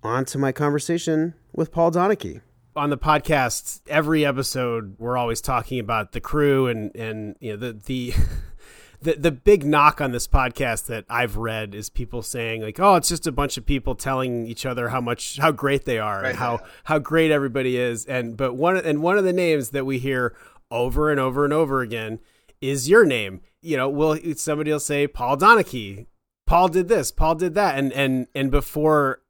on 0.04 0.26
to 0.26 0.38
my 0.38 0.52
conversation 0.52 1.34
with 1.54 1.72
Paul 1.72 1.92
Donachie. 1.92 2.42
On 2.76 2.90
the 2.90 2.98
podcast, 2.98 3.82
every 3.88 4.26
episode, 4.26 4.96
we're 5.00 5.18
always 5.18 5.42
talking 5.42 5.80
about 5.80 6.12
the 6.12 6.20
crew 6.20 6.68
and 6.68 6.94
and 6.96 7.36
you 7.40 7.52
know 7.52 7.58
the 7.58 7.74
the 7.74 8.14
the 9.02 9.14
the 9.14 9.32
big 9.32 9.66
knock 9.66 10.02
on 10.02 10.12
this 10.12 10.28
podcast 10.28 10.88
that 10.88 11.06
I've 11.10 11.38
read 11.38 11.74
is 11.74 11.90
people 11.90 12.22
saying 12.22 12.62
like, 12.62 12.80
"Oh, 12.80 12.96
it's 12.96 13.08
just 13.08 13.26
a 13.28 13.32
bunch 13.32 13.58
of 13.58 13.66
people 13.66 13.96
telling 13.96 14.46
each 14.46 14.66
other 14.66 14.90
how 14.90 15.00
much 15.00 15.38
how 15.38 15.52
great 15.52 15.86
they 15.86 16.00
are 16.00 16.22
right. 16.22 16.30
and 16.30 16.38
how 16.38 16.60
how 16.84 17.00
great 17.00 17.32
everybody 17.32 17.78
is." 17.78 18.06
And 18.06 18.36
but 18.36 18.56
one 18.56 18.76
and 18.76 19.02
one 19.02 19.18
of 19.18 19.24
the 19.24 19.34
names 19.34 19.70
that 19.70 19.86
we 19.86 20.00
hear 20.00 20.36
over 20.70 21.10
and 21.10 21.20
over 21.20 21.46
and 21.46 21.54
over 21.54 21.82
again 21.82 22.20
is 22.62 22.90
your 22.90 23.06
name. 23.06 23.42
You 23.66 23.78
know, 23.78 23.90
will 23.90 24.18
somebody 24.36 24.72
will 24.72 24.80
say 24.80 25.08
Paul 25.08 25.38
Donachie. 25.38 26.08
Paul 26.46 26.68
did 26.68 26.88
this. 26.88 27.12
Paul 27.12 27.36
did 27.36 27.56
that. 27.56 27.78
And 27.78 27.92
and 27.94 28.28
and 28.36 28.52
before 28.52 29.22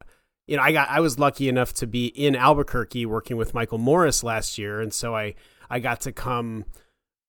you 0.48 0.58
know, 0.58 0.64
I 0.64 0.72
got 0.72 0.90
I 0.90 1.00
was 1.00 1.18
lucky 1.18 1.50
enough 1.50 1.74
to 1.76 1.88
be 1.88 2.08
in 2.08 2.36
Albuquerque 2.36 3.06
working 3.06 3.38
with 3.38 3.54
Michael 3.54 3.78
Morris 3.78 4.24
last 4.24 4.58
year, 4.58 4.82
and 4.82 4.94
so 4.94 5.16
I 5.16 5.36
I 5.70 5.80
got 5.80 6.02
to 6.02 6.12
come 6.12 6.66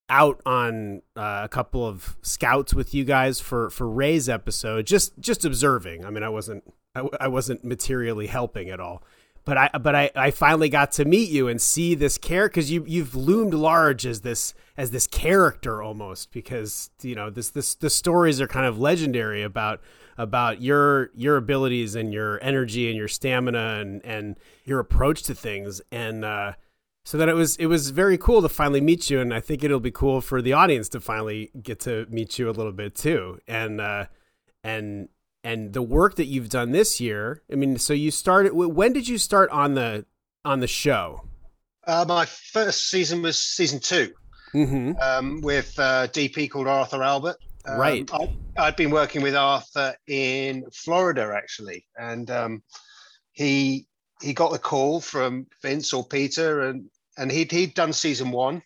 out 0.08 0.40
on 0.46 1.02
uh, 1.16 1.42
a 1.44 1.48
couple 1.48 1.84
of 1.86 2.16
scouts 2.22 2.74
with 2.74 2.94
you 2.94 3.04
guys 3.04 3.40
for 3.40 3.70
for 3.70 3.88
Ray's 3.88 4.28
episode, 4.28 4.86
just 4.86 5.18
just 5.18 5.44
observing. 5.44 6.04
I 6.04 6.10
mean, 6.10 6.22
I 6.22 6.28
wasn't 6.28 6.64
I, 6.94 7.08
I 7.20 7.28
wasn't 7.28 7.64
materially 7.64 8.26
helping 8.26 8.68
at 8.68 8.80
all, 8.80 9.02
but 9.46 9.56
I 9.56 9.70
but 9.78 9.94
I, 9.94 10.10
I 10.16 10.30
finally 10.32 10.68
got 10.68 10.92
to 10.92 11.04
meet 11.06 11.30
you 11.30 11.46
and 11.48 11.62
see 11.62 11.94
this 11.94 12.18
character 12.18 12.60
because 12.60 12.70
you 12.70 12.84
you've 12.86 13.14
loomed 13.14 13.54
large 13.54 14.04
as 14.04 14.20
this 14.20 14.52
as 14.76 14.90
this 14.90 15.06
character 15.06 15.80
almost 15.80 16.32
because 16.32 16.90
you 17.00 17.14
know 17.14 17.30
this 17.30 17.50
this 17.50 17.76
the 17.76 17.88
stories 17.88 18.40
are 18.40 18.48
kind 18.48 18.66
of 18.66 18.78
legendary 18.78 19.42
about 19.42 19.80
about 20.18 20.60
your 20.60 21.10
your 21.14 21.36
abilities 21.36 21.94
and 21.94 22.12
your 22.12 22.42
energy 22.42 22.88
and 22.88 22.98
your 22.98 23.08
stamina 23.08 23.78
and 23.80 24.04
and 24.04 24.36
your 24.64 24.80
approach 24.80 25.22
to 25.22 25.34
things. 25.34 25.80
And 25.92 26.24
uh 26.24 26.54
so 27.04 27.16
that 27.16 27.28
it 27.28 27.34
was 27.34 27.56
it 27.56 27.66
was 27.66 27.90
very 27.90 28.18
cool 28.18 28.42
to 28.42 28.48
finally 28.48 28.80
meet 28.80 29.10
you 29.10 29.20
and 29.20 29.32
i 29.32 29.38
think 29.38 29.62
it'll 29.62 29.78
be 29.78 29.92
cool 29.92 30.20
for 30.20 30.42
the 30.42 30.52
audience 30.52 30.88
to 30.88 31.00
finally 31.00 31.52
get 31.62 31.78
to 31.78 32.04
meet 32.10 32.36
you 32.36 32.50
a 32.50 32.52
little 32.52 32.72
bit 32.72 32.96
too. 32.96 33.38
And 33.46 33.80
uh 33.80 34.06
and 34.64 35.08
and 35.46 35.72
the 35.72 35.82
work 35.82 36.16
that 36.16 36.26
you've 36.26 36.48
done 36.48 36.72
this 36.72 37.00
year 37.00 37.42
i 37.50 37.54
mean 37.54 37.78
so 37.78 37.92
you 37.92 38.10
started 38.10 38.52
when 38.52 38.92
did 38.92 39.06
you 39.08 39.18
start 39.18 39.50
on 39.50 39.74
the 39.74 40.04
on 40.44 40.60
the 40.60 40.66
show 40.66 41.22
uh, 41.86 42.04
my 42.06 42.24
first 42.24 42.90
season 42.90 43.22
was 43.22 43.38
season 43.38 43.78
2 43.78 44.12
mm-hmm. 44.54 44.92
um, 45.00 45.40
with 45.42 45.78
uh, 45.78 46.06
dp 46.08 46.50
called 46.50 46.66
arthur 46.66 47.02
albert 47.02 47.36
um, 47.66 47.78
right 47.78 48.10
I, 48.12 48.36
i'd 48.58 48.76
been 48.76 48.90
working 48.90 49.22
with 49.22 49.34
arthur 49.34 49.94
in 50.06 50.64
florida 50.72 51.32
actually 51.36 51.86
and 51.96 52.30
um, 52.30 52.62
he 53.32 53.86
he 54.22 54.32
got 54.32 54.52
the 54.52 54.58
call 54.58 55.00
from 55.00 55.46
Vince 55.62 55.92
or 55.92 56.06
Peter, 56.06 56.62
and 56.68 56.88
and 57.16 57.30
he'd 57.30 57.52
he'd 57.52 57.74
done 57.74 57.92
season 57.92 58.30
one, 58.30 58.62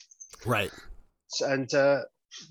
right? 0.47 0.71
And 1.41 1.73
uh, 1.75 2.03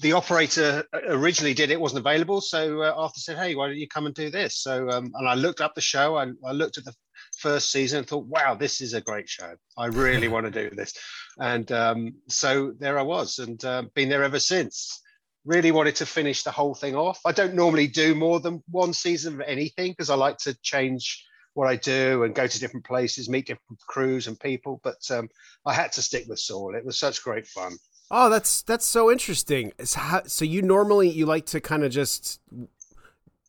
the 0.02 0.14
operator 0.14 0.86
originally 1.08 1.54
did 1.54 1.72
it 1.72 1.80
wasn't 1.80 2.00
available, 2.00 2.42
so 2.42 2.84
uh, 2.84 2.94
Arthur 2.96 3.20
said, 3.20 3.38
"Hey, 3.38 3.56
why 3.56 3.68
don't 3.68 3.78
you 3.78 3.88
come 3.88 4.06
and 4.06 4.16
do 4.16 4.30
this?" 4.30 4.58
So 4.58 4.90
um, 4.90 5.12
and 5.16 5.28
I 5.28 5.36
looked 5.36 5.62
up 5.62 5.76
the 5.76 5.82
show, 5.82 6.18
I, 6.18 6.28
I 6.46 6.52
looked 6.52 6.78
at 6.78 6.86
the 6.86 6.94
first 7.38 7.72
season 7.72 8.00
and 8.00 8.08
thought, 8.08 8.26
"Wow, 8.26 8.56
this 8.56 8.82
is 8.82 8.94
a 8.94 9.02
great 9.02 9.30
show. 9.30 9.54
I 9.78 9.88
really 9.88 10.28
want 10.28 10.46
to 10.46 10.70
do 10.70 10.76
this," 10.76 10.94
and 11.40 11.72
um, 11.72 12.16
so 12.28 12.74
there 12.78 13.00
I 13.00 13.04
was, 13.04 13.40
and 13.40 13.64
uh, 13.64 13.84
been 13.94 14.10
there 14.10 14.24
ever 14.24 14.40
since. 14.40 15.02
Really 15.46 15.72
wanted 15.72 15.96
to 15.98 16.06
finish 16.06 16.44
the 16.44 16.52
whole 16.52 16.76
thing 16.76 16.96
off. 16.96 17.22
I 17.26 17.32
don't 17.32 17.56
normally 17.56 17.88
do 17.88 18.14
more 18.14 18.42
than 18.42 18.62
one 18.70 18.94
season 18.94 19.36
of 19.36 19.42
anything 19.42 19.92
because 19.92 20.10
I 20.10 20.16
like 20.16 20.38
to 20.40 20.54
change 20.62 21.26
what 21.54 21.68
I 21.68 21.78
do 21.78 22.24
and 22.24 22.36
go 22.36 22.46
to 22.46 22.60
different 22.60 22.86
places, 22.86 23.30
meet 23.30 23.48
different 23.48 23.80
crews 23.88 24.28
and 24.28 24.40
people. 24.40 24.82
But 24.84 25.00
um, 25.10 25.30
I 25.66 25.74
had 25.74 25.94
to 25.94 26.02
stick 26.02 26.26
with 26.28 26.40
Saul. 26.40 26.76
It 26.76 26.86
was 26.86 27.00
such 27.00 27.24
great 27.24 27.48
fun. 27.48 27.78
Oh, 28.12 28.30
that's 28.30 28.62
that's 28.64 28.86
so 28.86 29.12
interesting. 29.12 29.74
So 29.84 30.46
you 30.46 30.62
normally 30.62 31.10
you 31.10 31.26
like 31.26 31.46
to 31.48 31.62
kind 31.62 31.84
of 31.84 31.92
just 31.92 32.40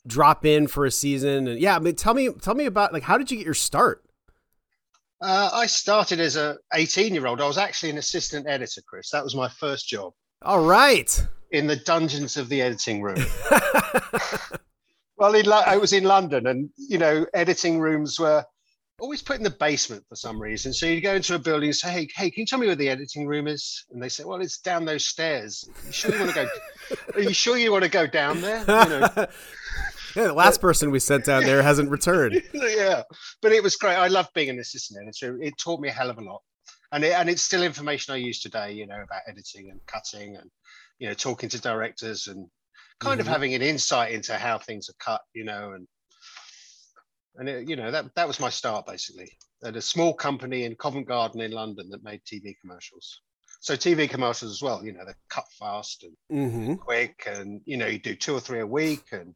drop 0.06 0.44
in 0.44 0.66
for 0.66 0.84
a 0.84 0.90
season, 0.90 1.48
and 1.48 1.60
yeah. 1.60 1.76
I 1.76 1.78
mean, 1.78 1.94
tell 1.94 2.14
me 2.14 2.30
tell 2.42 2.54
me 2.54 2.66
about 2.66 2.92
like 2.92 3.02
how 3.02 3.16
did 3.16 3.30
you 3.30 3.36
get 3.38 3.44
your 3.46 3.54
start? 3.54 4.04
Uh, 5.22 5.50
I 5.52 5.66
started 5.66 6.18
as 6.18 6.36
a 6.36 6.56
18 6.72 7.14
year 7.14 7.26
old. 7.26 7.40
I 7.40 7.46
was 7.46 7.58
actually 7.58 7.90
an 7.90 7.98
assistant 7.98 8.46
editor, 8.48 8.80
Chris. 8.86 9.10
That 9.10 9.22
was 9.22 9.34
my 9.34 9.48
first 9.48 9.86
job. 9.88 10.14
All 10.42 10.64
right. 10.64 11.26
In 11.50 11.66
the 11.66 11.76
dungeons 11.76 12.36
of 12.36 12.48
the 12.48 12.62
editing 12.62 13.02
room. 13.02 13.22
Well, 15.20 15.34
in, 15.34 15.52
I 15.52 15.76
was 15.76 15.92
in 15.92 16.04
London, 16.04 16.46
and 16.46 16.70
you 16.78 16.96
know, 16.96 17.26
editing 17.34 17.78
rooms 17.78 18.18
were 18.18 18.42
always 19.00 19.22
put 19.22 19.36
in 19.36 19.42
the 19.42 19.50
basement 19.50 20.04
for 20.08 20.16
some 20.16 20.40
reason. 20.40 20.72
So 20.72 20.86
you 20.86 21.00
go 21.00 21.14
into 21.14 21.34
a 21.34 21.38
building 21.38 21.68
and 21.68 21.76
say, 21.76 21.90
"Hey, 21.90 22.08
hey, 22.14 22.30
can 22.30 22.40
you 22.42 22.46
tell 22.46 22.58
me 22.58 22.66
where 22.66 22.76
the 22.76 22.88
editing 22.88 23.26
room 23.26 23.48
is?" 23.48 23.84
And 23.90 24.02
they 24.02 24.08
say, 24.08 24.24
"Well, 24.24 24.40
it's 24.40 24.58
down 24.58 24.84
those 24.84 25.04
stairs." 25.04 25.68
Are 25.84 25.86
you 25.86 25.92
sure 25.92 26.08
you 26.08 26.20
want 26.20 26.34
to 26.34 26.34
go? 26.34 26.96
Are 27.14 27.20
you 27.20 27.32
sure 27.32 27.56
you 27.56 27.72
want 27.72 27.84
to 27.84 27.90
go 27.90 28.06
down 28.06 28.40
there? 28.40 28.60
You 28.60 28.66
know? 28.66 29.08
yeah, 30.16 30.24
the 30.24 30.32
last 30.32 30.60
person 30.60 30.90
we 30.90 30.98
sent 30.98 31.24
down 31.24 31.44
there 31.44 31.62
hasn't 31.62 31.90
returned. 31.90 32.42
yeah, 32.52 33.02
but 33.42 33.52
it 33.52 33.62
was 33.62 33.76
great. 33.76 33.96
I 33.96 34.08
loved 34.08 34.30
being 34.34 34.50
an 34.50 34.58
assistant 34.58 35.00
editor. 35.02 35.42
It 35.42 35.54
taught 35.58 35.80
me 35.80 35.88
a 35.88 35.92
hell 35.92 36.10
of 36.10 36.18
a 36.18 36.22
lot, 36.22 36.42
and 36.92 37.04
it, 37.04 37.12
and 37.12 37.28
it's 37.28 37.42
still 37.42 37.62
information 37.62 38.14
I 38.14 38.18
use 38.18 38.40
today. 38.40 38.72
You 38.72 38.86
know 38.86 39.02
about 39.02 39.22
editing 39.28 39.70
and 39.70 39.80
cutting, 39.86 40.36
and 40.36 40.50
you 40.98 41.08
know 41.08 41.14
talking 41.14 41.48
to 41.50 41.60
directors 41.60 42.26
and 42.26 42.48
kind 43.00 43.18
mm-hmm. 43.18 43.28
of 43.28 43.32
having 43.32 43.54
an 43.54 43.62
insight 43.62 44.12
into 44.12 44.36
how 44.36 44.58
things 44.58 44.88
are 44.88 45.04
cut, 45.04 45.22
you 45.34 45.44
know, 45.44 45.72
and 45.72 45.86
and 47.40 47.48
it, 47.48 47.68
you 47.68 47.74
know 47.74 47.90
that 47.90 48.14
that 48.14 48.28
was 48.28 48.38
my 48.38 48.50
start 48.50 48.86
basically. 48.86 49.32
At 49.64 49.76
a 49.76 49.82
small 49.82 50.14
company 50.14 50.64
in 50.64 50.76
Covent 50.76 51.08
Garden 51.08 51.40
in 51.40 51.50
London 51.50 51.90
that 51.90 52.04
made 52.04 52.22
TV 52.24 52.54
commercials. 52.60 53.20
So 53.60 53.74
TV 53.74 54.08
commercials 54.08 54.52
as 54.52 54.62
well. 54.62 54.84
You 54.84 54.92
know, 54.92 55.04
they're 55.04 55.16
cut 55.28 55.46
fast 55.58 56.04
and 56.04 56.12
Mm-hmm. 56.32 56.74
quick, 56.74 57.24
and 57.26 57.60
you 57.64 57.76
know 57.76 57.86
you 57.86 57.98
do 57.98 58.14
two 58.14 58.34
or 58.34 58.40
three 58.40 58.60
a 58.60 58.66
week, 58.66 59.04
and 59.12 59.34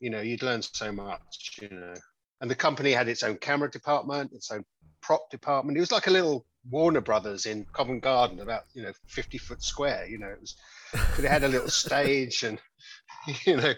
you 0.00 0.10
know 0.10 0.20
you'd 0.20 0.42
learn 0.42 0.62
so 0.62 0.90
much. 0.90 1.58
You 1.62 1.68
know, 1.70 1.94
and 2.40 2.50
the 2.50 2.56
company 2.56 2.92
had 2.92 3.08
its 3.08 3.22
own 3.22 3.36
camera 3.36 3.70
department, 3.70 4.32
its 4.32 4.50
own 4.50 4.64
prop 5.00 5.30
department. 5.30 5.76
It 5.76 5.80
was 5.80 5.92
like 5.92 6.08
a 6.08 6.12
little 6.12 6.44
Warner 6.70 7.00
Brothers 7.00 7.46
in 7.46 7.66
Covent 7.72 8.02
Garden, 8.02 8.40
about 8.40 8.62
you 8.74 8.82
know 8.82 8.92
fifty 9.06 9.38
foot 9.38 9.62
square. 9.62 10.06
You 10.08 10.18
know, 10.18 10.28
it 10.28 10.40
was, 10.40 10.56
but 10.92 11.24
it 11.24 11.30
had 11.30 11.44
a 11.44 11.48
little 11.48 11.68
stage, 11.84 12.42
and 12.42 12.58
you 13.46 13.56
know 13.58 13.74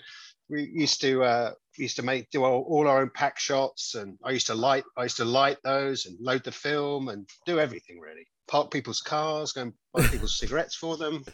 we 0.51 0.65
used 0.65 1.01
to 1.03 1.23
uh, 1.23 1.53
we 1.79 1.85
used 1.85 1.97
to 1.97 2.03
make 2.03 2.31
do 2.31 2.45
all, 2.45 2.63
all 2.69 2.89
our 2.89 3.01
own 3.01 3.11
pack 3.15 3.39
shots, 3.39 3.95
and 3.95 4.19
I 4.25 4.31
used 4.31 4.49
to 4.49 4.55
light 4.55 4.85
I 4.97 5.05
used 5.05 5.19
to 5.19 5.25
light 5.25 5.59
those 5.63 6.07
and 6.07 6.17
load 6.21 6.45
the 6.45 6.53
film 6.53 7.09
and 7.09 7.29
do 7.47 7.59
everything 7.59 8.01
really. 8.01 8.27
Park 8.49 8.71
people's 8.71 9.01
cars, 9.01 9.53
go 9.53 9.63
and 9.63 9.73
buy 9.95 10.07
people's 10.09 10.39
cigarettes 10.39 10.75
for 10.75 10.97
them. 10.97 11.25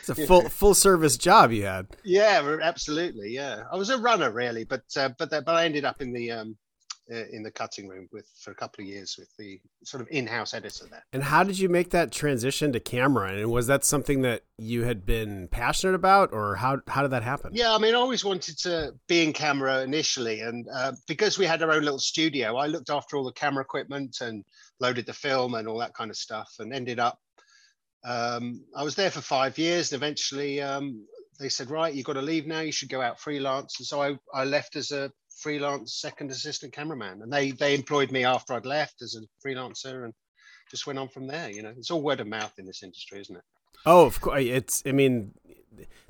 It's 0.00 0.08
a 0.08 0.26
full 0.26 0.42
full 0.48 0.74
service 0.74 1.16
job 1.16 1.52
you 1.52 1.64
had. 1.64 1.86
Yeah, 2.04 2.58
absolutely. 2.62 3.30
Yeah, 3.32 3.62
I 3.72 3.76
was 3.76 3.90
a 3.90 3.98
runner 3.98 4.30
really, 4.30 4.64
but 4.64 4.82
uh, 4.96 5.10
but 5.18 5.30
that, 5.30 5.44
but 5.44 5.54
I 5.54 5.64
ended 5.64 5.84
up 5.84 6.02
in 6.02 6.12
the 6.12 6.32
um, 6.32 6.56
uh, 7.10 7.24
in 7.32 7.42
the 7.42 7.50
cutting 7.50 7.88
room 7.88 8.08
with 8.12 8.26
for 8.40 8.50
a 8.50 8.54
couple 8.54 8.82
of 8.82 8.88
years 8.88 9.16
with 9.18 9.28
the 9.38 9.60
sort 9.84 10.00
of 10.00 10.08
in-house 10.10 10.54
editor 10.54 10.86
there. 10.90 11.04
And 11.12 11.22
how 11.22 11.42
did 11.42 11.58
you 11.58 11.68
make 11.68 11.90
that 11.90 12.12
transition 12.12 12.72
to 12.72 12.80
camera? 12.80 13.32
And 13.32 13.50
was 13.50 13.66
that 13.68 13.84
something 13.84 14.22
that 14.22 14.42
you 14.58 14.84
had 14.84 15.06
been 15.06 15.48
passionate 15.48 15.94
about, 15.94 16.32
or 16.32 16.56
how 16.56 16.80
how 16.86 17.02
did 17.02 17.12
that 17.12 17.22
happen? 17.22 17.52
Yeah, 17.54 17.74
I 17.74 17.78
mean, 17.78 17.94
I 17.94 17.98
always 17.98 18.24
wanted 18.24 18.58
to 18.58 18.94
be 19.06 19.22
in 19.22 19.32
camera 19.32 19.82
initially, 19.82 20.40
and 20.40 20.66
uh, 20.72 20.92
because 21.06 21.38
we 21.38 21.46
had 21.46 21.62
our 21.62 21.72
own 21.72 21.82
little 21.82 21.98
studio, 21.98 22.56
I 22.56 22.66
looked 22.66 22.90
after 22.90 23.16
all 23.16 23.24
the 23.24 23.32
camera 23.32 23.62
equipment 23.62 24.18
and 24.20 24.44
loaded 24.80 25.06
the 25.06 25.12
film 25.12 25.54
and 25.54 25.66
all 25.68 25.78
that 25.78 25.94
kind 25.94 26.10
of 26.10 26.16
stuff, 26.16 26.56
and 26.58 26.72
ended 26.72 26.98
up. 26.98 27.18
Um, 28.04 28.64
I 28.76 28.84
was 28.84 28.94
there 28.94 29.10
for 29.10 29.20
five 29.20 29.58
years, 29.58 29.92
and 29.92 30.00
eventually 30.00 30.60
um, 30.60 31.06
they 31.40 31.48
said, 31.48 31.70
"Right, 31.70 31.94
you've 31.94 32.06
got 32.06 32.14
to 32.14 32.22
leave 32.22 32.46
now. 32.46 32.60
You 32.60 32.72
should 32.72 32.90
go 32.90 33.00
out 33.00 33.20
freelance." 33.20 33.78
And 33.78 33.86
so 33.86 34.02
I, 34.02 34.18
I 34.32 34.44
left 34.44 34.76
as 34.76 34.90
a 34.90 35.10
freelance 35.40 36.00
second 36.00 36.30
assistant 36.30 36.72
cameraman, 36.72 37.22
and 37.22 37.32
they 37.32 37.52
they 37.52 37.74
employed 37.74 38.10
me 38.10 38.24
after 38.24 38.54
I'd 38.54 38.66
left 38.66 39.02
as 39.02 39.16
a 39.16 39.46
freelancer, 39.46 40.04
and 40.04 40.14
just 40.70 40.86
went 40.86 40.98
on 40.98 41.08
from 41.08 41.26
there. 41.26 41.50
You 41.50 41.62
know, 41.62 41.72
it's 41.76 41.90
all 41.90 42.02
word 42.02 42.20
of 42.20 42.26
mouth 42.26 42.52
in 42.58 42.66
this 42.66 42.82
industry, 42.82 43.20
isn't 43.20 43.36
it? 43.36 43.42
Oh, 43.86 44.06
of 44.06 44.20
course. 44.20 44.44
It's. 44.44 44.82
I 44.86 44.92
mean, 44.92 45.32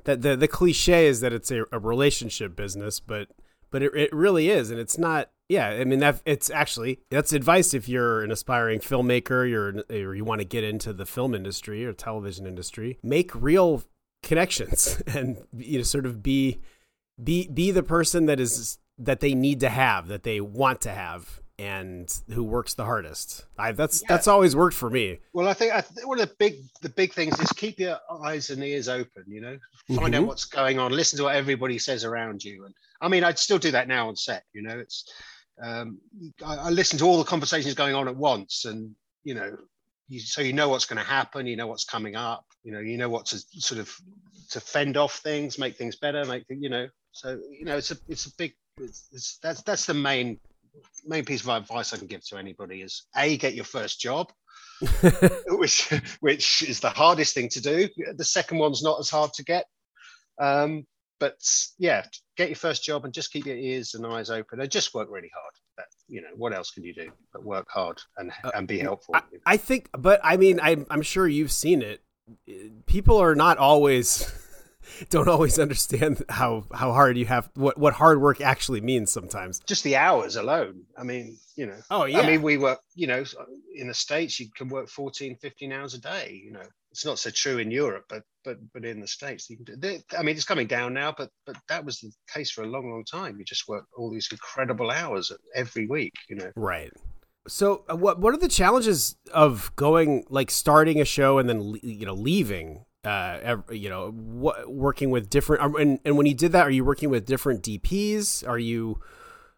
that 0.04 0.22
the 0.22 0.36
the 0.36 0.48
cliche 0.48 1.06
is 1.06 1.20
that 1.20 1.32
it's 1.32 1.50
a, 1.50 1.64
a 1.72 1.78
relationship 1.78 2.56
business, 2.56 3.00
but 3.00 3.28
but 3.70 3.82
it, 3.82 3.94
it 3.94 4.12
really 4.12 4.50
is, 4.50 4.70
and 4.70 4.80
it's 4.80 4.98
not. 4.98 5.30
Yeah, 5.48 5.68
I 5.68 5.84
mean 5.84 6.00
that 6.00 6.20
it's 6.26 6.50
actually 6.50 7.00
that's 7.10 7.32
advice 7.32 7.72
if 7.72 7.88
you're 7.88 8.22
an 8.22 8.30
aspiring 8.30 8.80
filmmaker, 8.80 9.48
you're 9.48 9.82
or 9.90 10.14
you 10.14 10.24
want 10.24 10.40
to 10.40 10.46
get 10.46 10.62
into 10.62 10.92
the 10.92 11.06
film 11.06 11.34
industry 11.34 11.86
or 11.86 11.92
television 11.92 12.46
industry. 12.46 12.98
Make 13.02 13.34
real 13.34 13.82
connections 14.22 15.02
and 15.06 15.38
you 15.56 15.78
know 15.78 15.84
sort 15.84 16.04
of 16.04 16.22
be 16.22 16.58
be 17.22 17.48
be 17.48 17.70
the 17.70 17.82
person 17.82 18.26
that 18.26 18.40
is 18.40 18.78
that 18.98 19.20
they 19.20 19.34
need 19.34 19.60
to 19.60 19.68
have, 19.68 20.08
that 20.08 20.22
they 20.24 20.40
want 20.40 20.80
to 20.82 20.90
have, 20.90 21.40
and 21.58 22.12
who 22.32 22.44
works 22.44 22.74
the 22.74 22.84
hardest. 22.84 23.44
I 23.58 23.72
that's 23.72 24.02
Yeah. 24.02 24.06
that's 24.08 24.28
always 24.28 24.54
worked 24.54 24.76
for 24.76 24.90
me. 24.90 25.18
Well, 25.32 25.48
I 25.48 25.54
think, 25.54 25.72
I 25.74 25.80
think 25.80 26.06
one 26.06 26.20
of 26.20 26.28
the 26.28 26.34
big 26.38 26.56
the 26.82 26.88
big 26.88 27.12
things 27.12 27.38
is 27.40 27.50
keep 27.52 27.78
your 27.80 27.98
eyes 28.22 28.50
and 28.50 28.62
ears 28.62 28.88
open. 28.88 29.24
You 29.26 29.40
know, 29.40 29.58
find 29.96 30.14
out 30.14 30.22
Mhm. 30.22 30.26
what's 30.26 30.44
going 30.44 30.78
on, 30.78 30.92
listen 30.92 31.16
to 31.18 31.24
what 31.24 31.34
everybody 31.34 31.78
says 31.78 32.04
around 32.04 32.44
you. 32.44 32.64
And 32.64 32.74
I 33.00 33.08
mean, 33.08 33.24
I'd 33.24 33.38
still 33.38 33.58
do 33.58 33.70
that 33.72 33.88
now 33.88 34.08
on 34.08 34.16
set. 34.16 34.44
You 34.52 34.62
know, 34.62 34.78
it's 34.78 35.10
um, 35.60 35.98
I, 36.44 36.54
I 36.56 36.70
listen 36.70 36.98
to 37.00 37.04
all 37.04 37.18
the 37.18 37.24
conversations 37.24 37.74
going 37.74 37.94
on 37.94 38.06
at 38.06 38.14
once, 38.16 38.64
and 38.64 38.94
you 39.24 39.34
know, 39.34 39.56
you, 40.08 40.20
so 40.20 40.40
you 40.40 40.52
know 40.52 40.68
what's 40.68 40.86
going 40.86 40.98
to 40.98 41.08
happen. 41.08 41.46
You 41.48 41.56
know 41.56 41.66
what's 41.66 41.84
coming 41.84 42.14
up. 42.14 42.46
You 42.62 42.70
know, 42.72 42.78
you 42.78 42.96
know 42.96 43.08
what 43.08 43.26
to 43.26 43.38
sort 43.58 43.80
of 43.80 43.92
to 44.50 44.60
fend 44.60 44.96
off 44.96 45.18
things, 45.18 45.58
make 45.58 45.76
things 45.76 45.96
better, 45.96 46.24
make 46.24 46.44
you 46.48 46.68
know. 46.68 46.88
So 47.10 47.40
you 47.50 47.64
know, 47.64 47.76
it's 47.76 47.90
a 47.90 47.96
it's 48.06 48.26
a 48.26 48.34
big 48.36 48.54
it's, 48.80 49.08
it's, 49.12 49.38
that's 49.42 49.62
that's 49.62 49.86
the 49.86 49.94
main 49.94 50.38
main 51.06 51.24
piece 51.24 51.42
of 51.42 51.48
advice 51.48 51.92
I 51.92 51.96
can 51.96 52.06
give 52.06 52.24
to 52.28 52.36
anybody 52.36 52.82
is 52.82 53.04
a 53.16 53.36
get 53.36 53.54
your 53.54 53.64
first 53.64 54.00
job 54.00 54.30
which 55.48 55.92
which 56.20 56.62
is 56.62 56.80
the 56.80 56.90
hardest 56.90 57.34
thing 57.34 57.48
to 57.48 57.60
do. 57.60 57.88
The 58.14 58.24
second 58.24 58.58
one's 58.58 58.82
not 58.82 59.00
as 59.00 59.10
hard 59.10 59.32
to 59.34 59.44
get. 59.44 59.66
Um, 60.40 60.86
but 61.20 61.36
yeah, 61.78 62.04
get 62.36 62.48
your 62.48 62.56
first 62.56 62.84
job 62.84 63.04
and 63.04 63.12
just 63.12 63.32
keep 63.32 63.46
your 63.46 63.56
ears 63.56 63.94
and 63.94 64.06
eyes 64.06 64.30
open 64.30 64.60
and 64.60 64.70
just 64.70 64.94
work 64.94 65.08
really 65.10 65.30
hard. 65.34 65.52
That, 65.76 65.86
you 66.06 66.22
know, 66.22 66.28
what 66.36 66.54
else 66.54 66.70
can 66.70 66.84
you 66.84 66.94
do 66.94 67.10
but 67.32 67.44
work 67.44 67.66
hard 67.68 68.00
and 68.16 68.32
and 68.54 68.68
be 68.68 68.78
helpful? 68.78 69.16
I, 69.16 69.22
I 69.46 69.56
think, 69.56 69.90
but 69.96 70.20
I 70.22 70.36
mean, 70.36 70.60
I'm, 70.62 70.86
I'm 70.90 71.02
sure 71.02 71.26
you've 71.26 71.52
seen 71.52 71.82
it. 71.82 72.02
People 72.86 73.18
are 73.18 73.34
not 73.34 73.58
always, 73.58 74.30
don't 75.10 75.28
always 75.28 75.58
understand 75.58 76.22
how, 76.28 76.64
how 76.72 76.92
hard 76.92 77.16
you 77.16 77.26
have, 77.26 77.50
what, 77.54 77.78
what 77.78 77.94
hard 77.94 78.20
work 78.20 78.40
actually 78.40 78.80
means 78.80 79.10
sometimes. 79.10 79.60
just 79.66 79.84
the 79.84 79.96
hours 79.96 80.36
alone. 80.36 80.82
I 80.96 81.02
mean, 81.02 81.38
you 81.56 81.66
know, 81.66 81.78
Oh, 81.90 82.04
yeah. 82.04 82.20
I 82.20 82.26
mean, 82.26 82.42
we 82.42 82.56
work, 82.56 82.80
you 82.94 83.06
know, 83.06 83.24
in 83.74 83.88
the 83.88 83.94
States, 83.94 84.38
you 84.38 84.48
can 84.56 84.68
work 84.68 84.88
14, 84.88 85.36
15 85.40 85.72
hours 85.72 85.94
a 85.94 86.00
day, 86.00 86.40
you 86.44 86.52
know, 86.52 86.62
it's 86.90 87.04
not 87.04 87.18
so 87.18 87.30
true 87.30 87.58
in 87.58 87.70
Europe, 87.70 88.04
but, 88.08 88.22
but, 88.44 88.56
but 88.72 88.84
in 88.84 89.00
the 89.00 89.06
States, 89.06 89.48
you 89.50 89.56
can 89.56 89.64
do, 89.64 89.76
they, 89.76 90.00
I 90.18 90.22
mean, 90.22 90.36
it's 90.36 90.44
coming 90.44 90.66
down 90.66 90.94
now, 90.94 91.14
but, 91.16 91.30
but 91.46 91.56
that 91.68 91.84
was 91.84 92.00
the 92.00 92.10
case 92.32 92.50
for 92.50 92.62
a 92.62 92.66
long, 92.66 92.90
long 92.90 93.04
time. 93.04 93.38
You 93.38 93.44
just 93.44 93.68
work 93.68 93.84
all 93.96 94.10
these 94.10 94.28
incredible 94.30 94.90
hours 94.90 95.30
every 95.54 95.86
week, 95.86 96.14
you 96.28 96.36
know. 96.36 96.50
Right. 96.56 96.92
So 97.46 97.84
uh, 97.90 97.96
what, 97.96 98.20
what 98.20 98.34
are 98.34 98.38
the 98.38 98.48
challenges 98.48 99.16
of 99.32 99.70
going, 99.76 100.24
like 100.28 100.50
starting 100.50 101.00
a 101.00 101.04
show 101.04 101.38
and 101.38 101.48
then, 101.48 101.74
you 101.82 102.06
know, 102.06 102.14
leaving, 102.14 102.84
uh, 103.04 103.56
you 103.70 103.88
know, 103.88 104.10
what, 104.10 104.70
working 104.70 105.10
with 105.10 105.30
different, 105.30 105.62
um, 105.62 105.76
and, 105.76 106.00
and 106.04 106.16
when 106.16 106.26
you 106.26 106.34
did 106.34 106.52
that, 106.52 106.66
are 106.66 106.70
you 106.70 106.84
working 106.84 107.10
with 107.10 107.26
different 107.26 107.62
DPs? 107.62 108.46
Are 108.46 108.58
you, 108.58 109.00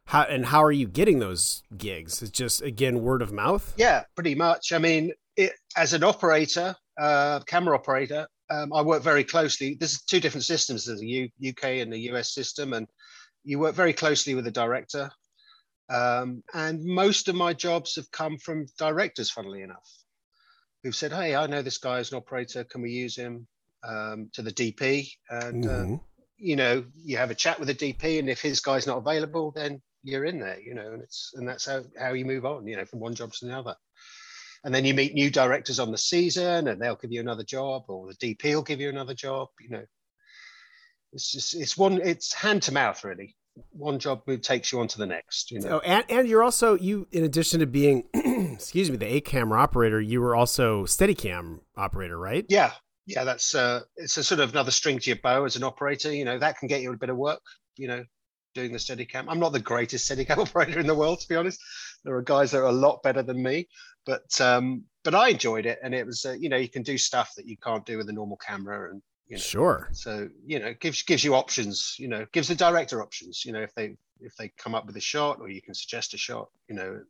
how, 0.05 0.23
and 0.23 0.47
how 0.47 0.63
are 0.63 0.73
you 0.73 0.87
getting 0.87 1.19
those 1.19 1.63
gigs? 1.77 2.23
It's 2.23 2.31
just, 2.31 2.63
again, 2.63 3.01
word 3.01 3.23
of 3.23 3.33
mouth? 3.33 3.75
Yeah, 3.77 4.05
pretty 4.15 4.35
much. 4.35 4.73
I 4.73 4.79
mean, 4.79 5.13
it, 5.37 5.53
as 5.77 5.95
an 5.95 6.05
operator, 6.05 6.75
uh, 6.99 7.41
camera 7.41 7.77
operator, 7.77 8.27
um, 8.51 8.73
I 8.73 8.83
work 8.83 9.03
very 9.03 9.25
closely. 9.25 9.77
There's 9.79 10.03
two 10.03 10.21
different 10.21 10.45
systems: 10.45 10.85
there's 10.85 11.01
a 11.01 11.07
U- 11.07 11.31
UK 11.49 11.65
and 11.81 11.93
the 11.93 12.01
US 12.11 12.35
system, 12.35 12.73
and 12.73 12.87
you 13.45 13.59
work 13.59 13.75
very 13.75 13.93
closely 13.93 14.35
with 14.35 14.45
the 14.45 14.51
director. 14.51 15.11
Um, 15.89 16.43
and 16.53 16.85
most 16.85 17.29
of 17.29 17.35
my 17.35 17.53
jobs 17.53 17.97
have 17.97 18.11
come 18.11 18.39
from 18.39 18.67
directors, 18.79 19.31
funnily 19.31 19.63
enough, 19.63 19.89
who've 20.83 20.97
said, 20.97 21.13
"Hey, 21.13 21.35
I 21.35 21.47
know 21.47 21.63
this 21.63 21.79
guy 21.79 21.99
is 21.99 22.13
an 22.13 22.19
operator. 22.19 22.65
Can 22.65 22.83
we 22.83 22.91
use 22.91 23.17
him?" 23.17 23.47
Um, 23.83 24.31
to 24.35 24.43
the 24.43 24.53
DP, 24.53 25.11
and 25.31 25.67
uh, 25.67 25.87
Mhm. 25.87 26.01
you 26.37 26.57
know, 26.57 26.85
you 26.97 27.17
have 27.17 27.31
a 27.31 27.35
chat 27.35 27.59
with 27.59 27.69
the 27.69 27.75
DP, 27.75 28.19
and 28.19 28.29
if 28.29 28.41
his 28.43 28.61
guy's 28.61 28.87
not 28.87 28.99
available, 28.99 29.53
then 29.53 29.81
you're 30.03 30.25
in 30.25 30.39
there, 30.39 30.61
you 30.61 30.75
know, 30.75 30.93
and 30.93 31.03
it's 31.03 31.33
and 31.35 31.49
that's 31.49 31.67
how 31.67 31.83
how 31.99 32.13
you 32.13 32.25
move 32.25 32.45
on, 32.45 32.67
you 32.67 32.77
know, 32.77 32.85
from 32.85 33.01
one 33.01 33.15
job 33.15 33.33
to 33.33 33.47
another. 33.47 33.77
And 34.65 34.75
then 34.75 34.85
you 34.85 34.93
meet 34.93 35.15
new 35.15 35.31
directors 35.31 35.79
on 35.81 35.91
the 35.91 35.99
season, 35.99 36.69
and 36.69 36.81
they'll 36.81 36.97
give 36.97 37.13
you 37.13 37.21
another 37.21 37.45
job, 37.45 37.85
or 37.89 38.07
the 38.09 38.15
DP 38.35 38.55
will 38.55 38.63
give 38.63 38.81
you 38.81 38.91
another 38.91 39.15
job. 39.15 39.49
You 39.61 39.71
know, 39.71 39.87
it's 41.13 41.33
just 41.33 41.55
it's 41.55 41.77
one 41.77 42.01
it's 42.03 42.33
hand 42.33 42.63
to 42.65 42.73
mouth 42.73 43.03
really. 43.05 43.37
One 43.73 43.99
job 43.99 44.23
move 44.27 44.43
takes 44.43 44.73
you 44.73 44.81
on 44.81 44.89
to 44.89 44.99
the 44.99 45.07
next. 45.07 45.51
You 45.51 45.61
know, 45.61 45.77
Oh, 45.77 45.79
and 45.81 46.05
and 46.09 46.29
you're 46.29 46.43
also 46.43 46.77
you 46.77 47.07
in 47.11 47.25
addition 47.25 47.61
to 47.61 47.67
being 47.67 48.05
excuse 48.15 48.91
me 48.91 48.97
the 48.97 49.07
A 49.07 49.21
camera 49.21 49.61
operator, 49.61 50.01
you 50.01 50.21
were 50.21 50.35
also 50.37 50.85
Steadicam 50.85 51.61
operator, 51.77 52.19
right? 52.19 52.45
yeah, 52.49 52.73
yeah, 53.07 53.25
that's 53.25 53.55
uh, 53.55 53.81
it's 53.97 54.17
a 54.17 54.25
sort 54.25 54.41
of 54.41 54.51
another 54.51 54.71
string 54.71 54.99
to 54.99 55.11
your 55.11 55.19
bow 55.23 55.45
as 55.45 55.57
an 55.57 55.65
operator. 55.65 56.13
You 56.13 56.25
know, 56.25 56.39
that 56.39 56.59
can 56.59 56.69
get 56.69 56.81
you 56.83 56.93
a 56.93 56.97
bit 56.97 57.11
of 57.11 57.17
work. 57.17 57.43
You 57.77 57.89
know, 57.89 58.05
doing 58.55 58.73
the 58.73 58.79
Steadicam. 58.79 59.27
I'm 59.29 59.41
not 59.41 59.53
the 59.53 59.61
greatest 59.61 60.11
Steadicam 60.11 60.39
operator 60.47 60.79
in 60.81 60.87
the 60.87 60.95
world, 60.95 61.21
to 61.21 61.29
be 61.29 61.37
honest. 61.37 61.61
There 62.05 62.15
are 62.15 62.23
guys 62.23 62.51
that 62.53 62.59
are 62.59 62.65
a 62.65 62.73
lot 62.73 63.03
better 63.03 63.23
than 63.23 63.43
me, 63.43 63.69
but 64.07 64.41
um, 64.41 64.85
but 65.05 65.15
I 65.15 65.31
enjoyed 65.31 65.67
it, 65.67 65.79
and 65.83 65.95
it 65.95 66.07
was 66.07 66.25
uh, 66.25 66.33
you 66.33 66.49
know 66.49 66.57
you 66.57 66.69
can 66.69 66.83
do 66.83 66.97
stuff 66.97 67.33
that 67.37 67.47
you 67.47 67.57
can't 67.57 67.85
do 67.85 67.97
with 67.99 68.09
a 68.09 68.13
normal 68.13 68.37
camera, 68.37 68.91
and 68.91 69.03
you 69.31 69.37
know, 69.37 69.41
Sure. 69.41 69.89
so 69.93 70.29
you 70.45 70.59
know 70.59 70.75
gives 70.81 71.03
gives 71.05 71.23
you 71.23 71.35
options. 71.37 71.95
You 71.99 72.09
know, 72.09 72.27
gives 72.33 72.49
the 72.49 72.55
director 72.57 73.01
options. 73.01 73.45
You 73.45 73.53
know, 73.53 73.63
if 73.63 73.73
they 73.77 73.97
if 74.21 74.35
they 74.37 74.49
come 74.59 74.75
up 74.75 74.87
with 74.87 74.97
a 74.97 75.01
shot, 75.01 75.39
or 75.41 75.49
you 75.49 75.63
can 75.63 75.73
suggest 75.73 76.15
a 76.15 76.19
shot. 76.19 76.49
You 76.69 76.75
know, 76.75 77.01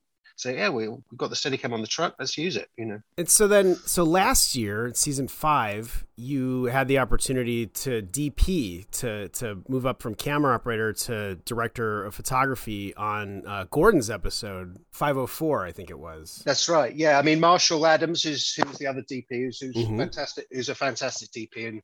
say 0.40 0.56
yeah, 0.56 0.68
we 0.68 0.88
we've 0.88 1.00
got 1.16 1.30
the 1.30 1.36
Steadicam 1.36 1.72
on 1.72 1.80
the 1.80 1.86
truck. 1.86 2.14
Let's 2.18 2.36
use 2.38 2.56
it. 2.56 2.68
You 2.76 2.86
know. 2.86 3.00
And 3.18 3.28
so 3.28 3.46
then, 3.46 3.76
so 3.76 4.04
last 4.04 4.56
year, 4.56 4.86
in 4.86 4.94
season 4.94 5.28
five, 5.28 6.04
you 6.16 6.64
had 6.64 6.88
the 6.88 6.98
opportunity 6.98 7.66
to 7.66 8.02
DP 8.02 8.90
to 8.92 9.28
to 9.28 9.62
move 9.68 9.86
up 9.86 10.02
from 10.02 10.14
camera 10.14 10.54
operator 10.54 10.92
to 10.92 11.36
director 11.44 12.04
of 12.04 12.14
photography 12.14 12.94
on 12.94 13.46
uh, 13.46 13.64
Gordon's 13.70 14.10
episode 14.10 14.78
504, 14.92 15.64
I 15.66 15.72
think 15.72 15.90
it 15.90 15.98
was. 15.98 16.42
That's 16.44 16.68
right. 16.68 16.94
Yeah, 16.94 17.18
I 17.18 17.22
mean 17.22 17.40
Marshall 17.40 17.86
Adams, 17.86 18.22
who's 18.22 18.54
who's 18.54 18.78
the 18.78 18.86
other 18.86 19.02
DP, 19.02 19.26
who's, 19.30 19.60
who's 19.60 19.74
Mhm. 19.76 19.98
fantastic, 19.98 20.46
who's 20.50 20.68
a 20.68 20.74
fantastic 20.74 21.30
DP, 21.30 21.68
and 21.68 21.82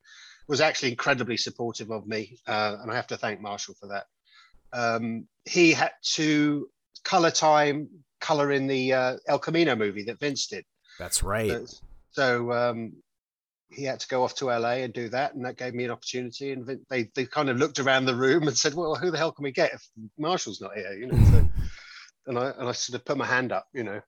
was 0.49 0.61
actually 0.61 0.91
incredibly 0.91 1.37
supportive 1.37 1.91
of 1.91 2.07
me, 2.07 2.39
uh, 2.47 2.77
and 2.81 2.91
I 2.91 2.95
have 2.95 3.09
to 3.09 3.17
thank 3.17 3.41
Marshall 3.41 3.75
for 3.81 3.89
that. 3.89 4.07
Um, 4.73 5.27
he 5.45 5.73
had 5.73 5.93
to 6.15 6.69
color 7.05 7.31
time, 7.31 7.89
color 8.21 8.53
in 8.53 8.67
the 8.67 8.93
uh, 8.93 9.17
El 9.27 9.39
Camino 9.39 9.77
movie 9.77 10.05
that 10.05 10.21
Vince 10.21 10.47
did. 10.47 10.65
That's 10.99 11.23
right. 11.23 11.51
Uh, 11.51 11.67
so 12.11 12.53
um, 12.53 12.93
he 13.69 13.85
had 13.85 14.01
to 14.01 14.09
go 14.09 14.23
off 14.23 14.35
to 14.37 14.47
LA 14.47 14.77
and 14.85 14.93
do 14.93 15.09
that, 15.11 15.35
and 15.35 15.45
that 15.45 15.59
gave 15.59 15.75
me 15.75 15.85
an 15.85 15.91
opportunity. 15.91 16.53
And 16.53 16.67
they 16.89 17.11
they 17.15 17.27
kind 17.27 17.51
of 17.51 17.59
looked 17.59 17.79
around 17.79 18.07
the 18.07 18.15
room 18.15 18.47
and 18.49 18.57
said, 18.57 18.75
"Well, 18.75 18.95
who 18.95 19.11
the 19.11 19.19
hell 19.19 19.33
can 19.33 19.45
we 19.45 19.53
get 19.53 19.75
if 19.75 19.87
Marshall's 20.19 20.61
not 20.61 20.77
here?" 20.77 20.93
You 20.93 21.07
know. 21.07 21.25
So, 21.31 21.49
and 22.27 22.39
I 22.39 22.51
and 22.51 22.69
I 22.69 22.73
sort 22.73 22.99
of 22.99 23.05
put 23.05 23.17
my 23.17 23.27
hand 23.27 23.53
up, 23.53 23.67
you 23.73 23.85
know, 23.85 24.01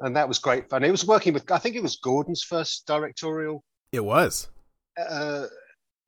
and 0.00 0.16
that 0.16 0.28
was 0.28 0.38
great 0.38 0.68
fun. 0.68 0.84
It 0.84 0.90
was 0.90 1.06
working 1.06 1.32
with 1.32 1.50
I 1.50 1.58
think 1.58 1.76
it 1.76 1.82
was 1.82 1.96
Gordon's 1.96 2.42
first 2.42 2.86
directorial. 2.86 3.64
It 3.92 4.04
was. 4.04 4.48
Uh, 4.96 5.46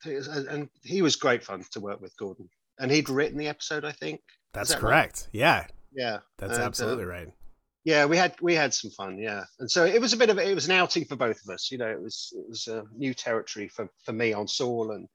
and 0.05 0.69
he 0.83 1.03
was 1.03 1.17
great 1.17 1.43
fun 1.43 1.65
to 1.73 1.81
work 1.81 2.01
with 2.01 2.17
Gordon, 2.17 2.49
and 2.79 2.91
he'd 2.91 3.09
written 3.09 3.39
the 3.39 3.49
episode, 3.49 3.85
I 3.85 3.93
think. 3.93 4.21
That's 4.53 4.71
that 4.71 4.81
correct. 4.81 5.29
Right? 5.29 5.41
Yeah. 5.41 5.67
Yeah. 5.95 6.19
That's 6.39 6.57
and, 6.57 6.65
absolutely 6.65 7.05
uh, 7.05 7.09
right 7.09 7.29
yeah 7.87 8.05
we 8.05 8.17
had 8.17 8.35
we 8.43 8.55
had 8.55 8.75
some 8.75 8.91
fun 8.91 9.17
yeah 9.17 9.45
and 9.61 9.71
so 9.71 9.85
it 9.85 10.01
was 10.01 10.13
a 10.13 10.17
bit 10.17 10.29
of 10.29 10.39
it 10.39 10.55
was 10.55 10.67
an 10.67 10.73
outing 10.73 11.05
for 11.05 11.17
both 11.17 11.41
of 11.43 11.55
us 11.55 11.71
you 11.71 11.79
know 11.79 11.87
it 11.87 12.03
was 12.03 12.35
it 12.37 12.45
was 12.49 12.67
a 12.67 12.85
new 12.95 13.15
territory 13.15 13.69
for 13.69 13.89
for 14.05 14.13
me 14.13 14.33
on 14.35 14.47
saul 14.47 14.91
and 14.91 15.09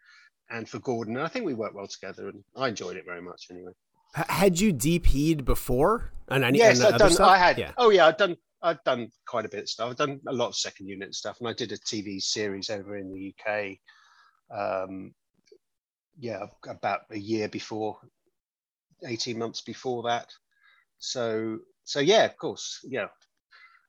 and 0.49 0.67
for 0.67 0.79
gordon 0.79 1.17
and 1.17 1.25
i 1.25 1.27
think 1.27 1.45
we 1.45 1.53
worked 1.53 1.75
well 1.75 1.87
together 1.87 2.29
and 2.29 2.43
i 2.55 2.69
enjoyed 2.69 2.95
it 2.95 3.05
very 3.05 3.21
much 3.21 3.47
anyway 3.51 3.73
had 4.15 4.59
you 4.59 4.73
dp'd 4.73 5.45
before 5.45 6.11
and 6.29 6.43
any 6.45 6.57
yes 6.57 6.81
i've 6.81 6.97
done 6.97 7.11
stuff? 7.11 7.29
i 7.29 7.37
had 7.37 7.57
yeah. 7.57 7.73
oh 7.77 7.89
yeah 7.89 8.07
i've 8.07 8.17
done 8.17 8.37
i've 8.63 8.83
done 8.85 9.09
quite 9.27 9.45
a 9.45 9.49
bit 9.49 9.63
of 9.63 9.69
stuff 9.69 9.89
i've 9.89 9.97
done 9.97 10.19
a 10.27 10.33
lot 10.33 10.47
of 10.47 10.55
second 10.55 10.87
unit 10.87 11.13
stuff 11.13 11.37
and 11.39 11.49
i 11.49 11.53
did 11.53 11.73
a 11.73 11.77
tv 11.77 12.21
series 12.21 12.69
over 12.69 12.95
in 12.95 13.11
the 13.11 13.33
uk 13.35 13.77
um 14.57 15.13
yeah 16.17 16.45
about 16.69 17.01
a 17.11 17.17
year 17.17 17.49
before 17.49 17.97
18 19.05 19.37
months 19.37 19.61
before 19.61 20.03
that 20.03 20.31
so 21.01 21.59
so 21.83 21.99
yeah, 21.99 22.25
of 22.25 22.37
course, 22.37 22.79
yeah. 22.87 23.07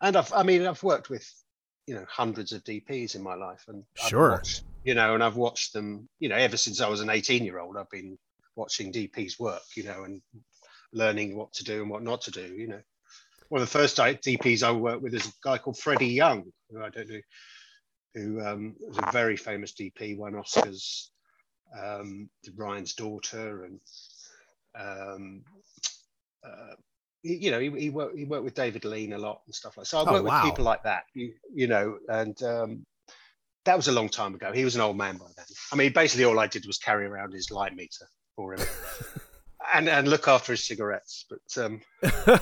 And 0.01 0.17
I've, 0.17 0.33
I 0.33 0.43
mean, 0.43 0.67
I've 0.67 0.83
worked 0.83 1.11
with, 1.11 1.29
you 1.87 1.95
know, 1.95 2.05
hundreds 2.09 2.53
of 2.53 2.65
DPs 2.65 3.15
in 3.15 3.23
my 3.23 3.35
life, 3.35 3.65
and 3.69 3.85
sure, 3.95 4.33
watched, 4.33 4.65
you 4.83 4.95
know, 4.95 5.15
and 5.15 5.23
I've 5.23 5.37
watched 5.37 5.73
them, 5.73 6.09
you 6.19 6.29
know, 6.29 6.37
ever 6.37 6.57
since 6.57 6.81
I 6.81 6.89
was 6.89 7.01
an 7.01 7.11
18 7.11 7.45
year 7.45 7.61
old. 7.61 7.77
I've 7.77 7.91
been 7.91 8.19
watching 8.57 8.93
DPs 8.93 9.39
work, 9.39 9.63
you 9.77 9.85
know, 9.85 10.05
and 10.05 10.21
learning 10.93 11.37
what 11.37 11.53
to 11.55 11.65
do 11.65 11.83
and 11.83 11.91
what 11.91 12.03
not 12.03 12.23
to 12.23 12.31
do, 12.31 12.55
you 12.57 12.69
know. 12.69 12.81
One 13.49 13.61
of 13.61 13.71
the 13.71 13.79
first 13.79 13.99
DPs 13.99 14.63
I 14.63 14.73
worked 14.73 15.03
with 15.03 15.15
is 15.15 15.27
a 15.27 15.33
guy 15.45 15.59
called 15.59 15.79
Freddie 15.79 16.07
Young, 16.07 16.45
who 16.71 16.83
I 16.83 16.89
don't 16.89 17.09
know, 17.09 17.21
who 18.15 18.41
um, 18.41 18.75
was 18.81 18.99
a 18.99 19.13
very 19.13 19.37
famous 19.37 19.75
DP, 19.75 20.17
won 20.17 20.33
Oscars, 20.33 21.09
um, 21.79 22.31
Ryan's 22.57 22.95
daughter, 22.95 23.65
and 23.65 23.81
um, 24.75 25.43
uh, 26.45 26.75
you 27.23 27.51
know, 27.51 27.61
he, 27.61 27.71
he, 27.71 27.91
worked 27.91 28.17
he 28.17 28.25
worked 28.25 28.45
with 28.45 28.55
David 28.55 28.85
Lean 28.85 29.13
a 29.13 29.19
lot 29.19 29.43
and 29.47 29.55
stuff 29.55 29.77
like. 29.77 29.85
That. 29.85 29.91
So 29.91 29.99
I 29.99 30.09
oh, 30.09 30.13
worked 30.13 30.25
wow. 30.27 30.43
with 30.43 30.51
people 30.51 30.65
like 30.65 30.83
that, 30.85 31.05
you, 31.15 31.33
you 31.53 31.67
know, 31.67 31.99
and 32.09 32.41
um, 32.43 32.87
that 33.65 33.77
was 33.77 33.89
a 33.89 33.93
long 33.93 34.09
time 34.09 34.35
ago. 34.35 34.53
He 34.53 34.65
was 34.65 34.75
an 34.75 34.81
old 34.81 34.97
man 34.97 35.17
by 35.17 35.27
then. 35.37 35.47
I 35.73 35.77
mean, 35.77 35.93
basically 35.93 36.25
all 36.25 36.39
I 36.39 36.47
did 36.47 36.67
was 36.67 36.79
carry 36.79 37.07
around 37.07 37.33
his 37.33 37.51
light 37.51 37.75
meter 37.77 38.07
for 38.35 38.55
him 38.55 38.67
and 39.75 39.89
and 39.89 40.09
look 40.09 40.29
after 40.29 40.53
his 40.53 40.67
cigarettes. 40.67 41.27
But 41.29 41.65
um, 41.65 41.81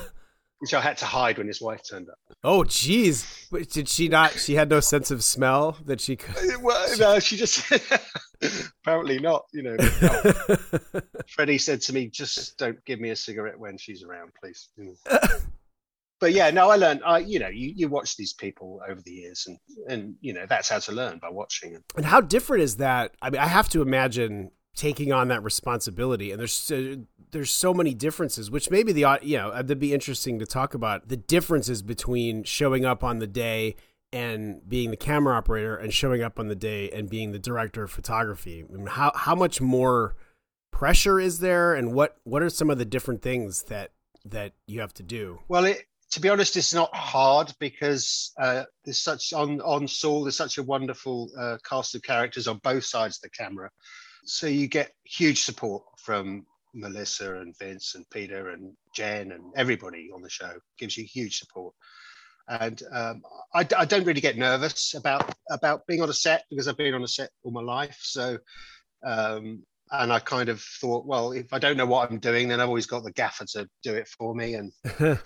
which 0.61 0.75
I 0.75 0.79
had 0.79 0.97
to 0.97 1.05
hide 1.05 1.39
when 1.39 1.47
his 1.47 1.59
wife 1.59 1.81
turned 1.89 2.07
up. 2.07 2.19
Oh, 2.43 2.63
geez. 2.63 3.47
Did 3.71 3.89
she 3.89 4.07
not? 4.07 4.33
She 4.33 4.53
had 4.53 4.69
no 4.69 4.79
sense 4.79 5.09
of 5.09 5.23
smell 5.23 5.75
that 5.85 5.99
she 5.99 6.15
could. 6.15 6.35
Well, 6.61 6.97
no, 6.99 7.19
she 7.19 7.37
just 7.37 7.65
apparently 8.83 9.17
not. 9.19 9.45
You 9.51 9.63
know, 9.63 9.75
no. 9.75 11.01
Freddie 11.27 11.57
said 11.57 11.81
to 11.81 11.93
me, 11.93 12.07
"Just 12.07 12.59
don't 12.59 12.77
give 12.85 12.99
me 12.99 13.09
a 13.09 13.15
cigarette 13.15 13.59
when 13.59 13.79
she's 13.79 14.03
around, 14.03 14.31
please." 14.39 14.69
but 16.19 16.33
yeah, 16.33 16.51
no, 16.51 16.69
I 16.69 16.75
learned. 16.75 17.01
I, 17.03 17.19
you 17.19 17.39
know, 17.39 17.47
you, 17.47 17.73
you 17.75 17.87
watch 17.87 18.15
these 18.15 18.33
people 18.33 18.79
over 18.87 19.01
the 19.01 19.11
years, 19.11 19.47
and 19.47 19.57
and 19.89 20.15
you 20.21 20.33
know 20.33 20.45
that's 20.47 20.69
how 20.69 20.77
to 20.77 20.91
learn 20.91 21.17
by 21.17 21.29
watching. 21.29 21.81
And 21.97 22.05
how 22.05 22.21
different 22.21 22.61
is 22.61 22.77
that? 22.77 23.15
I 23.23 23.31
mean, 23.31 23.41
I 23.41 23.47
have 23.47 23.69
to 23.69 23.81
imagine 23.81 24.51
taking 24.75 25.11
on 25.11 25.27
that 25.27 25.43
responsibility 25.43 26.31
and 26.31 26.39
there's 26.39 26.71
uh, 26.71 26.95
there's 27.31 27.51
so 27.51 27.73
many 27.73 27.93
differences 27.93 28.51
which 28.51 28.69
maybe 28.69 28.91
the 28.91 29.19
you 29.21 29.37
know 29.37 29.51
that'd 29.51 29.79
be 29.79 29.93
interesting 29.93 30.39
to 30.39 30.45
talk 30.45 30.73
about 30.73 31.07
the 31.07 31.17
differences 31.17 31.81
between 31.81 32.43
showing 32.43 32.85
up 32.85 33.03
on 33.03 33.19
the 33.19 33.27
day 33.27 33.75
and 34.13 34.67
being 34.67 34.91
the 34.91 34.97
camera 34.97 35.35
operator 35.35 35.75
and 35.75 35.93
showing 35.93 36.21
up 36.21 36.39
on 36.39 36.47
the 36.47 36.55
day 36.55 36.89
and 36.91 37.09
being 37.09 37.31
the 37.31 37.39
director 37.39 37.83
of 37.83 37.91
photography 37.91 38.65
I 38.67 38.73
mean, 38.73 38.87
how 38.87 39.11
how 39.15 39.35
much 39.35 39.61
more 39.61 40.15
pressure 40.71 41.19
is 41.19 41.39
there 41.39 41.73
and 41.73 41.93
what 41.93 42.17
what 42.23 42.41
are 42.41 42.49
some 42.49 42.69
of 42.69 42.77
the 42.77 42.85
different 42.85 43.21
things 43.21 43.63
that 43.63 43.91
that 44.25 44.53
you 44.67 44.81
have 44.81 44.93
to 44.95 45.03
do 45.03 45.39
well 45.47 45.65
it 45.65 45.85
to 46.11 46.19
be 46.19 46.27
honest, 46.27 46.57
it's 46.57 46.73
not 46.73 46.93
hard 46.93 47.53
because 47.57 48.33
uh, 48.37 48.65
there's 48.83 48.99
such 48.99 49.31
on 49.31 49.61
on 49.61 49.87
Saul. 49.87 50.23
There's 50.25 50.35
such 50.35 50.57
a 50.57 50.63
wonderful 50.63 51.31
uh, 51.39 51.57
cast 51.63 51.95
of 51.95 52.03
characters 52.03 52.49
on 52.49 52.57
both 52.57 52.83
sides 52.83 53.15
of 53.15 53.21
the 53.21 53.29
camera 53.29 53.69
so 54.25 54.47
you 54.47 54.67
get 54.67 54.93
huge 55.03 55.43
support 55.43 55.83
from 55.97 56.45
Melissa 56.73 57.35
and 57.35 57.57
Vince 57.57 57.95
and 57.95 58.09
Peter 58.09 58.49
and 58.49 58.73
Jen 58.95 59.31
and 59.31 59.43
everybody 59.55 60.09
on 60.13 60.21
the 60.21 60.29
show 60.29 60.53
gives 60.77 60.97
you 60.97 61.03
huge 61.03 61.37
support. 61.37 61.73
And 62.47 62.81
um, 62.91 63.21
I, 63.53 63.67
I, 63.77 63.85
don't 63.85 64.05
really 64.05 64.19
get 64.19 64.37
nervous 64.37 64.93
about 64.95 65.33
about 65.49 65.85
being 65.87 66.01
on 66.01 66.09
a 66.09 66.13
set 66.13 66.43
because 66.49 66.67
I've 66.67 66.77
been 66.77 66.93
on 66.93 67.03
a 67.03 67.07
set 67.07 67.29
all 67.43 67.51
my 67.51 67.61
life. 67.61 67.97
So, 68.01 68.39
um, 69.05 69.63
and 69.91 70.11
I 70.11 70.19
kind 70.19 70.49
of 70.49 70.61
thought, 70.61 71.05
well, 71.05 71.31
if 71.31 71.53
I 71.53 71.59
don't 71.59 71.77
know 71.77 71.85
what 71.85 72.09
I'm 72.09 72.19
doing, 72.19 72.47
then 72.47 72.59
I've 72.59 72.67
always 72.67 72.87
got 72.87 73.03
the 73.03 73.11
gaffer 73.11 73.45
to 73.53 73.69
do 73.83 73.93
it 73.93 74.07
for 74.07 74.33
me. 74.33 74.55
And 74.55 74.71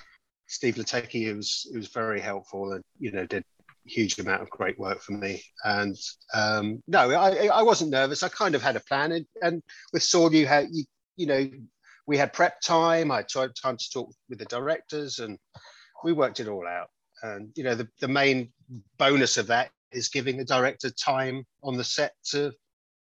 Steve 0.48 0.76
Latecki, 0.76 1.26
who 1.26 1.38
was 1.38 1.68
who 1.72 1.78
was 1.78 1.88
very 1.88 2.20
helpful 2.20 2.74
and 2.74 2.84
you 3.00 3.12
know 3.12 3.26
did 3.26 3.44
huge 3.86 4.18
amount 4.20 4.42
of 4.42 4.50
great 4.50 4.78
work 4.78 5.02
for 5.02 5.14
me. 5.14 5.42
And 5.64 5.96
um, 6.34 6.82
no, 6.88 7.12
I, 7.12 7.48
I 7.48 7.62
wasn't 7.64 7.92
nervous. 7.92 8.24
I 8.24 8.30
kind 8.30 8.56
of 8.56 8.62
had 8.62 8.76
a 8.76 8.82
plan. 8.82 9.12
And, 9.12 9.26
and 9.42 9.64
with 9.94 10.04
Saul, 10.04 10.34
you 10.34 10.48
had, 10.48 10.68
you, 10.72 10.84
you 11.16 11.26
know, 11.26 11.50
we 12.08 12.18
had 12.18 12.34
prep 12.34 12.62
time. 12.62 13.12
I 13.12 13.18
had 13.18 13.28
time 13.30 13.78
to 13.78 13.90
talk 13.92 14.12
with 14.30 14.40
the 14.40 14.46
directors 14.46 15.20
and 15.20 15.38
we 16.04 16.14
worked 16.14 16.40
it 16.40 16.48
all 16.48 16.68
out. 16.68 16.90
And, 17.24 17.52
you 17.56 17.64
know, 17.64 17.76
the, 17.76 17.88
the 18.00 18.08
main 18.08 18.52
bonus 18.98 19.38
of 19.38 19.48
that 19.48 19.72
is 19.92 20.10
giving 20.10 20.38
the 20.38 20.46
director 20.46 20.90
time 20.92 21.46
on 21.64 21.78
the 21.78 21.84
set 21.84 22.14
to 22.32 22.52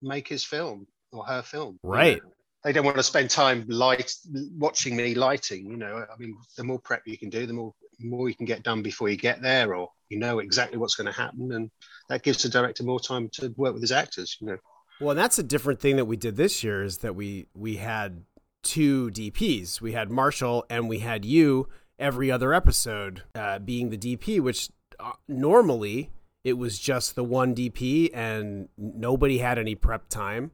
make 0.01 0.27
his 0.27 0.43
film 0.43 0.87
or 1.11 1.25
her 1.25 1.41
film. 1.41 1.79
Right. 1.83 2.17
You 2.17 2.21
know? 2.21 2.29
They 2.63 2.73
don't 2.73 2.85
want 2.85 2.97
to 2.97 3.03
spend 3.03 3.29
time 3.29 3.65
light 3.67 4.11
watching 4.57 4.95
me 4.95 5.13
lighting. 5.13 5.69
You 5.69 5.77
know, 5.77 6.03
I 6.11 6.17
mean, 6.17 6.35
the 6.57 6.63
more 6.63 6.79
prep 6.79 7.03
you 7.05 7.17
can 7.17 7.29
do, 7.29 7.45
the 7.45 7.53
more 7.53 7.73
more 7.99 8.27
you 8.27 8.35
can 8.35 8.47
get 8.47 8.63
done 8.63 8.81
before 8.81 9.07
you 9.07 9.17
get 9.17 9.41
there, 9.41 9.75
or 9.75 9.89
you 10.09 10.17
know 10.17 10.39
exactly 10.39 10.79
what's 10.79 10.95
going 10.95 11.05
to 11.05 11.13
happen, 11.13 11.51
and 11.51 11.69
that 12.09 12.23
gives 12.23 12.41
the 12.41 12.49
director 12.49 12.83
more 12.83 12.99
time 12.99 13.29
to 13.33 13.53
work 13.55 13.73
with 13.73 13.83
his 13.83 13.91
actors. 13.91 14.37
You 14.41 14.47
know. 14.47 14.57
Well, 14.99 15.11
and 15.11 15.19
that's 15.19 15.39
a 15.39 15.43
different 15.43 15.79
thing 15.79 15.97
that 15.97 16.05
we 16.05 16.15
did 16.15 16.37
this 16.37 16.63
year 16.63 16.83
is 16.83 16.99
that 16.99 17.15
we 17.15 17.47
we 17.53 17.77
had 17.77 18.23
two 18.63 19.09
DPs. 19.11 19.81
We 19.81 19.91
had 19.91 20.09
Marshall 20.09 20.65
and 20.69 20.87
we 20.87 20.99
had 20.99 21.25
you 21.25 21.67
every 21.99 22.31
other 22.31 22.53
episode 22.53 23.23
uh, 23.33 23.59
being 23.59 23.89
the 23.89 23.97
DP, 23.97 24.39
which 24.39 24.69
uh, 24.99 25.13
normally 25.27 26.11
it 26.43 26.53
was 26.53 26.79
just 26.79 27.15
the 27.15 27.23
one 27.23 27.53
DP 27.53 28.09
and 28.13 28.69
nobody 28.77 29.39
had 29.39 29.57
any 29.57 29.75
prep 29.75 30.07
time, 30.07 30.51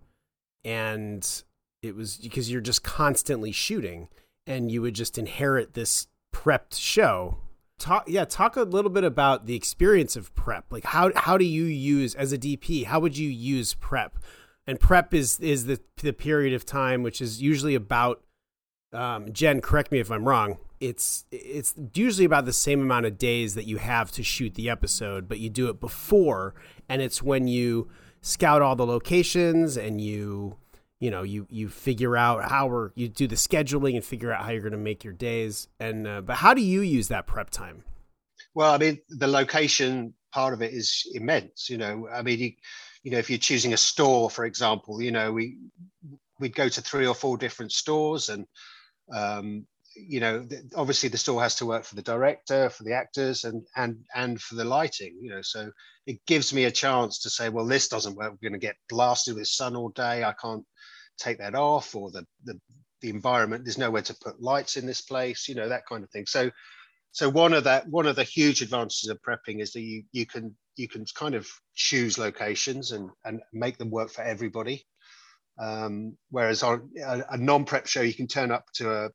and 0.63 1.43
it 1.83 1.95
was 1.95 2.17
because 2.17 2.51
you're 2.51 2.61
just 2.61 2.83
constantly 2.83 3.51
shooting 3.51 4.07
and 4.47 4.71
you 4.71 4.81
would 4.81 4.95
just 4.95 5.17
inherit 5.17 5.73
this 5.73 6.07
prepped 6.33 6.79
show 6.79 7.37
talk 7.81 8.05
yeah 8.07 8.23
talk 8.23 8.55
a 8.55 8.61
little 8.61 8.91
bit 8.91 9.03
about 9.03 9.47
the 9.47 9.55
experience 9.55 10.15
of 10.15 10.33
prep. 10.35 10.65
Like 10.69 10.85
how 10.85 11.11
how 11.15 11.37
do 11.37 11.45
you 11.45 11.63
use 11.63 12.15
as 12.15 12.31
a 12.31 12.37
dp 12.37 12.85
how 12.85 12.99
would 12.99 13.17
you 13.17 13.29
use 13.29 13.73
prep? 13.73 14.17
And 14.67 14.79
prep 14.79 15.13
is 15.13 15.39
is 15.39 15.65
the 15.65 15.79
the 15.97 16.13
period 16.13 16.53
of 16.53 16.65
time 16.65 17.03
which 17.03 17.21
is 17.21 17.41
usually 17.41 17.75
about 17.75 18.21
um, 18.93 19.31
jen 19.33 19.61
correct 19.61 19.91
me 19.91 19.99
if 19.99 20.11
i'm 20.11 20.27
wrong 20.27 20.57
it's 20.81 21.25
it's 21.31 21.73
usually 21.93 22.25
about 22.25 22.45
the 22.45 22.53
same 22.53 22.81
amount 22.81 23.05
of 23.05 23.17
days 23.17 23.55
that 23.55 23.65
you 23.65 23.77
have 23.77 24.11
to 24.11 24.23
shoot 24.23 24.55
the 24.55 24.69
episode 24.69 25.29
but 25.29 25.39
you 25.39 25.49
do 25.49 25.69
it 25.69 25.79
before 25.79 26.53
and 26.89 27.01
it's 27.01 27.23
when 27.23 27.47
you 27.47 27.89
scout 28.21 28.61
all 28.61 28.75
the 28.75 28.85
locations 28.85 29.77
and 29.77 30.01
you 30.01 30.57
you 31.01 31.09
know 31.09 31.23
you 31.23 31.47
you 31.49 31.67
figure 31.67 32.15
out 32.15 32.49
how 32.49 32.69
or 32.69 32.93
you 32.95 33.09
do 33.09 33.27
the 33.27 33.35
scheduling 33.35 33.95
and 33.95 34.05
figure 34.05 34.31
out 34.31 34.45
how 34.45 34.51
you're 34.51 34.61
going 34.61 34.71
to 34.71 34.77
make 34.77 35.03
your 35.03 35.13
days. 35.13 35.67
And 35.79 36.07
uh, 36.07 36.21
but 36.21 36.37
how 36.37 36.53
do 36.53 36.61
you 36.61 36.81
use 36.81 37.09
that 37.09 37.27
prep 37.27 37.49
time? 37.49 37.83
Well 38.53 38.73
i 38.73 38.77
mean 38.77 38.99
the 39.09 39.27
location 39.27 40.13
part 40.31 40.53
of 40.53 40.61
it 40.61 40.73
is 40.73 41.03
immense 41.13 41.69
you 41.69 41.77
know. 41.77 42.07
I 42.13 42.21
mean 42.21 42.39
you, 42.39 42.51
you 43.03 43.11
know 43.11 43.17
if 43.17 43.29
you're 43.29 43.39
choosing 43.39 43.73
a 43.73 43.77
store 43.77 44.29
for 44.29 44.45
example 44.45 45.01
you 45.01 45.11
know 45.11 45.31
we 45.31 45.57
we'd 46.39 46.55
go 46.55 46.69
to 46.69 46.81
three 46.81 47.07
or 47.07 47.15
four 47.15 47.37
different 47.37 47.71
stores 47.71 48.29
and 48.29 48.45
um, 49.13 49.65
you 49.95 50.19
know 50.19 50.47
obviously 50.75 51.09
the 51.09 51.17
store 51.17 51.41
has 51.41 51.55
to 51.55 51.65
work 51.65 51.83
for 51.83 51.95
the 51.95 52.01
director 52.03 52.69
for 52.69 52.83
the 52.83 52.93
actors 52.93 53.43
and 53.43 53.63
and 53.75 53.97
and 54.15 54.39
for 54.39 54.53
the 54.53 54.65
lighting 54.65 55.17
you 55.19 55.31
know. 55.31 55.41
So 55.41 55.71
it 56.05 56.19
gives 56.27 56.53
me 56.53 56.65
a 56.65 56.71
chance 56.71 57.19
to 57.21 57.29
say 57.31 57.49
well 57.49 57.65
this 57.65 57.87
doesn't 57.87 58.15
work. 58.15 58.33
We're 58.33 58.49
going 58.49 58.59
to 58.59 58.67
get 58.67 58.75
blasted 58.87 59.35
with 59.35 59.47
sun 59.47 59.75
all 59.75 59.89
day. 59.89 60.23
I 60.23 60.33
can't 60.39 60.65
take 61.17 61.39
that 61.39 61.55
off 61.55 61.95
or 61.95 62.11
the 62.11 62.25
the 62.45 62.59
the 63.01 63.09
environment. 63.09 63.65
There's 63.65 63.77
nowhere 63.77 64.03
to 64.03 64.15
put 64.21 64.41
lights 64.41 64.77
in 64.77 64.85
this 64.85 65.01
place, 65.01 65.47
you 65.47 65.55
know, 65.55 65.69
that 65.69 65.85
kind 65.87 66.03
of 66.03 66.09
thing. 66.11 66.25
So, 66.27 66.51
so 67.11 67.29
one 67.29 67.53
of 67.53 67.63
that 67.65 67.87
one 67.89 68.05
of 68.05 68.15
the 68.15 68.23
huge 68.23 68.61
advantages 68.61 69.09
of 69.09 69.21
prepping 69.21 69.59
is 69.61 69.73
that 69.73 69.81
you 69.81 70.03
you 70.11 70.25
can 70.25 70.55
you 70.75 70.87
can 70.87 71.05
kind 71.15 71.35
of 71.35 71.47
choose 71.75 72.17
locations 72.17 72.91
and 72.91 73.09
and 73.25 73.41
make 73.53 73.77
them 73.77 73.89
work 73.89 74.09
for 74.09 74.21
everybody. 74.21 74.85
Um, 75.59 76.17
whereas 76.29 76.63
on 76.63 76.89
a, 77.03 77.23
a 77.31 77.37
non-prep 77.37 77.85
show, 77.85 78.01
you 78.01 78.13
can 78.13 78.27
turn 78.27 78.51
up 78.51 78.65
to 78.75 78.91
a 78.91 79.09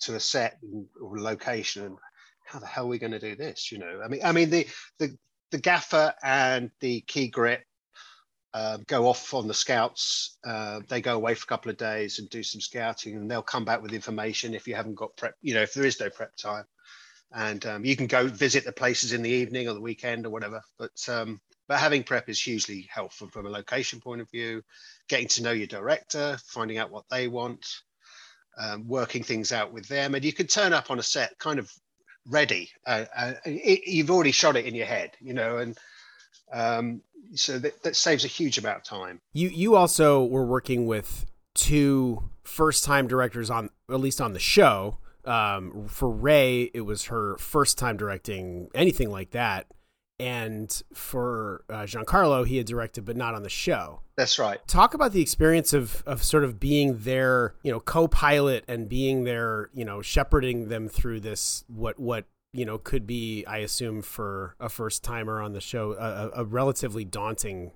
to 0.00 0.14
a 0.14 0.20
set 0.20 0.58
or 1.00 1.20
location 1.20 1.84
and 1.84 1.96
how 2.44 2.58
the 2.58 2.66
hell 2.66 2.84
are 2.84 2.88
we 2.88 2.98
going 2.98 3.12
to 3.12 3.18
do 3.18 3.36
this? 3.36 3.70
You 3.70 3.78
know, 3.78 4.00
I 4.02 4.08
mean, 4.08 4.20
I 4.24 4.32
mean 4.32 4.50
the 4.50 4.66
the 4.98 5.16
the 5.50 5.58
gaffer 5.58 6.14
and 6.22 6.70
the 6.80 7.02
key 7.02 7.28
grip 7.28 7.62
uh, 8.54 8.78
go 8.86 9.06
off 9.06 9.34
on 9.34 9.46
the 9.46 9.54
scouts. 9.54 10.38
Uh, 10.44 10.80
they 10.88 11.00
go 11.00 11.14
away 11.14 11.34
for 11.34 11.44
a 11.44 11.46
couple 11.46 11.70
of 11.70 11.76
days 11.76 12.18
and 12.18 12.30
do 12.30 12.42
some 12.42 12.60
scouting, 12.60 13.16
and 13.16 13.30
they'll 13.30 13.42
come 13.42 13.64
back 13.64 13.82
with 13.82 13.92
information 13.92 14.54
if 14.54 14.66
you 14.66 14.74
haven't 14.74 14.94
got 14.94 15.16
prep. 15.16 15.34
You 15.42 15.54
know, 15.54 15.62
if 15.62 15.74
there 15.74 15.84
is 15.84 16.00
no 16.00 16.10
prep 16.10 16.34
time, 16.36 16.64
and 17.32 17.64
um, 17.66 17.84
you 17.84 17.96
can 17.96 18.06
go 18.06 18.26
visit 18.26 18.64
the 18.64 18.72
places 18.72 19.12
in 19.12 19.22
the 19.22 19.30
evening 19.30 19.68
or 19.68 19.74
the 19.74 19.80
weekend 19.80 20.24
or 20.26 20.30
whatever. 20.30 20.62
But 20.78 21.08
um, 21.08 21.40
but 21.68 21.78
having 21.78 22.02
prep 22.02 22.28
is 22.28 22.40
hugely 22.40 22.88
helpful 22.90 23.28
from 23.28 23.46
a 23.46 23.50
location 23.50 24.00
point 24.00 24.22
of 24.22 24.30
view, 24.30 24.62
getting 25.08 25.28
to 25.28 25.42
know 25.42 25.52
your 25.52 25.66
director, 25.66 26.38
finding 26.46 26.78
out 26.78 26.90
what 26.90 27.04
they 27.10 27.28
want, 27.28 27.66
um, 28.58 28.88
working 28.88 29.22
things 29.22 29.52
out 29.52 29.72
with 29.72 29.86
them, 29.88 30.14
and 30.14 30.24
you 30.24 30.32
can 30.32 30.46
turn 30.46 30.72
up 30.72 30.90
on 30.90 30.98
a 30.98 31.02
set 31.02 31.38
kind 31.38 31.58
of 31.58 31.70
ready. 32.26 32.70
Uh, 32.86 33.04
uh, 33.14 33.32
it, 33.44 33.86
you've 33.86 34.10
already 34.10 34.32
shot 34.32 34.56
it 34.56 34.64
in 34.64 34.74
your 34.74 34.86
head, 34.86 35.10
you 35.20 35.34
know, 35.34 35.58
and 35.58 35.76
um, 36.52 37.02
so 37.34 37.58
that, 37.58 37.82
that 37.82 37.96
saves 37.96 38.24
a 38.24 38.28
huge 38.28 38.58
amount 38.58 38.78
of 38.78 38.84
time. 38.84 39.20
You 39.32 39.48
you 39.48 39.76
also 39.76 40.24
were 40.24 40.46
working 40.46 40.86
with 40.86 41.26
two 41.54 42.30
first 42.44 42.84
time 42.84 43.06
directors 43.06 43.50
on 43.50 43.70
at 43.90 44.00
least 44.00 44.20
on 44.20 44.32
the 44.32 44.38
show. 44.38 44.98
Um, 45.24 45.86
for 45.88 46.08
Rhea, 46.08 46.68
it 46.72 46.82
was 46.82 47.04
her 47.04 47.36
first 47.38 47.76
time 47.76 47.96
directing 47.96 48.68
anything 48.74 49.10
like 49.10 49.32
that, 49.32 49.66
and 50.18 50.82
for 50.94 51.64
uh, 51.68 51.82
Giancarlo, 51.82 52.46
he 52.46 52.56
had 52.56 52.66
directed 52.66 53.04
but 53.04 53.16
not 53.16 53.34
on 53.34 53.42
the 53.42 53.50
show. 53.50 54.00
That's 54.16 54.38
right. 54.38 54.58
Talk 54.66 54.94
about 54.94 55.12
the 55.12 55.20
experience 55.20 55.72
of 55.72 56.02
of 56.06 56.22
sort 56.22 56.44
of 56.44 56.58
being 56.58 56.98
their 57.00 57.54
you 57.62 57.70
know 57.70 57.80
co-pilot 57.80 58.64
and 58.68 58.88
being 58.88 59.24
there, 59.24 59.70
you 59.74 59.84
know, 59.84 60.00
shepherding 60.00 60.68
them 60.68 60.88
through 60.88 61.20
this 61.20 61.64
what 61.68 61.98
what 61.98 62.24
you 62.52 62.64
know 62.64 62.78
could 62.78 63.06
be 63.06 63.44
i 63.46 63.58
assume 63.58 64.02
for 64.02 64.54
a 64.58 64.68
first 64.68 65.04
timer 65.04 65.40
on 65.40 65.52
the 65.52 65.60
show 65.60 65.92
a, 65.92 66.40
a, 66.40 66.44
relatively 66.44 67.04
daunting 67.04 67.72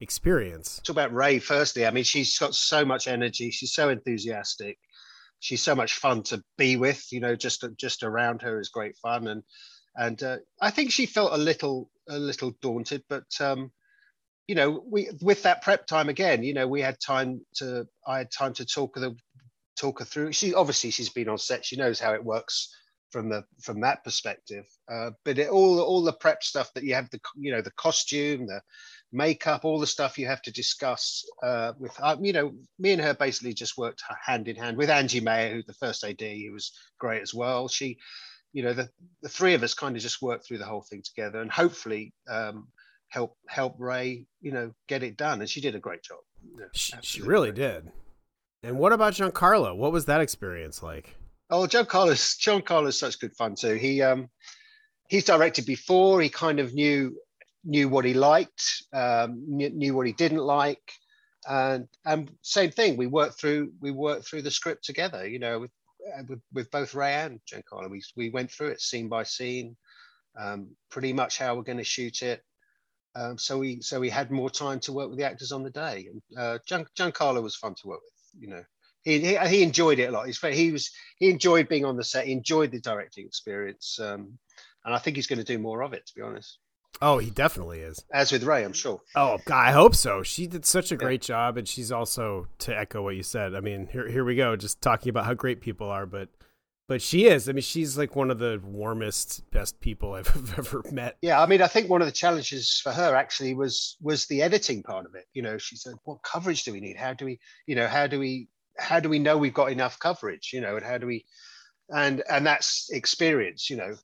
experience. 0.00 0.80
Talk 0.84 0.94
about 0.94 1.12
rhea 1.12 1.40
firstly. 1.40 1.86
I 1.86 1.90
mean 1.90 2.04
she's 2.04 2.38
got 2.38 2.54
so 2.54 2.84
much 2.84 3.08
energy. 3.08 3.50
She's 3.50 3.72
so 3.72 3.88
enthusiastic. 3.88 4.78
She's 5.40 5.62
so 5.62 5.74
much 5.74 5.94
fun 5.94 6.22
to 6.24 6.42
be 6.58 6.76
with 6.76 7.06
you 7.12 7.20
know 7.20 7.36
just 7.36 7.64
just 7.76 8.02
around 8.02 8.42
her 8.42 8.60
is 8.60 8.68
great 8.68 8.96
fun. 8.98 9.26
And 9.26 9.42
and 9.98 10.22
uh, 10.22 10.36
i 10.60 10.70
think 10.70 10.92
she 10.92 11.06
felt 11.06 11.32
a 11.32 11.38
little 11.38 11.88
a 12.06 12.18
little 12.18 12.52
daunted 12.60 13.02
but 13.08 13.24
um 13.40 13.72
you 14.46 14.54
know 14.54 14.84
we 14.86 15.08
with 15.22 15.42
that 15.44 15.62
prep 15.62 15.86
time 15.86 16.10
again 16.10 16.42
you 16.42 16.52
know 16.52 16.68
we 16.68 16.82
had 16.82 17.00
time 17.00 17.40
to 17.54 17.86
i 18.06 18.18
had 18.18 18.30
time 18.30 18.52
to 18.52 18.66
talk 18.66 18.98
her 18.98 19.12
talk 19.76 19.98
her 19.98 20.04
through. 20.04 20.32
She 20.32 20.54
obviously 20.54 20.90
she's 20.90 21.10
been 21.10 21.28
on 21.28 21.38
set. 21.38 21.64
She 21.64 21.76
knows 21.76 22.00
how 22.00 22.14
it 22.14 22.24
works 22.24 22.74
from 23.16 23.30
the 23.30 23.42
from 23.62 23.80
that 23.80 24.04
perspective. 24.04 24.66
Uh, 24.92 25.10
but 25.24 25.38
it, 25.38 25.48
all 25.48 25.80
all 25.80 26.02
the 26.02 26.12
prep 26.12 26.42
stuff 26.42 26.70
that 26.74 26.84
you 26.84 26.94
have 26.94 27.08
the 27.08 27.20
you 27.34 27.50
know 27.50 27.62
the 27.62 27.70
costume, 27.70 28.46
the 28.46 28.60
makeup, 29.10 29.64
all 29.64 29.80
the 29.80 29.86
stuff 29.86 30.18
you 30.18 30.26
have 30.26 30.42
to 30.42 30.52
discuss 30.52 31.24
uh, 31.42 31.72
with 31.78 31.96
uh, 31.98 32.14
you 32.20 32.34
know 32.34 32.52
me 32.78 32.92
and 32.92 33.00
her 33.00 33.14
basically 33.14 33.54
just 33.54 33.78
worked 33.78 34.02
hand 34.22 34.48
in 34.48 34.56
hand 34.56 34.76
with 34.76 34.90
Angie 34.90 35.20
Mayer, 35.20 35.54
who's 35.54 35.64
the 35.64 35.72
first 35.72 36.04
AD, 36.04 36.20
who 36.20 36.52
was 36.52 36.72
great 36.98 37.22
as 37.22 37.32
well. 37.32 37.68
She, 37.68 37.96
you 38.52 38.62
know, 38.62 38.74
the 38.74 38.90
the 39.22 39.30
three 39.30 39.54
of 39.54 39.62
us 39.62 39.72
kind 39.72 39.96
of 39.96 40.02
just 40.02 40.20
worked 40.20 40.46
through 40.46 40.58
the 40.58 40.66
whole 40.66 40.84
thing 40.90 41.02
together, 41.02 41.40
and 41.40 41.50
hopefully 41.50 42.12
um, 42.28 42.68
help 43.08 43.34
help 43.48 43.76
Rhea, 43.78 44.24
you 44.42 44.52
know, 44.52 44.72
get 44.88 45.02
it 45.02 45.16
done. 45.16 45.40
And 45.40 45.48
she 45.48 45.62
did 45.62 45.74
a 45.74 45.80
great 45.80 46.02
job. 46.02 46.18
You 46.44 46.60
know, 46.60 46.66
she, 46.74 46.92
she 47.00 47.22
really 47.22 47.52
did. 47.52 47.90
And 48.62 48.78
what 48.78 48.92
about 48.92 49.14
Giancarlo? 49.14 49.74
What 49.74 49.92
was 49.92 50.04
that 50.04 50.20
experience 50.20 50.82
like? 50.82 51.16
Oh, 51.50 51.66
John 51.66 51.86
Carlos. 51.86 52.36
John 52.36 52.62
Carlos, 52.62 52.98
such 52.98 53.20
good 53.20 53.36
fun 53.36 53.54
too. 53.54 53.74
He 53.74 54.02
um, 54.02 54.28
he's 55.08 55.24
directed 55.24 55.66
before. 55.66 56.20
He 56.20 56.28
kind 56.28 56.60
of 56.60 56.74
knew 56.74 57.16
knew 57.64 57.88
what 57.88 58.04
he 58.04 58.14
liked, 58.14 58.84
um, 58.92 59.42
knew, 59.46 59.94
what 59.94 60.06
he 60.06 60.12
didn't 60.12 60.42
like, 60.42 60.92
and 61.48 61.88
and 62.04 62.30
same 62.42 62.70
thing. 62.70 62.96
We 62.96 63.06
worked 63.06 63.38
through 63.40 63.72
we 63.80 63.90
worked 63.90 64.26
through 64.26 64.42
the 64.42 64.50
script 64.50 64.84
together. 64.84 65.26
You 65.26 65.38
know, 65.38 65.60
with 65.60 65.70
uh, 66.16 66.22
with, 66.28 66.40
with 66.52 66.70
both 66.70 66.94
Rhea 66.94 67.26
and 67.26 67.40
Giancarlo. 67.46 67.90
We 67.90 68.02
we 68.16 68.30
went 68.30 68.50
through 68.50 68.68
it 68.68 68.80
scene 68.80 69.08
by 69.08 69.22
scene, 69.22 69.76
um, 70.38 70.68
pretty 70.90 71.12
much 71.12 71.38
how 71.38 71.54
we're 71.54 71.62
going 71.62 71.78
to 71.78 71.84
shoot 71.84 72.22
it. 72.22 72.42
Um, 73.14 73.38
so 73.38 73.58
we 73.58 73.80
so 73.80 74.00
we 74.00 74.10
had 74.10 74.30
more 74.30 74.50
time 74.50 74.80
to 74.80 74.92
work 74.92 75.08
with 75.08 75.18
the 75.18 75.24
actors 75.24 75.52
on 75.52 75.62
the 75.62 75.70
day. 75.70 76.08
And 76.10 76.22
uh, 76.38 76.58
Gian, 76.66 76.86
Giancarlo 76.98 77.42
was 77.42 77.56
fun 77.56 77.74
to 77.82 77.88
work 77.88 78.00
with. 78.02 78.42
You 78.42 78.48
know, 78.48 78.64
he, 79.06 79.20
he, 79.20 79.38
he 79.48 79.62
enjoyed 79.62 80.00
it 80.00 80.08
a 80.08 80.12
lot. 80.12 80.26
He's, 80.26 80.40
he 80.40 80.72
was 80.72 80.90
he 81.18 81.30
enjoyed 81.30 81.68
being 81.68 81.84
on 81.84 81.96
the 81.96 82.04
set. 82.04 82.26
He 82.26 82.32
enjoyed 82.32 82.72
the 82.72 82.80
directing 82.80 83.24
experience, 83.24 83.98
um, 84.00 84.36
and 84.84 84.94
I 84.94 84.98
think 84.98 85.16
he's 85.16 85.28
going 85.28 85.38
to 85.38 85.44
do 85.44 85.58
more 85.58 85.82
of 85.82 85.92
it. 85.92 86.06
To 86.06 86.14
be 86.14 86.22
honest. 86.22 86.58
Oh, 87.00 87.18
he 87.18 87.30
definitely 87.30 87.80
is. 87.80 88.02
As 88.12 88.32
with 88.32 88.42
Rhea, 88.42 88.64
I'm 88.64 88.72
sure. 88.72 89.02
Oh, 89.14 89.38
God, 89.44 89.66
I 89.66 89.70
hope 89.70 89.94
so. 89.94 90.22
She 90.22 90.46
did 90.46 90.64
such 90.64 90.90
a 90.90 90.96
great 90.96 91.22
yeah. 91.24 91.34
job, 91.34 91.58
and 91.58 91.68
she's 91.68 91.92
also 91.92 92.46
to 92.60 92.74
echo 92.74 93.02
what 93.02 93.16
you 93.16 93.22
said. 93.22 93.54
I 93.54 93.60
mean, 93.60 93.86
here 93.92 94.08
here 94.08 94.24
we 94.24 94.34
go, 94.34 94.56
just 94.56 94.80
talking 94.80 95.10
about 95.10 95.26
how 95.26 95.34
great 95.34 95.60
people 95.60 95.88
are, 95.88 96.06
but 96.06 96.30
but 96.88 97.02
she 97.02 97.26
is. 97.26 97.48
I 97.48 97.52
mean, 97.52 97.62
she's 97.62 97.98
like 97.98 98.16
one 98.16 98.30
of 98.30 98.38
the 98.38 98.60
warmest, 98.64 99.48
best 99.50 99.78
people 99.80 100.14
I've 100.14 100.58
ever 100.58 100.82
met. 100.90 101.16
Yeah, 101.22 101.40
I 101.40 101.46
mean, 101.46 101.62
I 101.62 101.68
think 101.68 101.88
one 101.88 102.00
of 102.00 102.08
the 102.08 102.12
challenges 102.12 102.80
for 102.82 102.90
her 102.90 103.14
actually 103.14 103.54
was 103.54 103.96
was 104.00 104.26
the 104.26 104.42
editing 104.42 104.82
part 104.82 105.06
of 105.06 105.14
it. 105.14 105.26
You 105.32 105.42
know, 105.42 105.58
she 105.58 105.76
said, 105.76 105.94
"What 106.04 106.22
coverage 106.22 106.64
do 106.64 106.72
we 106.72 106.80
need? 106.80 106.96
How 106.96 107.12
do 107.12 107.24
we, 107.24 107.38
you 107.66 107.76
know, 107.76 107.86
how 107.86 108.08
do 108.08 108.18
we 108.18 108.48
how 108.78 109.00
do 109.00 109.08
we 109.08 109.18
know 109.18 109.36
we've 109.36 109.54
got 109.54 109.72
enough 109.72 109.98
coverage 109.98 110.50
you 110.52 110.60
know 110.60 110.76
and 110.76 110.84
how 110.84 110.98
do 110.98 111.06
we 111.06 111.24
and 111.90 112.22
and 112.30 112.46
that's 112.46 112.90
experience 112.90 113.70
you 113.70 113.76
know 113.76 113.94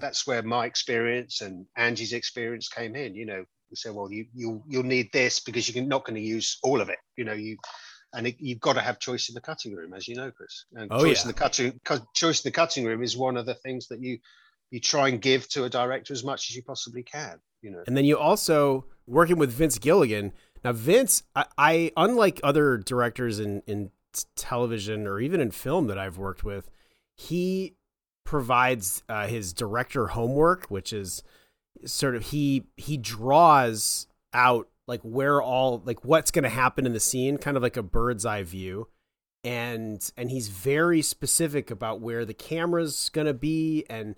that's 0.00 0.26
where 0.26 0.42
my 0.42 0.66
experience 0.66 1.40
and 1.40 1.66
angie's 1.76 2.12
experience 2.12 2.68
came 2.68 2.94
in 2.94 3.14
you 3.14 3.26
know. 3.26 3.44
We 3.68 3.74
said 3.74 3.94
well 3.94 4.12
you 4.12 4.26
you'll 4.32 4.62
you'll 4.68 4.84
need 4.84 5.12
this 5.12 5.40
because 5.40 5.74
you're 5.74 5.84
not 5.84 6.04
going 6.04 6.14
to 6.14 6.20
use 6.20 6.58
all 6.62 6.80
of 6.80 6.88
it 6.88 6.98
you 7.16 7.24
know 7.24 7.32
you 7.32 7.56
and 8.12 8.28
it, 8.28 8.36
you've 8.38 8.60
got 8.60 8.74
to 8.74 8.80
have 8.80 9.00
choice 9.00 9.28
in 9.28 9.34
the 9.34 9.40
cutting 9.40 9.74
room 9.74 9.92
as 9.92 10.06
you 10.06 10.14
know 10.14 10.30
chris. 10.30 10.66
And 10.72 10.86
oh, 10.92 11.02
choice 11.02 11.18
yeah. 11.18 11.22
in 11.22 11.28
the 11.28 11.34
cutting 11.34 11.80
choice 12.14 12.44
in 12.44 12.48
the 12.48 12.54
cutting 12.54 12.84
room 12.84 13.02
is 13.02 13.16
one 13.16 13.36
of 13.36 13.44
the 13.44 13.54
things 13.54 13.88
that 13.88 14.00
you 14.00 14.18
you 14.70 14.78
try 14.78 15.08
and 15.08 15.20
give 15.20 15.48
to 15.48 15.64
a 15.64 15.68
director 15.68 16.12
as 16.12 16.22
much 16.22 16.48
as 16.48 16.54
you 16.54 16.62
possibly 16.62 17.02
can 17.02 17.40
you 17.60 17.72
know. 17.72 17.82
And 17.88 17.96
then 17.96 18.04
you 18.04 18.16
also 18.16 18.84
working 19.08 19.36
with 19.36 19.50
vince 19.50 19.78
gilligan 19.80 20.32
now 20.64 20.72
vince 20.72 21.24
i, 21.34 21.46
I 21.58 21.92
unlike 21.96 22.40
other 22.44 22.76
directors 22.76 23.40
in 23.40 23.62
in 23.66 23.90
television 24.36 25.06
or 25.06 25.20
even 25.20 25.40
in 25.40 25.50
film 25.50 25.86
that 25.86 25.98
I've 25.98 26.18
worked 26.18 26.44
with, 26.44 26.70
he 27.14 27.74
provides 28.24 29.02
uh, 29.08 29.26
his 29.26 29.52
director 29.52 30.08
homework, 30.08 30.66
which 30.66 30.92
is 30.92 31.22
sort 31.84 32.16
of 32.16 32.24
he 32.24 32.64
he 32.76 32.96
draws 32.96 34.06
out 34.32 34.68
like 34.86 35.00
where 35.02 35.42
all 35.42 35.82
like 35.84 36.04
what's 36.04 36.30
going 36.30 36.44
to 36.44 36.48
happen 36.48 36.86
in 36.86 36.92
the 36.92 37.00
scene, 37.00 37.38
kind 37.38 37.56
of 37.56 37.62
like 37.62 37.76
a 37.76 37.82
bird's 37.82 38.26
eye 38.26 38.42
view, 38.42 38.88
and 39.44 40.10
and 40.16 40.30
he's 40.30 40.48
very 40.48 41.02
specific 41.02 41.70
about 41.70 42.00
where 42.00 42.24
the 42.24 42.34
camera's 42.34 43.08
going 43.10 43.26
to 43.26 43.34
be 43.34 43.84
and 43.88 44.16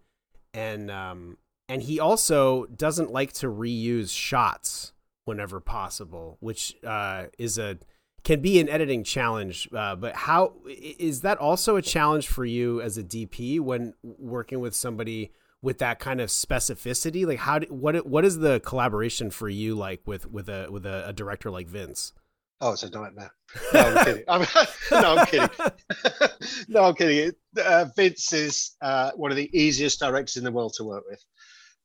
and 0.55 0.91
um 0.91 1.37
and 1.69 1.83
he 1.83 2.01
also 2.01 2.65
doesn't 2.67 3.13
like 3.13 3.33
to 3.35 3.47
reuse 3.47 4.11
shots 4.11 4.93
whenever 5.27 5.61
possible, 5.61 6.39
which 6.41 6.75
uh, 6.83 7.27
is 7.39 7.59
a 7.59 7.79
can 8.25 8.41
be 8.41 8.61
an 8.61 8.69
editing 8.69 9.05
challenge. 9.05 9.69
Uh, 9.75 9.97
but 9.97 10.15
how 10.15 10.55
is 10.67 11.23
that 11.23 11.39
also 11.39 11.77
a 11.77 11.83
challenge 11.83 12.29
for 12.29 12.45
you 12.45 12.81
as 12.81 12.99
a 12.99 13.03
DP 13.03 13.61
when 13.61 13.95
working 14.03 14.61
with 14.61 14.75
somebody 14.75 15.33
with 15.63 15.79
that 15.79 15.99
kind 15.99 16.21
of 16.21 16.29
specificity? 16.29 17.27
Like, 17.27 17.39
how 17.39 17.61
do, 17.61 17.67
what 17.73 18.07
what 18.07 18.25
is 18.25 18.39
the 18.39 18.61
collaboration 18.61 19.31
for 19.31 19.49
you 19.49 19.75
like 19.75 20.03
with 20.07 20.31
with 20.31 20.49
a 20.49 20.69
with 20.71 20.87
a, 20.87 21.09
a 21.09 21.13
director 21.13 21.51
like 21.51 21.69
Vince? 21.69 22.13
Oh, 22.61 22.73
it's 22.73 22.83
a 22.83 22.91
nightmare. 22.91 23.33
No, 23.73 23.81
I'm 23.81 24.05
kidding. 24.05 24.25
I'm, 24.27 24.41
no, 24.91 25.17
I'm 25.17 25.27
kidding. 25.27 25.49
no, 26.69 26.85
I'm 26.85 26.95
kidding. 26.95 27.33
Uh, 27.57 27.87
Vince 27.95 28.33
is 28.33 28.77
uh, 28.83 29.13
one 29.15 29.31
of 29.31 29.37
the 29.37 29.49
easiest 29.57 30.01
directors 30.01 30.37
in 30.37 30.43
the 30.43 30.51
world 30.51 30.75
to 30.77 30.85
work 30.85 31.05
with. 31.09 31.23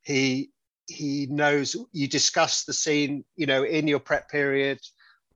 He 0.01 0.49
he 0.87 1.27
knows 1.29 1.75
you 1.91 2.07
discuss 2.07 2.65
the 2.65 2.73
scene, 2.73 3.23
you 3.35 3.45
know, 3.45 3.63
in 3.63 3.87
your 3.87 3.99
prep 3.99 4.29
period 4.29 4.79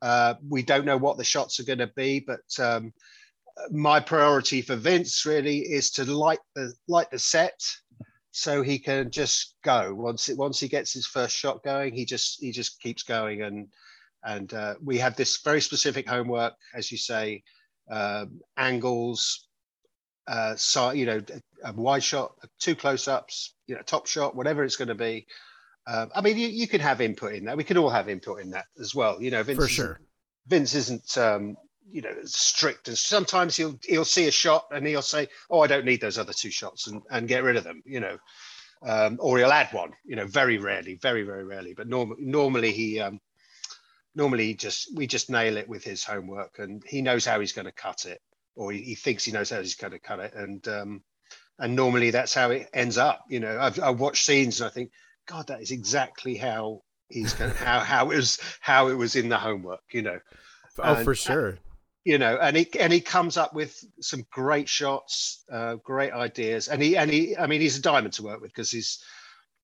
uh, 0.01 0.35
we 0.47 0.61
don't 0.63 0.85
know 0.85 0.97
what 0.97 1.17
the 1.17 1.23
shots 1.23 1.59
are 1.59 1.65
going 1.65 1.79
to 1.79 1.91
be, 1.95 2.19
but 2.19 2.59
um, 2.59 2.93
my 3.71 3.99
priority 3.99 4.61
for 4.61 4.75
Vince 4.75 5.25
really 5.25 5.59
is 5.59 5.91
to 5.91 6.05
light 6.05 6.39
the 6.55 6.73
light 6.87 7.09
the 7.11 7.19
set 7.19 7.59
so 8.31 8.61
he 8.61 8.77
can 8.77 9.09
just 9.09 9.55
go 9.63 9.95
once 9.95 10.29
it 10.29 10.37
once 10.37 10.59
he 10.59 10.67
gets 10.67 10.93
his 10.93 11.07
first 11.07 11.35
shot 11.35 11.63
going 11.63 11.91
he 11.91 12.05
just 12.05 12.39
he 12.39 12.51
just 12.51 12.79
keeps 12.79 13.01
going 13.01 13.41
and 13.41 13.67
and 14.23 14.53
uh, 14.53 14.75
we 14.83 14.99
have 14.99 15.15
this 15.15 15.41
very 15.43 15.59
specific 15.59 16.07
homework 16.07 16.53
as 16.75 16.91
you 16.91 16.99
say 16.99 17.41
um, 17.89 18.41
angles, 18.57 19.47
uh, 20.27 20.55
so, 20.55 20.91
you 20.91 21.05
know, 21.05 21.21
a 21.63 21.73
wide 21.73 22.03
shot, 22.03 22.33
two 22.59 22.75
close-ups, 22.75 23.55
you 23.67 23.75
know, 23.75 23.81
top 23.81 24.07
shot, 24.07 24.35
whatever 24.35 24.63
it's 24.63 24.75
going 24.75 24.89
to 24.89 24.95
be. 24.95 25.25
Uh, 25.87 26.07
I 26.13 26.21
mean, 26.21 26.37
you, 26.37 26.49
you 26.49 26.67
can 26.67 26.81
have 26.81 26.99
input 26.99 27.33
in 27.33 27.45
that. 27.45 27.55
We 27.55 27.63
can 27.63 27.77
all 27.77 27.89
have 27.89 28.09
input 28.09 28.41
in 28.41 28.51
that 28.51 28.65
as 28.79 28.93
well. 28.93 29.21
You 29.21 29.31
know, 29.31 29.41
Vince 29.41 29.57
For 29.57 29.67
sure. 29.69 30.01
Vince 30.45 30.75
isn't, 30.75 31.17
um, 31.17 31.55
you 31.89 32.01
know, 32.01 32.13
strict. 32.25 32.89
And 32.89 32.97
sometimes 32.97 33.55
he'll 33.55 33.79
he'll 33.83 34.05
see 34.05 34.27
a 34.27 34.31
shot 34.31 34.67
and 34.71 34.85
he'll 34.85 35.01
say, 35.01 35.29
"Oh, 35.49 35.61
I 35.61 35.67
don't 35.67 35.85
need 35.85 36.01
those 36.01 36.17
other 36.17 36.33
two 36.33 36.51
shots," 36.51 36.87
and, 36.87 37.01
and 37.09 37.27
get 37.27 37.43
rid 37.43 37.55
of 37.55 37.63
them. 37.63 37.81
You 37.85 38.01
know, 38.01 38.17
um, 38.85 39.17
or 39.21 39.37
he'll 39.37 39.51
add 39.51 39.73
one. 39.73 39.93
You 40.05 40.17
know, 40.17 40.27
very 40.27 40.57
rarely, 40.57 40.95
very 40.95 41.23
very 41.23 41.45
rarely. 41.45 41.73
But 41.73 41.87
normally, 41.87 42.21
normally 42.21 42.71
he 42.73 42.99
um, 42.99 43.21
normally 44.13 44.47
he 44.47 44.53
just 44.55 44.93
we 44.93 45.07
just 45.07 45.29
nail 45.29 45.55
it 45.55 45.69
with 45.69 45.85
his 45.85 46.03
homework, 46.03 46.59
and 46.59 46.83
he 46.85 47.01
knows 47.01 47.25
how 47.25 47.39
he's 47.39 47.53
going 47.53 47.65
to 47.65 47.71
cut 47.71 48.05
it, 48.05 48.21
or 48.55 48.73
he, 48.73 48.81
he 48.81 48.95
thinks 48.95 49.23
he 49.23 49.31
knows 49.31 49.49
how 49.49 49.59
he's 49.59 49.75
going 49.75 49.93
to 49.93 49.99
cut 49.99 50.19
it, 50.19 50.33
and 50.33 50.67
um, 50.67 51.01
and 51.59 51.75
normally 51.75 52.11
that's 52.11 52.33
how 52.33 52.51
it 52.51 52.67
ends 52.73 52.97
up. 52.97 53.23
You 53.29 53.39
know, 53.39 53.57
I've, 53.59 53.81
I've 53.81 53.99
watched 53.99 54.25
scenes 54.25 54.61
and 54.61 54.69
I 54.69 54.73
think, 54.73 54.91
God, 55.27 55.47
that 55.47 55.61
is 55.61 55.71
exactly 55.71 56.35
how 56.35 56.81
he's 57.09 57.33
going, 57.33 57.51
how 57.51 57.79
how 57.79 58.11
it 58.11 58.15
was 58.15 58.39
how 58.59 58.87
it 58.87 58.95
was 58.95 59.15
in 59.15 59.29
the 59.29 59.37
homework. 59.37 59.81
You 59.91 60.01
know. 60.03 60.19
Oh, 60.79 60.93
And- 60.95 61.03
for 61.05 61.15
sure. 61.15 61.57
you 62.03 62.17
know, 62.17 62.37
and 62.41 62.55
he 62.55 62.67
and 62.79 62.93
he 62.93 63.01
comes 63.01 63.35
up 63.35 63.53
with 63.53 63.77
some 63.99 64.23
great 64.31 64.69
shots, 64.69 65.43
uh, 65.51 65.75
great 65.75 66.13
ideas, 66.13 66.67
and 66.67 66.81
he 66.81 66.95
and 66.95 67.11
he, 67.11 67.35
I 67.35 67.47
mean, 67.47 67.61
he's 67.61 67.77
a 67.77 67.81
diamond 67.81 68.13
to 68.13 68.23
work 68.23 68.39
with 68.41 68.51
because 68.51 68.71
he's, 68.71 69.03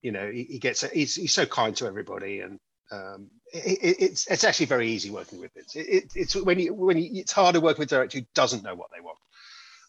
you 0.01 0.11
know, 0.11 0.29
he, 0.29 0.43
he 0.43 0.59
gets 0.59 0.81
he's 0.91 1.15
he's 1.15 1.33
so 1.33 1.45
kind 1.45 1.75
to 1.77 1.85
everybody, 1.87 2.41
and 2.41 2.59
um, 2.91 3.29
it, 3.53 3.79
it, 3.81 3.95
it's 3.99 4.27
it's 4.27 4.43
actually 4.43 4.65
very 4.65 4.89
easy 4.89 5.09
working 5.11 5.39
with 5.39 5.53
Vince. 5.53 5.75
It, 5.75 5.87
it, 5.87 6.03
it's 6.15 6.35
when 6.35 6.59
you 6.59 6.73
when 6.73 6.97
you, 6.97 7.09
it's 7.13 7.31
harder 7.31 7.61
working 7.61 7.79
with 7.79 7.91
a 7.91 7.95
director 7.95 8.19
who 8.19 8.25
doesn't 8.35 8.63
know 8.63 8.75
what 8.75 8.89
they 8.93 9.01
want, 9.01 9.19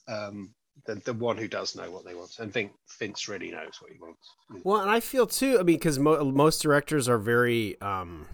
um, 0.07 0.55
than 0.87 1.01
the 1.05 1.13
one 1.13 1.37
who 1.37 1.49
does 1.49 1.77
know 1.77 1.91
what 1.91 2.05
they 2.05 2.15
want, 2.15 2.39
and 2.39 2.53
think 2.53 2.73
Vince 2.99 3.29
really 3.29 3.51
knows 3.51 3.81
what 3.81 3.91
he 3.91 3.99
wants. 3.99 4.29
Well, 4.65 4.81
and 4.81 4.91
I 4.91 5.01
feel 5.01 5.27
too. 5.27 5.59
I 5.59 5.63
mean, 5.63 5.77
because 5.77 5.99
mo- 5.99 6.25
most 6.25 6.63
directors 6.63 7.09
are 7.09 7.19
very 7.19 7.81
um, 7.81 8.27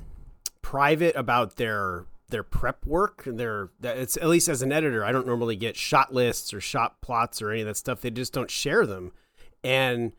private 0.62 1.16
about 1.16 1.57
their 1.57 2.07
their 2.28 2.43
prep 2.43 2.86
work. 2.86 3.26
and 3.26 3.38
Their 3.38 3.70
that 3.80 3.99
it's 3.99 4.16
at 4.16 4.28
least 4.28 4.49
as 4.49 4.62
an 4.62 4.72
editor, 4.72 5.05
I 5.05 5.12
don't 5.12 5.26
normally 5.26 5.57
get 5.57 5.76
shot 5.76 6.12
lists 6.12 6.53
or 6.53 6.61
shot 6.61 7.01
plots 7.01 7.41
or 7.41 7.51
any 7.51 7.61
of 7.61 7.66
that 7.66 7.76
stuff. 7.76 8.01
They 8.01 8.11
just 8.11 8.32
don't 8.32 8.51
share 8.51 8.86
them, 8.86 9.12
and 9.62 10.12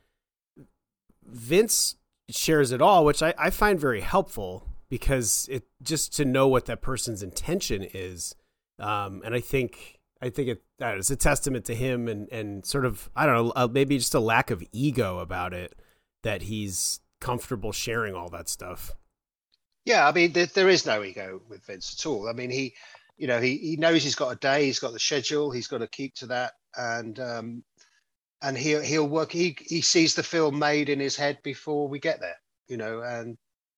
Vince 1.25 1.95
shares 2.29 2.71
it 2.71 2.81
all, 2.81 3.03
which 3.03 3.21
I, 3.21 3.33
I 3.37 3.49
find 3.49 3.79
very 3.79 4.01
helpful 4.01 4.67
because 4.89 5.47
it 5.51 5.63
just 5.81 6.13
to 6.17 6.25
know 6.25 6.47
what 6.47 6.65
that 6.65 6.81
person's 6.81 7.23
intention 7.23 7.85
is. 7.93 8.35
Um, 8.79 9.21
and 9.23 9.35
I 9.35 9.39
think 9.39 9.99
I 10.21 10.29
think 10.29 10.49
it 10.49 10.61
is 10.79 11.09
a 11.09 11.15
testament 11.15 11.65
to 11.65 11.75
him 11.75 12.07
and 12.07 12.29
and 12.31 12.65
sort 12.65 12.85
of 12.85 13.09
I 13.15 13.25
don't 13.25 13.35
know 13.35 13.53
uh, 13.55 13.67
maybe 13.71 13.97
just 13.97 14.13
a 14.13 14.19
lack 14.19 14.51
of 14.51 14.63
ego 14.71 15.19
about 15.19 15.53
it 15.53 15.75
that 16.23 16.43
he's 16.43 16.99
comfortable 17.19 17.71
sharing 17.71 18.13
all 18.13 18.29
that 18.29 18.49
stuff. 18.49 18.91
Yeah, 19.85 20.07
I 20.07 20.11
mean, 20.11 20.33
there, 20.33 20.45
there 20.45 20.69
is 20.69 20.85
no 20.85 21.03
ego 21.03 21.41
with 21.49 21.65
Vince 21.65 21.95
at 21.99 22.05
all. 22.05 22.29
I 22.29 22.33
mean, 22.33 22.51
he, 22.51 22.75
you 23.17 23.25
know, 23.27 23.39
he, 23.39 23.57
he 23.57 23.77
knows 23.77 24.03
he's 24.03 24.15
got 24.15 24.29
a 24.29 24.35
day, 24.35 24.65
he's 24.65 24.79
got 24.79 24.93
the 24.93 24.99
schedule, 24.99 25.49
he's 25.49 25.67
got 25.67 25.79
to 25.79 25.87
keep 25.87 26.13
to 26.15 26.27
that, 26.27 26.53
and 26.77 27.19
um, 27.19 27.63
and 28.41 28.57
he'll 28.57 28.81
he'll 28.81 29.07
work. 29.07 29.31
He 29.31 29.57
he 29.59 29.81
sees 29.81 30.13
the 30.13 30.23
film 30.23 30.59
made 30.59 30.89
in 30.89 30.99
his 30.99 31.15
head 31.15 31.39
before 31.43 31.87
we 31.87 31.99
get 31.99 32.19
there, 32.19 32.37
you 32.67 32.77
know, 32.77 33.01
and 33.01 33.37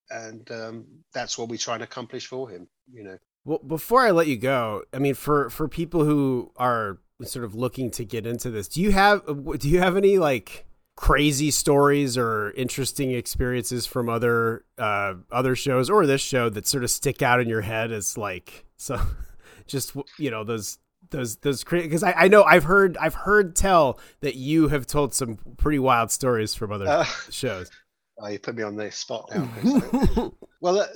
and 0.10 0.50
um, 0.52 0.86
that's 1.14 1.38
what 1.38 1.50
we 1.50 1.58
try 1.58 1.76
and 1.76 1.84
accomplish 1.84 2.28
for 2.28 2.50
him, 2.50 2.68
you 2.92 3.04
know. 3.04 3.18
Well, 3.46 3.60
before 3.60 4.02
I 4.02 4.12
let 4.12 4.28
you 4.28 4.38
go, 4.38 4.84
I 4.94 5.00
mean, 5.00 5.14
for 5.16 5.50
for 5.50 5.68
people 5.68 6.06
who 6.06 6.52
are 6.58 7.00
sort 7.24 7.46
of 7.46 7.56
looking 7.56 7.92
to 7.92 8.06
get 8.06 8.26
into 8.26 8.50
this, 8.50 8.68
do 8.68 8.82
you 8.82 8.92
have 8.92 9.24
do 9.60 9.70
you 9.70 9.80
have 9.80 9.98
any 9.98 10.18
like 10.18 10.66
crazy 10.96 11.50
stories 11.52 12.18
or 12.18 12.52
interesting 12.52 13.12
experiences 13.12 13.86
from 13.86 14.08
other 14.10 14.64
uh, 14.78 15.16
other 15.32 15.56
shows 15.56 15.90
or 15.90 16.06
this 16.06 16.22
show 16.22 16.50
that 16.50 16.68
sort 16.68 16.84
of 16.84 16.92
stick 16.92 17.22
out 17.22 17.40
in 17.42 17.50
your 17.50 17.62
head 17.62 17.92
as 17.92 18.18
like 18.18 18.66
so 18.78 19.00
just 19.68 19.96
you 20.18 20.30
know 20.32 20.44
those 20.44 20.78
those 21.10 21.38
those 21.38 21.64
because 21.64 22.04
I, 22.04 22.14
I 22.14 22.28
know 22.28 22.44
I've 22.44 22.64
heard 22.64 22.96
I've 22.98 23.14
heard 23.16 23.56
tell 23.56 24.00
that 24.22 24.36
you 24.36 24.70
have 24.70 24.86
told 24.88 25.14
some 25.14 25.38
pretty 25.58 25.80
wild 25.80 26.12
stories 26.12 26.56
from 26.56 26.72
other 26.72 26.88
Uh, 26.88 27.04
shows. 27.30 27.70
oh, 28.20 28.28
you 28.28 28.40
put 28.40 28.56
me 28.56 28.64
on 28.64 28.76
the 28.76 28.90
spot 28.92 29.30
now. 29.34 30.32
Well, 30.62 30.80
uh, 30.80 30.88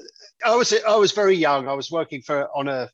I 0.45 0.55
was 0.55 0.73
I 0.88 0.95
was 0.95 1.11
very 1.11 1.35
young. 1.35 1.67
I 1.67 1.73
was 1.73 1.91
working 1.91 2.21
for 2.21 2.47
on 2.55 2.67
a 2.67 2.89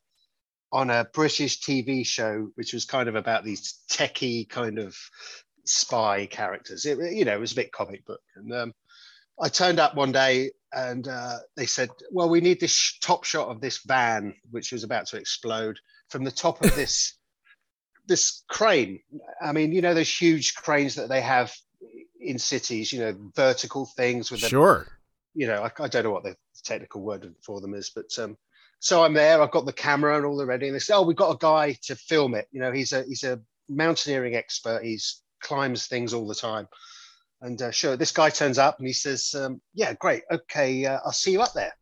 on 0.72 0.90
a 0.90 1.06
British 1.12 1.60
TV 1.60 2.04
show, 2.04 2.50
which 2.56 2.72
was 2.72 2.84
kind 2.84 3.08
of 3.08 3.14
about 3.14 3.44
these 3.44 3.78
techie 3.88 4.48
kind 4.48 4.78
of 4.78 4.96
spy 5.64 6.26
characters. 6.26 6.84
It, 6.84 6.98
you 7.12 7.24
know, 7.24 7.34
it 7.34 7.40
was 7.40 7.52
a 7.52 7.56
bit 7.56 7.72
comic 7.72 8.04
book. 8.04 8.20
And 8.34 8.52
um, 8.52 8.72
I 9.40 9.48
turned 9.48 9.78
up 9.78 9.94
one 9.94 10.12
day, 10.12 10.50
and 10.72 11.06
uh, 11.06 11.38
they 11.56 11.66
said, 11.66 11.90
"Well, 12.10 12.28
we 12.28 12.40
need 12.40 12.60
this 12.60 12.72
sh- 12.72 12.98
top 13.00 13.24
shot 13.24 13.48
of 13.48 13.60
this 13.60 13.78
van, 13.84 14.34
which 14.50 14.72
was 14.72 14.84
about 14.84 15.06
to 15.08 15.16
explode, 15.16 15.78
from 16.08 16.24
the 16.24 16.30
top 16.30 16.62
of 16.64 16.74
this 16.74 17.14
this 18.06 18.42
crane. 18.48 19.00
I 19.40 19.52
mean, 19.52 19.72
you 19.72 19.82
know, 19.82 19.94
those 19.94 20.10
huge 20.12 20.54
cranes 20.54 20.96
that 20.96 21.08
they 21.08 21.20
have 21.20 21.54
in 22.20 22.38
cities. 22.38 22.92
You 22.92 23.00
know, 23.00 23.16
vertical 23.36 23.86
things 23.96 24.30
with 24.30 24.40
the 24.40 24.48
Sure. 24.48 24.86
you 25.34 25.46
know, 25.46 25.62
I, 25.62 25.82
I 25.82 25.88
don't 25.88 26.04
know 26.04 26.10
what 26.10 26.24
the 26.24 26.36
technical 26.62 27.02
word 27.02 27.34
for 27.44 27.60
them 27.60 27.74
is, 27.74 27.90
but 27.90 28.16
um, 28.18 28.36
so 28.80 29.02
I'm 29.02 29.14
there. 29.14 29.40
I've 29.40 29.50
got 29.50 29.66
the 29.66 29.72
camera 29.72 30.16
and 30.16 30.26
all 30.26 30.36
the 30.36 30.46
ready, 30.46 30.66
and 30.66 30.74
they 30.74 30.78
say, 30.80 30.94
"Oh, 30.94 31.02
we've 31.02 31.16
got 31.16 31.34
a 31.34 31.38
guy 31.38 31.76
to 31.84 31.96
film 31.96 32.34
it." 32.34 32.48
You 32.52 32.60
know, 32.60 32.72
he's 32.72 32.92
a 32.92 33.02
he's 33.04 33.24
a 33.24 33.40
mountaineering 33.68 34.34
expert. 34.34 34.84
He's 34.84 35.22
climbs 35.40 35.86
things 35.86 36.12
all 36.12 36.26
the 36.26 36.34
time. 36.34 36.68
And 37.40 37.60
uh, 37.60 37.70
sure, 37.70 37.96
this 37.96 38.12
guy 38.12 38.30
turns 38.30 38.58
up 38.58 38.78
and 38.78 38.86
he 38.86 38.92
says, 38.92 39.34
um, 39.34 39.60
"Yeah, 39.72 39.94
great. 39.94 40.22
Okay, 40.30 40.84
uh, 40.86 41.00
I'll 41.04 41.12
see 41.12 41.32
you 41.32 41.42
up 41.42 41.54
there." 41.54 41.72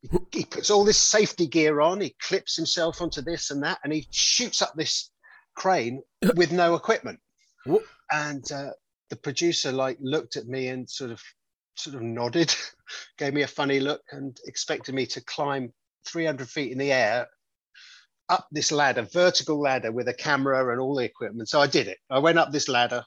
He, 0.00 0.08
he 0.32 0.44
puts 0.44 0.70
all 0.70 0.84
this 0.84 0.98
safety 0.98 1.46
gear 1.46 1.80
on. 1.80 2.00
He 2.00 2.14
clips 2.20 2.54
himself 2.56 3.02
onto 3.02 3.20
this 3.20 3.50
and 3.50 3.62
that, 3.64 3.78
and 3.82 3.92
he 3.92 4.06
shoots 4.10 4.62
up 4.62 4.74
this 4.74 5.10
crane 5.56 6.02
with 6.36 6.52
no 6.52 6.76
equipment. 6.76 7.18
And 8.12 8.50
uh, 8.52 8.70
the 9.10 9.16
producer 9.16 9.72
like 9.72 9.98
looked 10.00 10.36
at 10.36 10.46
me 10.46 10.68
and 10.68 10.88
sort 10.88 11.10
of 11.10 11.20
sort 11.78 11.96
of 11.96 12.02
nodded, 12.02 12.54
gave 13.18 13.34
me 13.34 13.42
a 13.42 13.48
funny 13.48 13.80
look, 13.80 14.02
and 14.10 14.38
expected 14.46 14.94
me 14.94 15.06
to 15.06 15.24
climb 15.24 15.72
300 16.06 16.48
feet 16.48 16.72
in 16.72 16.78
the 16.78 16.92
air 16.92 17.28
up 18.28 18.46
this 18.50 18.70
ladder, 18.72 19.02
vertical 19.02 19.60
ladder 19.60 19.90
with 19.90 20.08
a 20.08 20.14
camera 20.14 20.70
and 20.70 20.80
all 20.80 20.94
the 20.94 21.04
equipment. 21.04 21.48
So 21.48 21.60
I 21.60 21.66
did 21.66 21.88
it. 21.88 21.98
I 22.10 22.18
went 22.18 22.38
up 22.38 22.52
this 22.52 22.68
ladder 22.68 23.04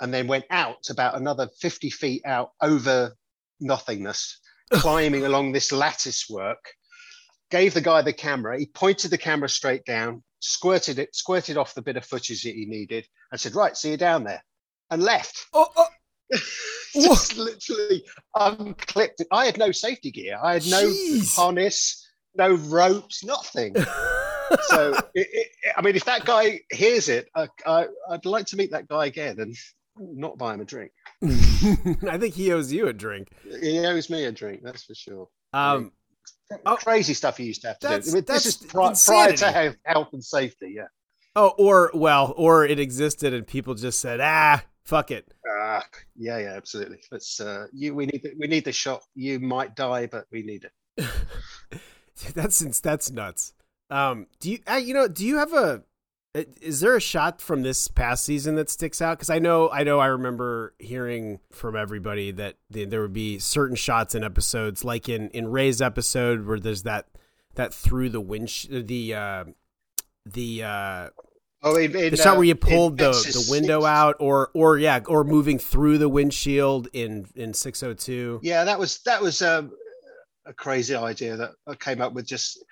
and 0.00 0.12
then 0.12 0.26
went 0.26 0.44
out 0.50 0.90
about 0.90 1.16
another 1.16 1.48
50 1.60 1.90
feet 1.90 2.22
out 2.26 2.50
over 2.60 3.14
nothingness, 3.60 4.38
climbing 4.72 5.24
along 5.24 5.52
this 5.52 5.72
lattice 5.72 6.26
work. 6.28 6.64
Gave 7.50 7.74
the 7.74 7.80
guy 7.80 8.02
the 8.02 8.12
camera. 8.12 8.58
He 8.58 8.66
pointed 8.66 9.10
the 9.10 9.18
camera 9.18 9.48
straight 9.48 9.84
down, 9.84 10.22
squirted 10.40 10.98
it, 10.98 11.14
squirted 11.14 11.56
off 11.56 11.74
the 11.74 11.82
bit 11.82 11.96
of 11.96 12.04
footage 12.04 12.42
that 12.42 12.54
he 12.54 12.66
needed, 12.66 13.06
and 13.30 13.40
said, 13.40 13.54
"Right, 13.54 13.76
see 13.76 13.92
you 13.92 13.96
down 13.96 14.24
there," 14.24 14.42
and 14.90 15.02
left. 15.02 15.46
Oh, 15.52 15.68
oh 15.76 15.86
Just 16.94 17.36
literally 17.36 18.04
unclipped 18.34 19.20
it. 19.20 19.26
I 19.30 19.46
had 19.46 19.58
no 19.58 19.72
safety 19.72 20.10
gear. 20.10 20.38
I 20.42 20.54
had 20.54 20.66
no 20.66 20.82
Jeez. 20.84 21.34
harness, 21.36 22.06
no 22.34 22.54
ropes, 22.54 23.24
nothing. 23.24 23.74
so, 23.76 24.92
it, 25.14 25.28
it, 25.32 25.48
I 25.76 25.82
mean, 25.82 25.96
if 25.96 26.04
that 26.06 26.24
guy 26.24 26.60
hears 26.72 27.08
it, 27.08 27.28
I, 27.34 27.48
I, 27.66 27.86
I'd 28.10 28.24
like 28.26 28.46
to 28.46 28.56
meet 28.56 28.70
that 28.72 28.88
guy 28.88 29.06
again 29.06 29.38
and 29.40 29.56
not 29.98 30.38
buy 30.38 30.54
him 30.54 30.60
a 30.60 30.64
drink. 30.64 30.92
I 31.22 32.18
think 32.18 32.34
he 32.34 32.52
owes 32.52 32.72
you 32.72 32.88
a 32.88 32.92
drink. 32.92 33.28
He 33.60 33.78
owes 33.86 34.10
me 34.10 34.24
a 34.24 34.32
drink, 34.32 34.60
that's 34.62 34.84
for 34.84 34.94
sure. 34.94 35.28
Um, 35.52 35.92
Oh, 36.66 36.76
Crazy 36.76 37.14
stuff 37.14 37.38
he 37.38 37.44
used 37.44 37.62
to 37.62 37.68
have 37.68 37.78
to 37.80 37.88
do. 37.88 38.10
I 38.10 38.14
mean, 38.14 38.24
this 38.26 38.46
is 38.46 38.56
pri- 38.56 38.94
prior 39.04 39.32
to 39.32 39.50
health, 39.50 39.76
health 39.84 40.08
and 40.12 40.22
safety. 40.22 40.74
Yeah. 40.76 40.84
oh, 41.36 41.52
or 41.58 41.90
well, 41.94 42.34
or 42.36 42.64
it 42.66 42.78
existed 42.78 43.32
and 43.32 43.46
people 43.46 43.74
just 43.74 43.98
said, 43.98 44.20
ah, 44.20 44.62
fuck 44.84 45.10
it. 45.10 45.32
Ah, 45.48 45.84
yeah, 46.16 46.38
yeah, 46.38 46.54
absolutely. 46.54 47.00
Let's. 47.10 47.40
Uh, 47.40 47.66
you, 47.72 47.94
we 47.94 48.06
need, 48.06 48.22
the, 48.22 48.32
we 48.38 48.46
need 48.46 48.64
the 48.64 48.72
shot. 48.72 49.02
You 49.14 49.40
might 49.40 49.76
die, 49.76 50.06
but 50.06 50.26
we 50.30 50.42
need 50.42 50.64
it. 50.64 51.06
that's 52.34 52.58
that's 52.80 53.10
nuts. 53.10 53.54
Um, 53.90 54.26
do 54.40 54.50
you 54.50 54.58
uh, 54.70 54.74
you 54.74 54.94
know 54.94 55.08
do 55.08 55.26
you 55.26 55.38
have 55.38 55.52
a 55.52 55.82
is 56.60 56.80
there 56.80 56.96
a 56.96 57.00
shot 57.00 57.40
from 57.40 57.62
this 57.62 57.86
past 57.86 58.24
season 58.24 58.56
that 58.56 58.68
sticks 58.68 59.00
out? 59.00 59.18
Because 59.18 59.30
I 59.30 59.38
know 59.38 59.70
I 59.70 59.84
know 59.84 60.00
I 60.00 60.06
remember 60.06 60.74
hearing 60.78 61.38
from 61.52 61.76
everybody 61.76 62.32
that 62.32 62.56
the, 62.70 62.84
there 62.84 63.02
would 63.02 63.12
be 63.12 63.38
certain 63.38 63.76
shots 63.76 64.14
in 64.14 64.24
episodes, 64.24 64.84
like 64.84 65.08
in 65.08 65.30
in 65.30 65.48
Rhea's 65.48 65.80
episode 65.80 66.46
where 66.46 66.58
there's 66.58 66.82
that 66.82 67.06
that 67.54 67.72
through 67.72 68.08
the 68.08 68.20
wind 68.20 68.48
the 68.68 69.14
uh, 69.14 69.44
the 70.26 70.64
uh, 70.64 71.08
Oh, 71.66 71.76
in, 71.76 71.96
in, 71.96 72.10
the 72.10 72.16
shot 72.18 72.34
uh, 72.34 72.36
where 72.36 72.44
you 72.44 72.52
in 72.52 72.58
pulled 72.58 72.98
the, 72.98 73.10
the 73.12 73.48
window 73.50 73.86
out, 73.86 74.16
or 74.20 74.50
or 74.52 74.76
yeah, 74.76 75.00
or 75.06 75.24
moving 75.24 75.58
through 75.58 75.96
the 75.96 76.10
windshield 76.10 76.88
in 76.92 77.26
in 77.34 77.54
six 77.54 77.82
oh 77.82 77.94
two. 77.94 78.38
Yeah, 78.42 78.64
that 78.64 78.78
was 78.78 78.98
that 79.06 79.22
was 79.22 79.40
um, 79.40 79.72
a 80.44 80.52
crazy 80.52 80.94
idea 80.94 81.36
that 81.36 81.52
I 81.66 81.74
came 81.74 82.02
up 82.02 82.12
with. 82.12 82.26
Just 82.26 82.62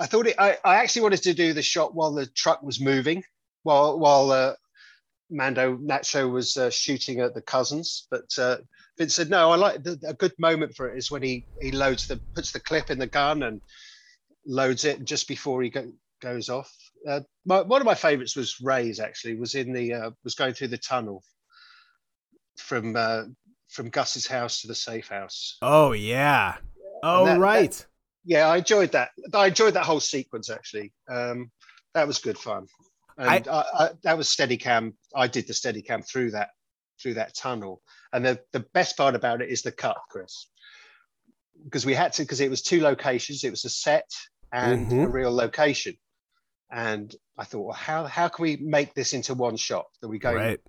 I 0.00 0.06
thought 0.06 0.26
it. 0.26 0.36
I, 0.38 0.56
I 0.64 0.76
actually 0.76 1.02
wanted 1.02 1.22
to 1.24 1.34
do 1.34 1.52
the 1.52 1.62
shot 1.62 1.94
while 1.94 2.12
the 2.12 2.26
truck 2.26 2.62
was 2.62 2.80
moving, 2.80 3.22
while 3.62 3.98
while 3.98 4.30
uh, 4.30 4.54
Mando 5.30 5.76
Nacho 5.76 6.32
was 6.32 6.56
uh, 6.56 6.70
shooting 6.70 7.20
at 7.20 7.34
the 7.34 7.42
cousins. 7.42 8.06
But 8.10 8.38
uh, 8.38 8.56
Vince 8.96 9.14
said 9.14 9.28
no. 9.28 9.50
I 9.50 9.56
like 9.56 9.82
the, 9.82 9.98
a 10.06 10.14
good 10.14 10.32
moment 10.38 10.74
for 10.74 10.88
it 10.88 10.96
is 10.96 11.10
when 11.10 11.22
he 11.22 11.44
he 11.60 11.72
loads 11.72 12.08
the 12.08 12.16
puts 12.34 12.52
the 12.52 12.60
clip 12.60 12.90
in 12.90 12.98
the 12.98 13.06
gun 13.06 13.42
and 13.42 13.60
loads 14.46 14.86
it 14.86 15.04
just 15.04 15.28
before 15.28 15.62
he 15.62 15.68
go, 15.68 15.92
goes 16.22 16.48
off. 16.48 16.74
Uh, 17.08 17.20
my, 17.44 17.60
one 17.62 17.80
of 17.80 17.86
my 17.86 17.94
favorites 17.94 18.36
was 18.36 18.60
Rhea's 18.60 19.00
Actually, 19.00 19.36
was 19.36 19.54
in 19.54 19.72
the 19.72 19.92
uh, 19.92 20.10
was 20.22 20.34
going 20.34 20.54
through 20.54 20.68
the 20.68 20.78
tunnel 20.78 21.22
from 22.56 22.96
uh, 22.96 23.24
from 23.68 23.90
Gus's 23.90 24.26
house 24.26 24.62
to 24.62 24.68
the 24.68 24.74
safe 24.74 25.08
house. 25.08 25.58
Oh 25.62 25.92
yeah. 25.92 26.56
Oh 27.02 27.26
that, 27.26 27.38
right. 27.38 27.70
That, 27.72 27.86
yeah, 28.24 28.48
I 28.48 28.58
enjoyed 28.58 28.92
that. 28.92 29.10
I 29.34 29.48
enjoyed 29.48 29.74
that 29.74 29.84
whole 29.84 30.00
sequence 30.00 30.50
actually. 30.50 30.92
Um, 31.10 31.50
that 31.92 32.06
was 32.06 32.18
good 32.18 32.38
fun. 32.38 32.66
And 33.16 33.46
I, 33.48 33.56
I, 33.58 33.64
I, 33.84 33.90
that 34.02 34.18
was 34.18 34.28
Steadicam. 34.28 34.94
I 35.14 35.28
did 35.28 35.46
the 35.46 35.52
Steadicam 35.52 36.06
through 36.06 36.32
that 36.32 36.50
through 37.00 37.14
that 37.14 37.34
tunnel. 37.34 37.82
And 38.12 38.24
the, 38.24 38.40
the 38.52 38.60
best 38.60 38.96
part 38.96 39.14
about 39.14 39.42
it 39.42 39.50
is 39.50 39.62
the 39.62 39.72
cut, 39.72 39.96
Chris, 40.10 40.48
because 41.64 41.84
we 41.84 41.94
had 41.94 42.12
to 42.14 42.22
because 42.22 42.40
it 42.40 42.50
was 42.50 42.62
two 42.62 42.80
locations. 42.80 43.44
It 43.44 43.50
was 43.50 43.64
a 43.64 43.70
set 43.70 44.10
and 44.52 44.86
mm-hmm. 44.86 45.00
a 45.00 45.08
real 45.08 45.32
location. 45.32 45.96
And 46.70 47.14
I 47.38 47.44
thought, 47.44 47.66
well, 47.66 47.74
how 47.74 48.04
how 48.06 48.28
can 48.28 48.42
we 48.42 48.56
make 48.56 48.94
this 48.94 49.12
into 49.12 49.34
one 49.34 49.56
shot 49.56 49.86
that 50.00 50.08
we 50.08 50.18
go 50.18 50.34
right. 50.34 50.60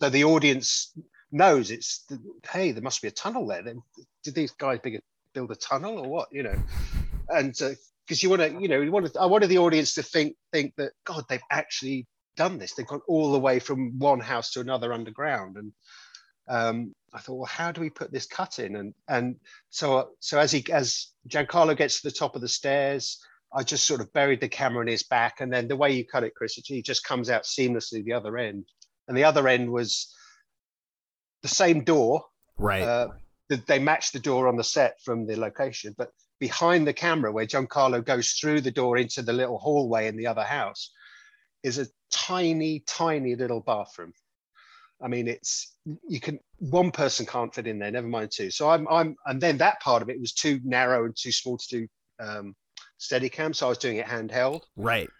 so 0.00 0.10
the 0.10 0.24
audience 0.24 0.92
knows 1.32 1.70
it's 1.70 2.06
hey, 2.50 2.72
there 2.72 2.82
must 2.82 3.02
be 3.02 3.08
a 3.08 3.12
tunnel 3.12 3.46
there. 3.46 3.62
Then 3.62 3.82
did 4.22 4.34
these 4.34 4.52
guys 4.52 4.80
build 5.32 5.50
a 5.50 5.56
tunnel 5.56 5.98
or 5.98 6.08
what? 6.08 6.28
You 6.32 6.44
know, 6.44 6.62
and 7.28 7.52
because 7.52 7.72
uh, 7.72 8.22
you 8.22 8.30
want 8.30 8.42
to, 8.42 8.60
you 8.60 8.68
know, 8.68 8.80
you 8.80 8.92
want 8.92 9.12
to, 9.12 9.20
I 9.20 9.26
wanted 9.26 9.48
the 9.48 9.58
audience 9.58 9.94
to 9.94 10.02
think 10.02 10.36
think 10.52 10.74
that 10.76 10.92
God, 11.04 11.24
they've 11.28 11.40
actually 11.50 12.06
done 12.36 12.58
this. 12.58 12.74
They've 12.74 12.86
gone 12.86 13.02
all 13.08 13.32
the 13.32 13.38
way 13.38 13.58
from 13.58 13.98
one 13.98 14.20
house 14.20 14.52
to 14.52 14.60
another 14.60 14.92
underground, 14.92 15.56
and 15.56 15.72
um, 16.48 16.94
I 17.12 17.20
thought, 17.20 17.36
well, 17.36 17.46
how 17.46 17.72
do 17.72 17.80
we 17.80 17.90
put 17.90 18.12
this 18.12 18.26
cut 18.26 18.58
in? 18.58 18.76
And 18.76 18.94
and 19.08 19.36
so 19.70 20.10
so 20.20 20.38
as 20.38 20.52
he 20.52 20.64
as 20.72 21.08
Giancarlo 21.28 21.76
gets 21.76 22.00
to 22.00 22.08
the 22.08 22.14
top 22.14 22.34
of 22.36 22.42
the 22.42 22.48
stairs, 22.48 23.18
I 23.54 23.62
just 23.62 23.86
sort 23.86 24.00
of 24.00 24.12
buried 24.12 24.40
the 24.40 24.48
camera 24.48 24.82
in 24.82 24.88
his 24.88 25.04
back, 25.04 25.40
and 25.40 25.52
then 25.52 25.68
the 25.68 25.76
way 25.76 25.92
you 25.92 26.04
cut 26.04 26.24
it, 26.24 26.34
Chris, 26.34 26.54
he 26.54 26.82
just 26.82 27.04
comes 27.04 27.30
out 27.30 27.44
seamlessly 27.44 28.04
the 28.04 28.12
other 28.12 28.36
end, 28.36 28.64
and 29.06 29.16
the 29.16 29.24
other 29.24 29.46
end 29.46 29.70
was 29.70 30.12
the 31.42 31.48
same 31.48 31.84
door, 31.84 32.24
right? 32.58 32.82
Uh, 32.82 33.08
they 33.66 33.78
matched 33.78 34.12
the 34.12 34.18
door 34.18 34.48
on 34.48 34.56
the 34.56 34.64
set 34.64 35.00
from 35.04 35.26
the 35.26 35.36
location, 35.36 35.94
but 35.96 36.10
behind 36.40 36.86
the 36.86 36.92
camera, 36.92 37.30
where 37.30 37.46
Giancarlo 37.46 38.04
goes 38.04 38.32
through 38.32 38.62
the 38.62 38.70
door 38.70 38.96
into 38.96 39.22
the 39.22 39.32
little 39.32 39.58
hallway 39.58 40.08
in 40.08 40.16
the 40.16 40.26
other 40.26 40.42
house, 40.42 40.90
is 41.62 41.78
a 41.78 41.86
tiny, 42.10 42.80
tiny 42.80 43.36
little 43.36 43.60
bathroom. 43.60 44.12
I 45.02 45.08
mean, 45.08 45.28
it's 45.28 45.76
you 46.08 46.20
can 46.20 46.40
one 46.58 46.90
person 46.90 47.26
can't 47.26 47.54
fit 47.54 47.66
in 47.66 47.78
there, 47.78 47.90
never 47.90 48.06
mind 48.06 48.30
two. 48.32 48.50
So 48.50 48.70
I'm 48.70 48.88
I'm 48.88 49.16
and 49.26 49.40
then 49.40 49.58
that 49.58 49.80
part 49.80 50.02
of 50.02 50.08
it 50.08 50.20
was 50.20 50.32
too 50.32 50.60
narrow 50.64 51.04
and 51.04 51.14
too 51.16 51.32
small 51.32 51.58
to 51.58 51.68
do 51.68 51.88
um, 52.20 52.54
Steadicam, 53.00 53.54
so 53.54 53.66
I 53.66 53.68
was 53.70 53.78
doing 53.78 53.96
it 53.96 54.06
handheld. 54.06 54.62
Right. 54.76 55.10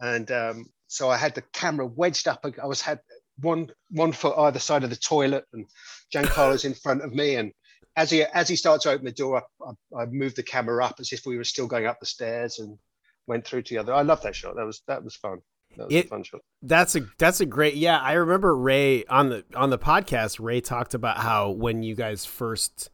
And 0.00 0.30
um, 0.30 0.66
so 0.88 1.10
I 1.10 1.16
had 1.16 1.34
the 1.34 1.42
camera 1.52 1.86
wedged 1.86 2.28
up. 2.28 2.44
I 2.62 2.66
was 2.66 2.80
had 2.80 3.00
one 3.38 3.70
one 3.90 4.12
foot 4.12 4.36
either 4.36 4.58
side 4.58 4.84
of 4.84 4.90
the 4.90 4.96
toilet, 4.96 5.44
and 5.52 5.66
Giancarlo's 6.14 6.64
in 6.64 6.74
front 6.74 7.02
of 7.02 7.12
me. 7.12 7.36
And 7.36 7.52
as 7.96 8.10
he 8.10 8.22
as 8.22 8.48
he 8.48 8.56
starts 8.56 8.84
to 8.84 8.90
open 8.90 9.04
the 9.04 9.12
door, 9.12 9.42
I, 9.64 9.70
I, 9.96 10.02
I, 10.02 10.06
moved 10.06 10.36
the 10.36 10.42
camera 10.42 10.84
up 10.84 10.96
as 10.98 11.12
if 11.12 11.24
we 11.26 11.36
were 11.36 11.44
still 11.44 11.66
going 11.66 11.86
up 11.86 12.00
the 12.00 12.06
stairs 12.06 12.58
and 12.58 12.78
went 13.26 13.46
through 13.46 13.62
to 13.62 13.74
the 13.74 13.80
other. 13.80 13.94
I 13.94 14.02
love 14.02 14.22
that 14.22 14.34
shot. 14.34 14.56
That 14.56 14.66
was 14.66 14.82
that 14.88 15.04
was 15.04 15.16
fun. 15.16 15.38
That 15.76 15.86
was 15.86 15.94
it, 15.94 16.06
a 16.06 16.08
fun 16.08 16.24
shot. 16.24 16.40
That's 16.62 16.94
a 16.96 17.06
that's 17.18 17.40
a 17.40 17.46
great 17.46 17.74
yeah. 17.74 17.98
I 17.98 18.12
remember 18.12 18.56
Rhea 18.56 19.04
on 19.08 19.30
the 19.30 19.44
on 19.54 19.70
the 19.70 19.78
podcast. 19.78 20.38
Rhea 20.40 20.60
talked 20.60 20.94
about 20.94 21.18
how 21.18 21.50
when 21.50 21.82
you 21.82 21.94
guys 21.94 22.24
first 22.24 22.90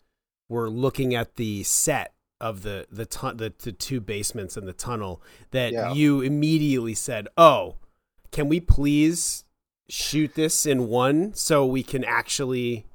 were 0.48 0.70
looking 0.70 1.14
at 1.14 1.36
the 1.36 1.62
set 1.62 2.14
of 2.40 2.62
the 2.62 2.86
the 2.90 3.06
tu- 3.06 3.34
the, 3.34 3.52
the 3.58 3.72
two 3.72 4.00
basements 4.00 4.56
and 4.56 4.66
the 4.66 4.72
tunnel 4.72 5.22
that 5.50 5.72
yeah. 5.72 5.92
you 5.92 6.20
immediately 6.20 6.94
said, 6.94 7.28
"Oh, 7.36 7.76
can 8.30 8.48
we 8.48 8.60
please 8.60 9.44
shoot 9.88 10.34
this 10.34 10.66
in 10.66 10.88
one 10.88 11.34
so 11.34 11.64
we 11.64 11.82
can 11.82 12.04
actually 12.04 12.86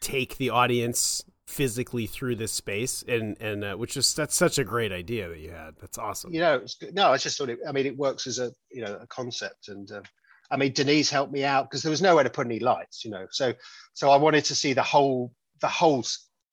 take 0.00 0.36
the 0.36 0.50
audience 0.50 1.22
physically 1.46 2.06
through 2.06 2.36
this 2.36 2.52
space? 2.52 3.04
And 3.06 3.40
and 3.40 3.64
uh, 3.64 3.74
which 3.74 3.96
is 3.96 4.14
that's 4.14 4.34
such 4.34 4.58
a 4.58 4.64
great 4.64 4.92
idea 4.92 5.28
that 5.28 5.38
you 5.38 5.50
had. 5.50 5.74
That's 5.80 5.98
awesome. 5.98 6.32
You 6.32 6.40
know 6.40 6.62
no 6.92 7.12
i 7.12 7.16
just 7.16 7.38
thought 7.38 7.48
it 7.48 7.58
i 7.68 7.72
mean 7.72 7.86
it 7.86 7.96
works 7.96 8.26
as 8.26 8.38
a 8.38 8.50
you 8.70 8.82
know 8.82 8.98
a 9.00 9.06
concept 9.06 9.68
and 9.68 9.90
uh, 9.92 10.02
i 10.50 10.56
mean 10.56 10.72
denise 10.72 11.10
helped 11.10 11.32
me 11.32 11.44
out 11.44 11.68
because 11.68 11.82
there 11.82 11.90
was 11.90 12.02
nowhere 12.02 12.24
to 12.24 12.30
put 12.30 12.46
any 12.46 12.58
lights 12.58 13.04
you 13.04 13.10
know 13.10 13.26
so 13.30 13.52
so 13.92 14.10
i 14.10 14.16
wanted 14.16 14.44
to 14.44 14.54
see 14.54 14.72
the 14.72 14.82
whole 14.82 15.32
the 15.60 15.68
whole 15.68 16.04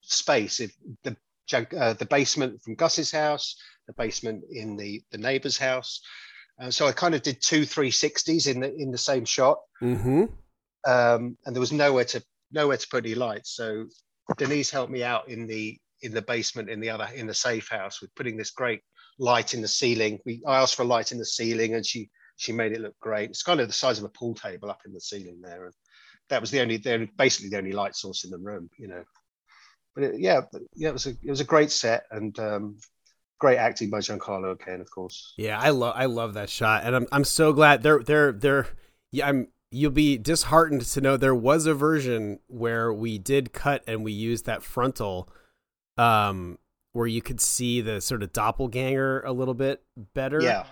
space 0.02 0.60
if 0.60 0.74
the 1.04 1.16
uh, 1.54 1.92
the 1.94 2.06
basement 2.06 2.62
from 2.62 2.74
Gus's 2.74 3.10
house, 3.10 3.56
the 3.86 3.92
basement 3.94 4.44
in 4.50 4.76
the 4.76 5.02
the 5.10 5.18
neighbor's 5.18 5.58
house. 5.58 6.00
Uh, 6.60 6.70
so 6.70 6.86
I 6.86 6.92
kind 6.92 7.14
of 7.14 7.22
did 7.22 7.40
two 7.40 7.62
360s 7.62 8.50
in 8.50 8.60
the 8.60 8.74
in 8.74 8.90
the 8.90 8.98
same 8.98 9.24
shot, 9.24 9.58
mm-hmm. 9.82 10.24
um, 10.86 11.36
and 11.44 11.54
there 11.54 11.60
was 11.60 11.72
nowhere 11.72 12.04
to 12.04 12.22
nowhere 12.50 12.76
to 12.76 12.88
put 12.88 13.04
any 13.04 13.14
lights. 13.14 13.56
So 13.56 13.86
Denise 14.36 14.70
helped 14.70 14.92
me 14.92 15.02
out 15.02 15.28
in 15.28 15.46
the 15.46 15.78
in 16.02 16.12
the 16.12 16.22
basement 16.22 16.68
in 16.68 16.80
the 16.80 16.90
other 16.90 17.08
in 17.14 17.26
the 17.26 17.34
safe 17.34 17.68
house 17.68 18.00
with 18.00 18.14
putting 18.14 18.36
this 18.36 18.50
great 18.50 18.80
light 19.18 19.54
in 19.54 19.62
the 19.62 19.68
ceiling. 19.68 20.18
We 20.24 20.42
I 20.46 20.60
asked 20.60 20.74
for 20.76 20.82
a 20.82 20.86
light 20.86 21.12
in 21.12 21.18
the 21.18 21.24
ceiling, 21.24 21.74
and 21.74 21.84
she 21.84 22.10
she 22.36 22.52
made 22.52 22.72
it 22.72 22.80
look 22.80 22.98
great. 23.00 23.30
It's 23.30 23.42
kind 23.42 23.60
of 23.60 23.68
the 23.68 23.72
size 23.72 23.98
of 23.98 24.04
a 24.04 24.10
pool 24.10 24.34
table 24.34 24.70
up 24.70 24.80
in 24.84 24.92
the 24.92 25.00
ceiling 25.00 25.40
there, 25.42 25.66
and 25.66 25.74
that 26.28 26.40
was 26.40 26.50
the 26.50 26.60
only, 26.60 26.76
the 26.76 27.08
basically 27.16 27.50
the 27.50 27.58
only 27.58 27.72
light 27.72 27.96
source 27.96 28.24
in 28.24 28.30
the 28.30 28.38
room, 28.38 28.68
you 28.78 28.88
know 28.88 29.04
but 29.94 30.04
it, 30.04 30.20
yeah, 30.20 30.42
yeah, 30.74 30.88
it 30.88 30.92
was 30.92 31.06
a 31.06 31.10
it 31.10 31.30
was 31.30 31.40
a 31.40 31.44
great 31.44 31.70
set 31.70 32.04
and 32.10 32.38
um, 32.38 32.78
great 33.38 33.58
acting 33.58 33.90
by 33.90 33.98
Giancarlo 33.98 34.52
again, 34.52 34.80
of 34.80 34.90
course. 34.90 35.34
Yeah, 35.36 35.58
I 35.58 35.70
love 35.70 35.94
I 35.96 36.06
love 36.06 36.34
that 36.34 36.48
shot, 36.48 36.84
and 36.84 36.94
I'm 36.94 37.06
I'm 37.12 37.24
so 37.24 37.52
glad 37.52 37.82
they're 37.82 38.02
they're 38.02 38.32
they're 38.32 38.68
yeah 39.10 39.28
I'm 39.28 39.48
you'll 39.72 39.90
be 39.90 40.18
disheartened 40.18 40.82
to 40.82 41.00
know 41.00 41.16
there 41.16 41.34
was 41.34 41.66
a 41.66 41.74
version 41.74 42.38
where 42.46 42.92
we 42.92 43.18
did 43.18 43.52
cut 43.52 43.82
and 43.86 44.04
we 44.04 44.12
used 44.12 44.44
that 44.44 44.62
frontal 44.62 45.28
um 45.96 46.58
where 46.92 47.06
you 47.06 47.22
could 47.22 47.40
see 47.40 47.80
the 47.80 48.00
sort 48.00 48.22
of 48.22 48.32
doppelganger 48.32 49.22
a 49.22 49.32
little 49.32 49.54
bit 49.54 49.82
better. 50.14 50.40
Yeah. 50.40 50.66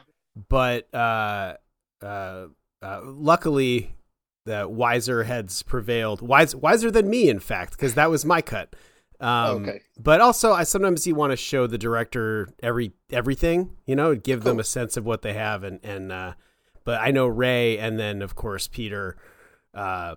But 0.48 0.92
uh 0.94 1.54
uh, 2.02 2.46
uh 2.82 3.00
luckily 3.04 3.94
the 4.44 4.68
wiser 4.68 5.24
heads 5.24 5.62
prevailed 5.62 6.20
wise, 6.20 6.54
wiser 6.54 6.90
than 6.90 7.08
me 7.08 7.28
in 7.28 7.40
fact 7.40 7.72
because 7.72 7.94
that 7.94 8.10
was 8.10 8.24
my 8.24 8.42
cut 8.42 8.76
um, 9.20 9.62
okay. 9.62 9.80
But 9.98 10.20
also, 10.20 10.52
I 10.52 10.64
sometimes 10.64 11.06
you 11.06 11.14
want 11.14 11.32
to 11.32 11.36
show 11.36 11.66
the 11.66 11.78
director 11.78 12.48
every 12.62 12.92
everything, 13.10 13.76
you 13.86 13.94
know, 13.94 14.14
give 14.14 14.40
cool. 14.40 14.52
them 14.52 14.60
a 14.60 14.64
sense 14.64 14.96
of 14.96 15.04
what 15.04 15.22
they 15.22 15.34
have, 15.34 15.62
and 15.62 15.80
and 15.84 16.10
uh, 16.10 16.34
but 16.84 17.00
I 17.00 17.10
know 17.10 17.26
Rhea, 17.26 17.80
and 17.80 17.98
then 17.98 18.22
of 18.22 18.34
course 18.34 18.68
Peter. 18.68 19.16
Uh, 19.72 20.16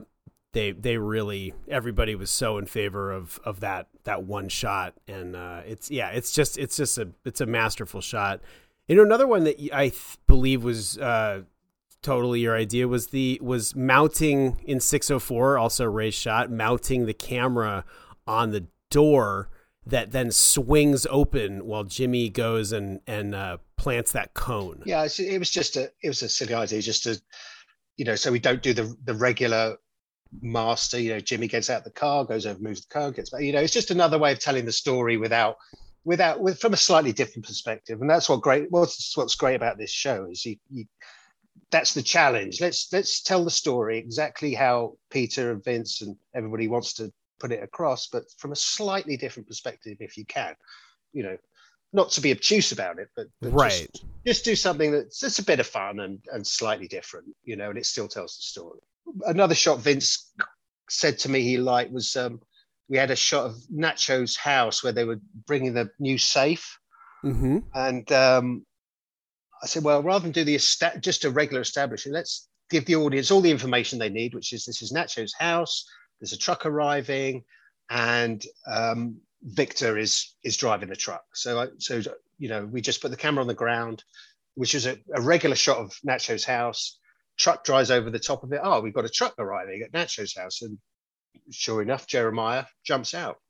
they 0.54 0.72
they 0.72 0.98
really 0.98 1.54
everybody 1.68 2.16
was 2.16 2.30
so 2.30 2.58
in 2.58 2.66
favor 2.66 3.12
of 3.12 3.40
of 3.44 3.60
that 3.60 3.88
that 4.04 4.24
one 4.24 4.50
shot, 4.50 4.94
and 5.08 5.36
uh, 5.36 5.62
it's 5.66 5.92
yeah, 5.92 6.10
it's 6.10 6.32
just 6.32 6.58
it's 6.58 6.78
just 6.78 6.98
a 6.98 7.10
it's 7.26 7.42
a 7.42 7.46
masterful 7.46 8.02
shot. 8.02 8.40
You 8.88 8.96
know, 8.96 9.04
another 9.04 9.28
one 9.28 9.44
that 9.46 9.58
I 9.74 9.90
th- 9.90 10.18
believe 10.28 10.64
was 10.64 10.98
uh, 11.00 11.42
totally 12.04 12.42
your 12.42 12.56
idea 12.56 12.88
was 12.88 13.08
the 13.08 13.40
was 13.42 13.76
mounting 13.76 14.60
in 14.66 14.80
604 14.80 15.58
also 15.58 15.86
Rhea's 15.86 16.14
shot 16.14 16.52
mounting 16.52 17.06
the 17.06 17.14
camera 17.14 17.86
on 18.28 18.52
the 18.52 18.68
door 18.94 19.50
that 19.86 20.12
then 20.12 20.32
swings 20.32 21.06
open 21.10 21.66
while 21.66 21.84
Jimmy 21.84 22.30
goes 22.30 22.72
and 22.72 23.02
and 23.08 23.36
uh, 23.36 23.58
plants 23.76 24.12
that 24.14 24.34
cone. 24.34 24.82
Yeah, 24.86 25.08
it 25.20 25.40
was 25.40 25.50
just 25.50 25.76
a 25.76 25.92
it 26.02 26.08
was 26.08 26.22
a 26.22 26.30
silly 26.30 26.54
idea, 26.54 26.82
just 26.82 27.04
to 27.04 27.22
you 27.98 28.06
know, 28.06 28.16
so 28.16 28.32
we 28.32 28.40
don't 28.40 28.62
do 28.62 28.74
the 28.74 28.96
the 29.04 29.14
regular 29.14 29.78
master. 30.42 31.00
You 31.00 31.14
know, 31.14 31.20
Jimmy 31.20 31.48
gets 31.48 31.70
out 31.70 31.84
the 31.84 31.92
car, 31.92 32.26
goes 32.26 32.46
over, 32.46 32.60
moves 32.60 32.86
the 32.86 32.94
car, 32.94 33.12
gets 33.12 33.32
back. 33.32 33.42
You 33.42 33.54
know, 33.54 33.62
it's 33.62 33.74
just 33.74 33.92
another 33.92 34.18
way 34.18 34.32
of 34.32 34.40
telling 34.40 34.66
the 34.66 34.72
story 34.72 35.18
without 35.18 35.58
without 36.06 36.40
with 36.40 36.60
from 36.60 36.74
a 36.74 36.78
slightly 36.78 37.12
different 37.12 37.46
perspective, 37.46 38.00
and 38.00 38.10
that's 38.10 38.30
what 38.30 38.42
great. 38.42 38.68
What's 38.70 39.18
what's 39.18 39.36
great 39.36 39.56
about 39.56 39.78
this 39.78 39.92
show 39.92 40.28
is 40.30 40.46
you, 40.46 40.56
you 40.70 40.86
that's 41.72 41.94
the 41.94 42.04
challenge. 42.04 42.62
Let's 42.62 42.88
let's 42.94 43.22
tell 43.22 43.44
the 43.44 43.52
story 43.52 43.98
exactly 43.98 44.54
how 44.54 44.98
Peter 45.10 45.52
and 45.52 45.64
Vince 45.64 46.02
and 46.02 46.16
everybody 46.34 46.68
wants 46.68 46.94
to 46.94 47.12
put 47.44 47.52
it 47.52 47.62
across, 47.62 48.08
but 48.08 48.24
from 48.38 48.54
a 48.54 48.56
slightly 48.56 49.18
different 49.18 49.48
perspective, 49.48 49.98
if 50.00 50.18
you 50.18 50.26
can, 50.26 50.56
you 51.12 51.24
know, 51.24 51.38
not 51.92 52.10
to 52.12 52.22
be 52.22 52.32
obtuse 52.32 52.72
about 52.72 53.00
it, 53.00 53.10
but, 53.18 53.28
but 53.42 53.50
right, 53.50 53.90
just, 53.92 54.06
just, 54.26 54.46
do 54.46 54.56
something 54.56 54.94
that's 54.94 55.20
just 55.20 55.40
a 55.40 55.44
bit 55.44 55.60
of 55.60 55.68
fun 55.68 56.00
and 56.00 56.20
and 56.32 56.48
slightly 56.48 56.88
different, 56.88 57.28
you 57.44 57.58
know, 57.58 57.70
and 57.70 57.78
it 57.78 57.86
still 57.86 58.08
tells 58.08 58.38
the 58.38 58.44
story. 58.44 58.80
Another 59.26 59.54
shot 59.54 59.80
Vince 59.80 60.32
said 60.90 61.20
to 61.20 61.30
me 61.30 61.42
he 61.42 61.58
liked 61.58 61.92
was 61.92 62.16
um, 62.16 62.40
we 62.88 62.98
had 62.98 63.12
a 63.12 63.16
shot 63.16 63.48
of 63.48 63.58
Nacho's 63.70 64.38
house 64.38 64.82
where 64.82 64.94
they 64.94 65.04
were 65.04 65.20
bringing 65.46 65.74
the 65.74 65.90
new 66.00 66.18
safe, 66.18 66.80
mm-hmm. 67.26 67.60
and 67.76 68.10
um, 68.14 68.66
I 69.62 69.66
said, 69.66 69.84
well, 69.84 70.02
rather 70.02 70.24
than 70.24 70.32
do 70.32 70.46
the 70.46 70.56
esta- 70.56 70.98
just 71.02 71.26
a 71.26 71.30
regular 71.30 71.62
establishment, 71.62 72.16
let's 72.16 72.48
give 72.70 72.86
the 72.86 72.96
audience 72.96 73.32
all 73.32 73.42
the 73.42 73.52
information 73.52 74.00
they 74.00 74.10
need, 74.10 74.34
which 74.34 74.54
is 74.54 74.64
this 74.64 74.82
is 74.82 74.94
Nacho's 74.94 75.34
house. 75.38 75.86
There's 76.24 76.32
a 76.32 76.38
truck 76.38 76.66
arriving, 76.66 77.44
and 77.90 78.42
um, 78.66 79.18
Victor 79.42 79.98
is 79.98 80.34
is 80.42 80.56
driving 80.56 80.88
the 80.88 80.96
truck. 80.96 81.26
So 81.34 81.68
so 81.80 82.02
you 82.38 82.48
know, 82.48 82.66
we 82.66 82.80
just 82.80 83.02
put 83.02 83.12
the 83.12 83.18
camera 83.18 83.42
on 83.42 83.48
the 83.48 83.54
ground, 83.54 84.06
which 84.56 84.74
is 84.74 84.86
a, 84.86 84.98
a 85.14 85.20
regular 85.20 85.58
shot 85.58 85.80
of 85.80 85.92
Nacho's 86.02 86.46
house. 86.46 86.98
Truck 87.38 87.66
drives 87.66 87.92
over 87.92 88.10
the 88.10 88.20
top 88.20 88.44
of 88.44 88.54
it. 88.54 88.62
Oh, 88.64 88.80
we've 88.80 88.94
got 88.94 89.04
a 89.04 89.10
truck 89.10 89.36
arriving 89.38 89.82
at 89.82 89.92
Nacho's 89.92 90.34
house, 90.34 90.62
and 90.62 90.78
sure 91.52 91.82
enough, 91.82 92.08
Jeremiah 92.08 92.64
jumps 92.86 93.14
out. 93.14 93.42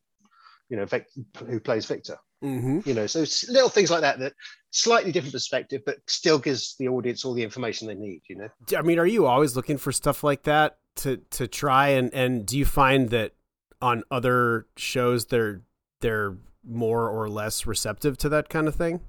You 0.67 0.77
know, 0.77 0.85
Vic, 0.85 1.05
who 1.47 1.59
plays 1.59 1.85
Victor. 1.85 2.17
Mm-hmm. 2.43 2.89
You 2.89 2.95
know, 2.95 3.05
so 3.05 3.19
little 3.51 3.69
things 3.69 3.91
like 3.91 4.01
that 4.01 4.17
that 4.17 4.33
slightly 4.71 5.11
different 5.11 5.33
perspective, 5.33 5.83
but 5.85 5.97
still 6.07 6.39
gives 6.39 6.75
the 6.79 6.87
audience 6.87 7.23
all 7.23 7.35
the 7.35 7.43
information 7.43 7.87
they 7.87 7.93
need. 7.93 8.23
You 8.27 8.37
know. 8.37 8.49
I 8.75 8.81
mean, 8.81 8.97
are 8.97 9.05
you 9.05 9.27
always 9.27 9.55
looking 9.55 9.77
for 9.77 9.91
stuff 9.91 10.23
like 10.23 10.41
that 10.45 10.79
to 10.97 11.17
to 11.31 11.47
try 11.47 11.89
and 11.89 12.13
and 12.13 12.45
do 12.45 12.57
you 12.57 12.65
find 12.65 13.09
that 13.09 13.33
on 13.81 14.03
other 14.11 14.67
shows 14.77 15.25
they're 15.25 15.61
they're 16.01 16.37
more 16.65 17.09
or 17.09 17.29
less 17.29 17.65
receptive 17.65 18.17
to 18.19 18.29
that 18.29 18.49
kind 18.49 18.67
of 18.67 18.75
thing? 18.75 19.01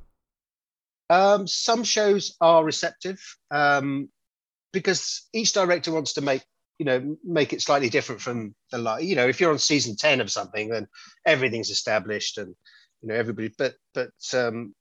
Um, 1.10 1.46
some 1.46 1.84
shows 1.84 2.36
are 2.40 2.64
receptive 2.64 3.20
um, 3.50 4.08
because 4.72 5.28
each 5.32 5.52
director 5.52 5.92
wants 5.92 6.14
to 6.14 6.20
make 6.20 6.42
you 6.78 6.86
know 6.86 7.16
make 7.22 7.52
it 7.52 7.62
slightly 7.62 7.88
different 7.88 8.20
from 8.20 8.54
the 8.72 8.78
like 8.78 9.04
you 9.04 9.14
know 9.14 9.26
if 9.26 9.40
you're 9.40 9.52
on 9.52 9.58
season 9.58 9.96
10 9.96 10.20
of 10.20 10.30
something 10.30 10.68
then 10.68 10.88
everything's 11.24 11.70
established 11.70 12.36
and 12.38 12.54
you 13.00 13.08
know 13.08 13.14
everybody 13.14 13.52
but 13.56 13.74
but 13.92 14.10
um 14.32 14.74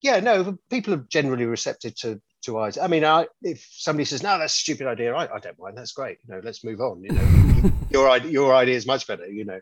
yeah 0.00 0.20
no 0.20 0.56
people 0.70 0.94
are 0.94 1.04
generally 1.08 1.44
receptive 1.44 1.94
to 1.96 2.20
to 2.48 2.58
eyes. 2.58 2.78
I 2.78 2.86
mean 2.86 3.04
i 3.04 3.26
if 3.42 3.66
somebody 3.70 4.04
says 4.04 4.22
no 4.22 4.38
that's 4.38 4.54
a 4.54 4.58
stupid 4.58 4.86
idea 4.86 5.14
i, 5.14 5.34
I 5.34 5.38
don't 5.38 5.58
mind. 5.58 5.76
That's 5.76 5.92
great. 5.92 6.18
You 6.26 6.34
know 6.34 6.40
let's 6.42 6.64
move 6.64 6.80
on. 6.80 7.02
You 7.02 7.12
know 7.12 7.72
your 7.90 8.10
idea 8.10 8.30
your 8.30 8.54
idea 8.54 8.76
is 8.76 8.86
much 8.86 9.06
better 9.06 9.26
you 9.26 9.44
know. 9.44 9.60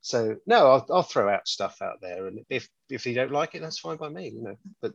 So 0.00 0.36
no 0.46 0.70
I'll, 0.70 0.86
I'll 0.90 1.02
throw 1.02 1.28
out 1.28 1.46
stuff 1.46 1.82
out 1.82 2.00
there 2.00 2.26
and 2.26 2.40
if 2.48 2.68
if 2.88 3.06
you 3.06 3.14
don't 3.14 3.32
like 3.32 3.54
it 3.54 3.60
that's 3.60 3.78
fine 3.78 3.96
by 3.96 4.08
me 4.08 4.28
you 4.28 4.42
know. 4.42 4.56
But 4.80 4.92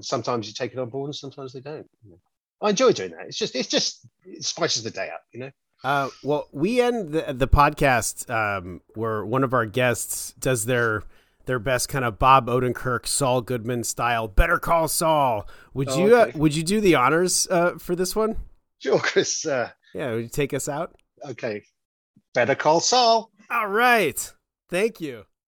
sometimes 0.00 0.48
you 0.48 0.54
take 0.54 0.72
it 0.72 0.78
on 0.78 0.90
board 0.90 1.08
and 1.08 1.16
sometimes 1.16 1.52
they 1.52 1.60
don't 1.60 1.88
you 2.04 2.10
know? 2.10 2.18
i 2.62 2.70
enjoy 2.70 2.92
doing 2.92 3.12
that. 3.12 3.26
It's 3.26 3.38
just 3.38 3.54
it's 3.54 3.68
just 3.68 4.06
it 4.24 4.44
spices 4.44 4.82
the 4.82 4.90
day 4.90 5.10
up 5.10 5.22
you 5.32 5.40
know. 5.40 5.50
Uh, 5.82 6.10
well, 6.22 6.46
we 6.52 6.80
end 6.80 7.12
the, 7.12 7.32
the 7.32 7.48
podcast 7.48 8.28
um, 8.28 8.82
where 8.94 9.24
one 9.24 9.42
of 9.42 9.54
our 9.54 9.64
guests 9.64 10.34
does 10.38 10.66
their 10.66 11.04
their 11.50 11.58
best 11.58 11.88
kind 11.88 12.04
of 12.04 12.16
Bob 12.16 12.46
Odenkirk, 12.46 13.08
Saul 13.08 13.40
Goodman 13.40 13.82
style. 13.82 14.28
Better 14.28 14.60
call 14.60 14.86
Saul. 14.86 15.48
Would 15.74 15.88
Oh, 15.90 15.98
you 15.98 16.16
okay. 16.16 16.30
uh, 16.30 16.38
would 16.38 16.54
you 16.54 16.62
do 16.62 16.80
the 16.80 16.94
honors 16.94 17.48
uh, 17.50 17.72
for 17.76 17.96
this 17.96 18.14
one? 18.14 18.36
sure 18.78 19.00
chris 19.00 19.44
uh, 19.44 19.70
Yeah, 19.92 20.12
would 20.12 20.22
you 20.22 20.28
take 20.28 20.54
us 20.54 20.68
out? 20.68 20.94
okay 21.28 21.64
better 22.34 22.54
call 22.54 22.78
saul 22.78 23.32
All 23.50 23.66
right. 23.66 24.32
Thank 24.68 25.00
you. 25.00 25.24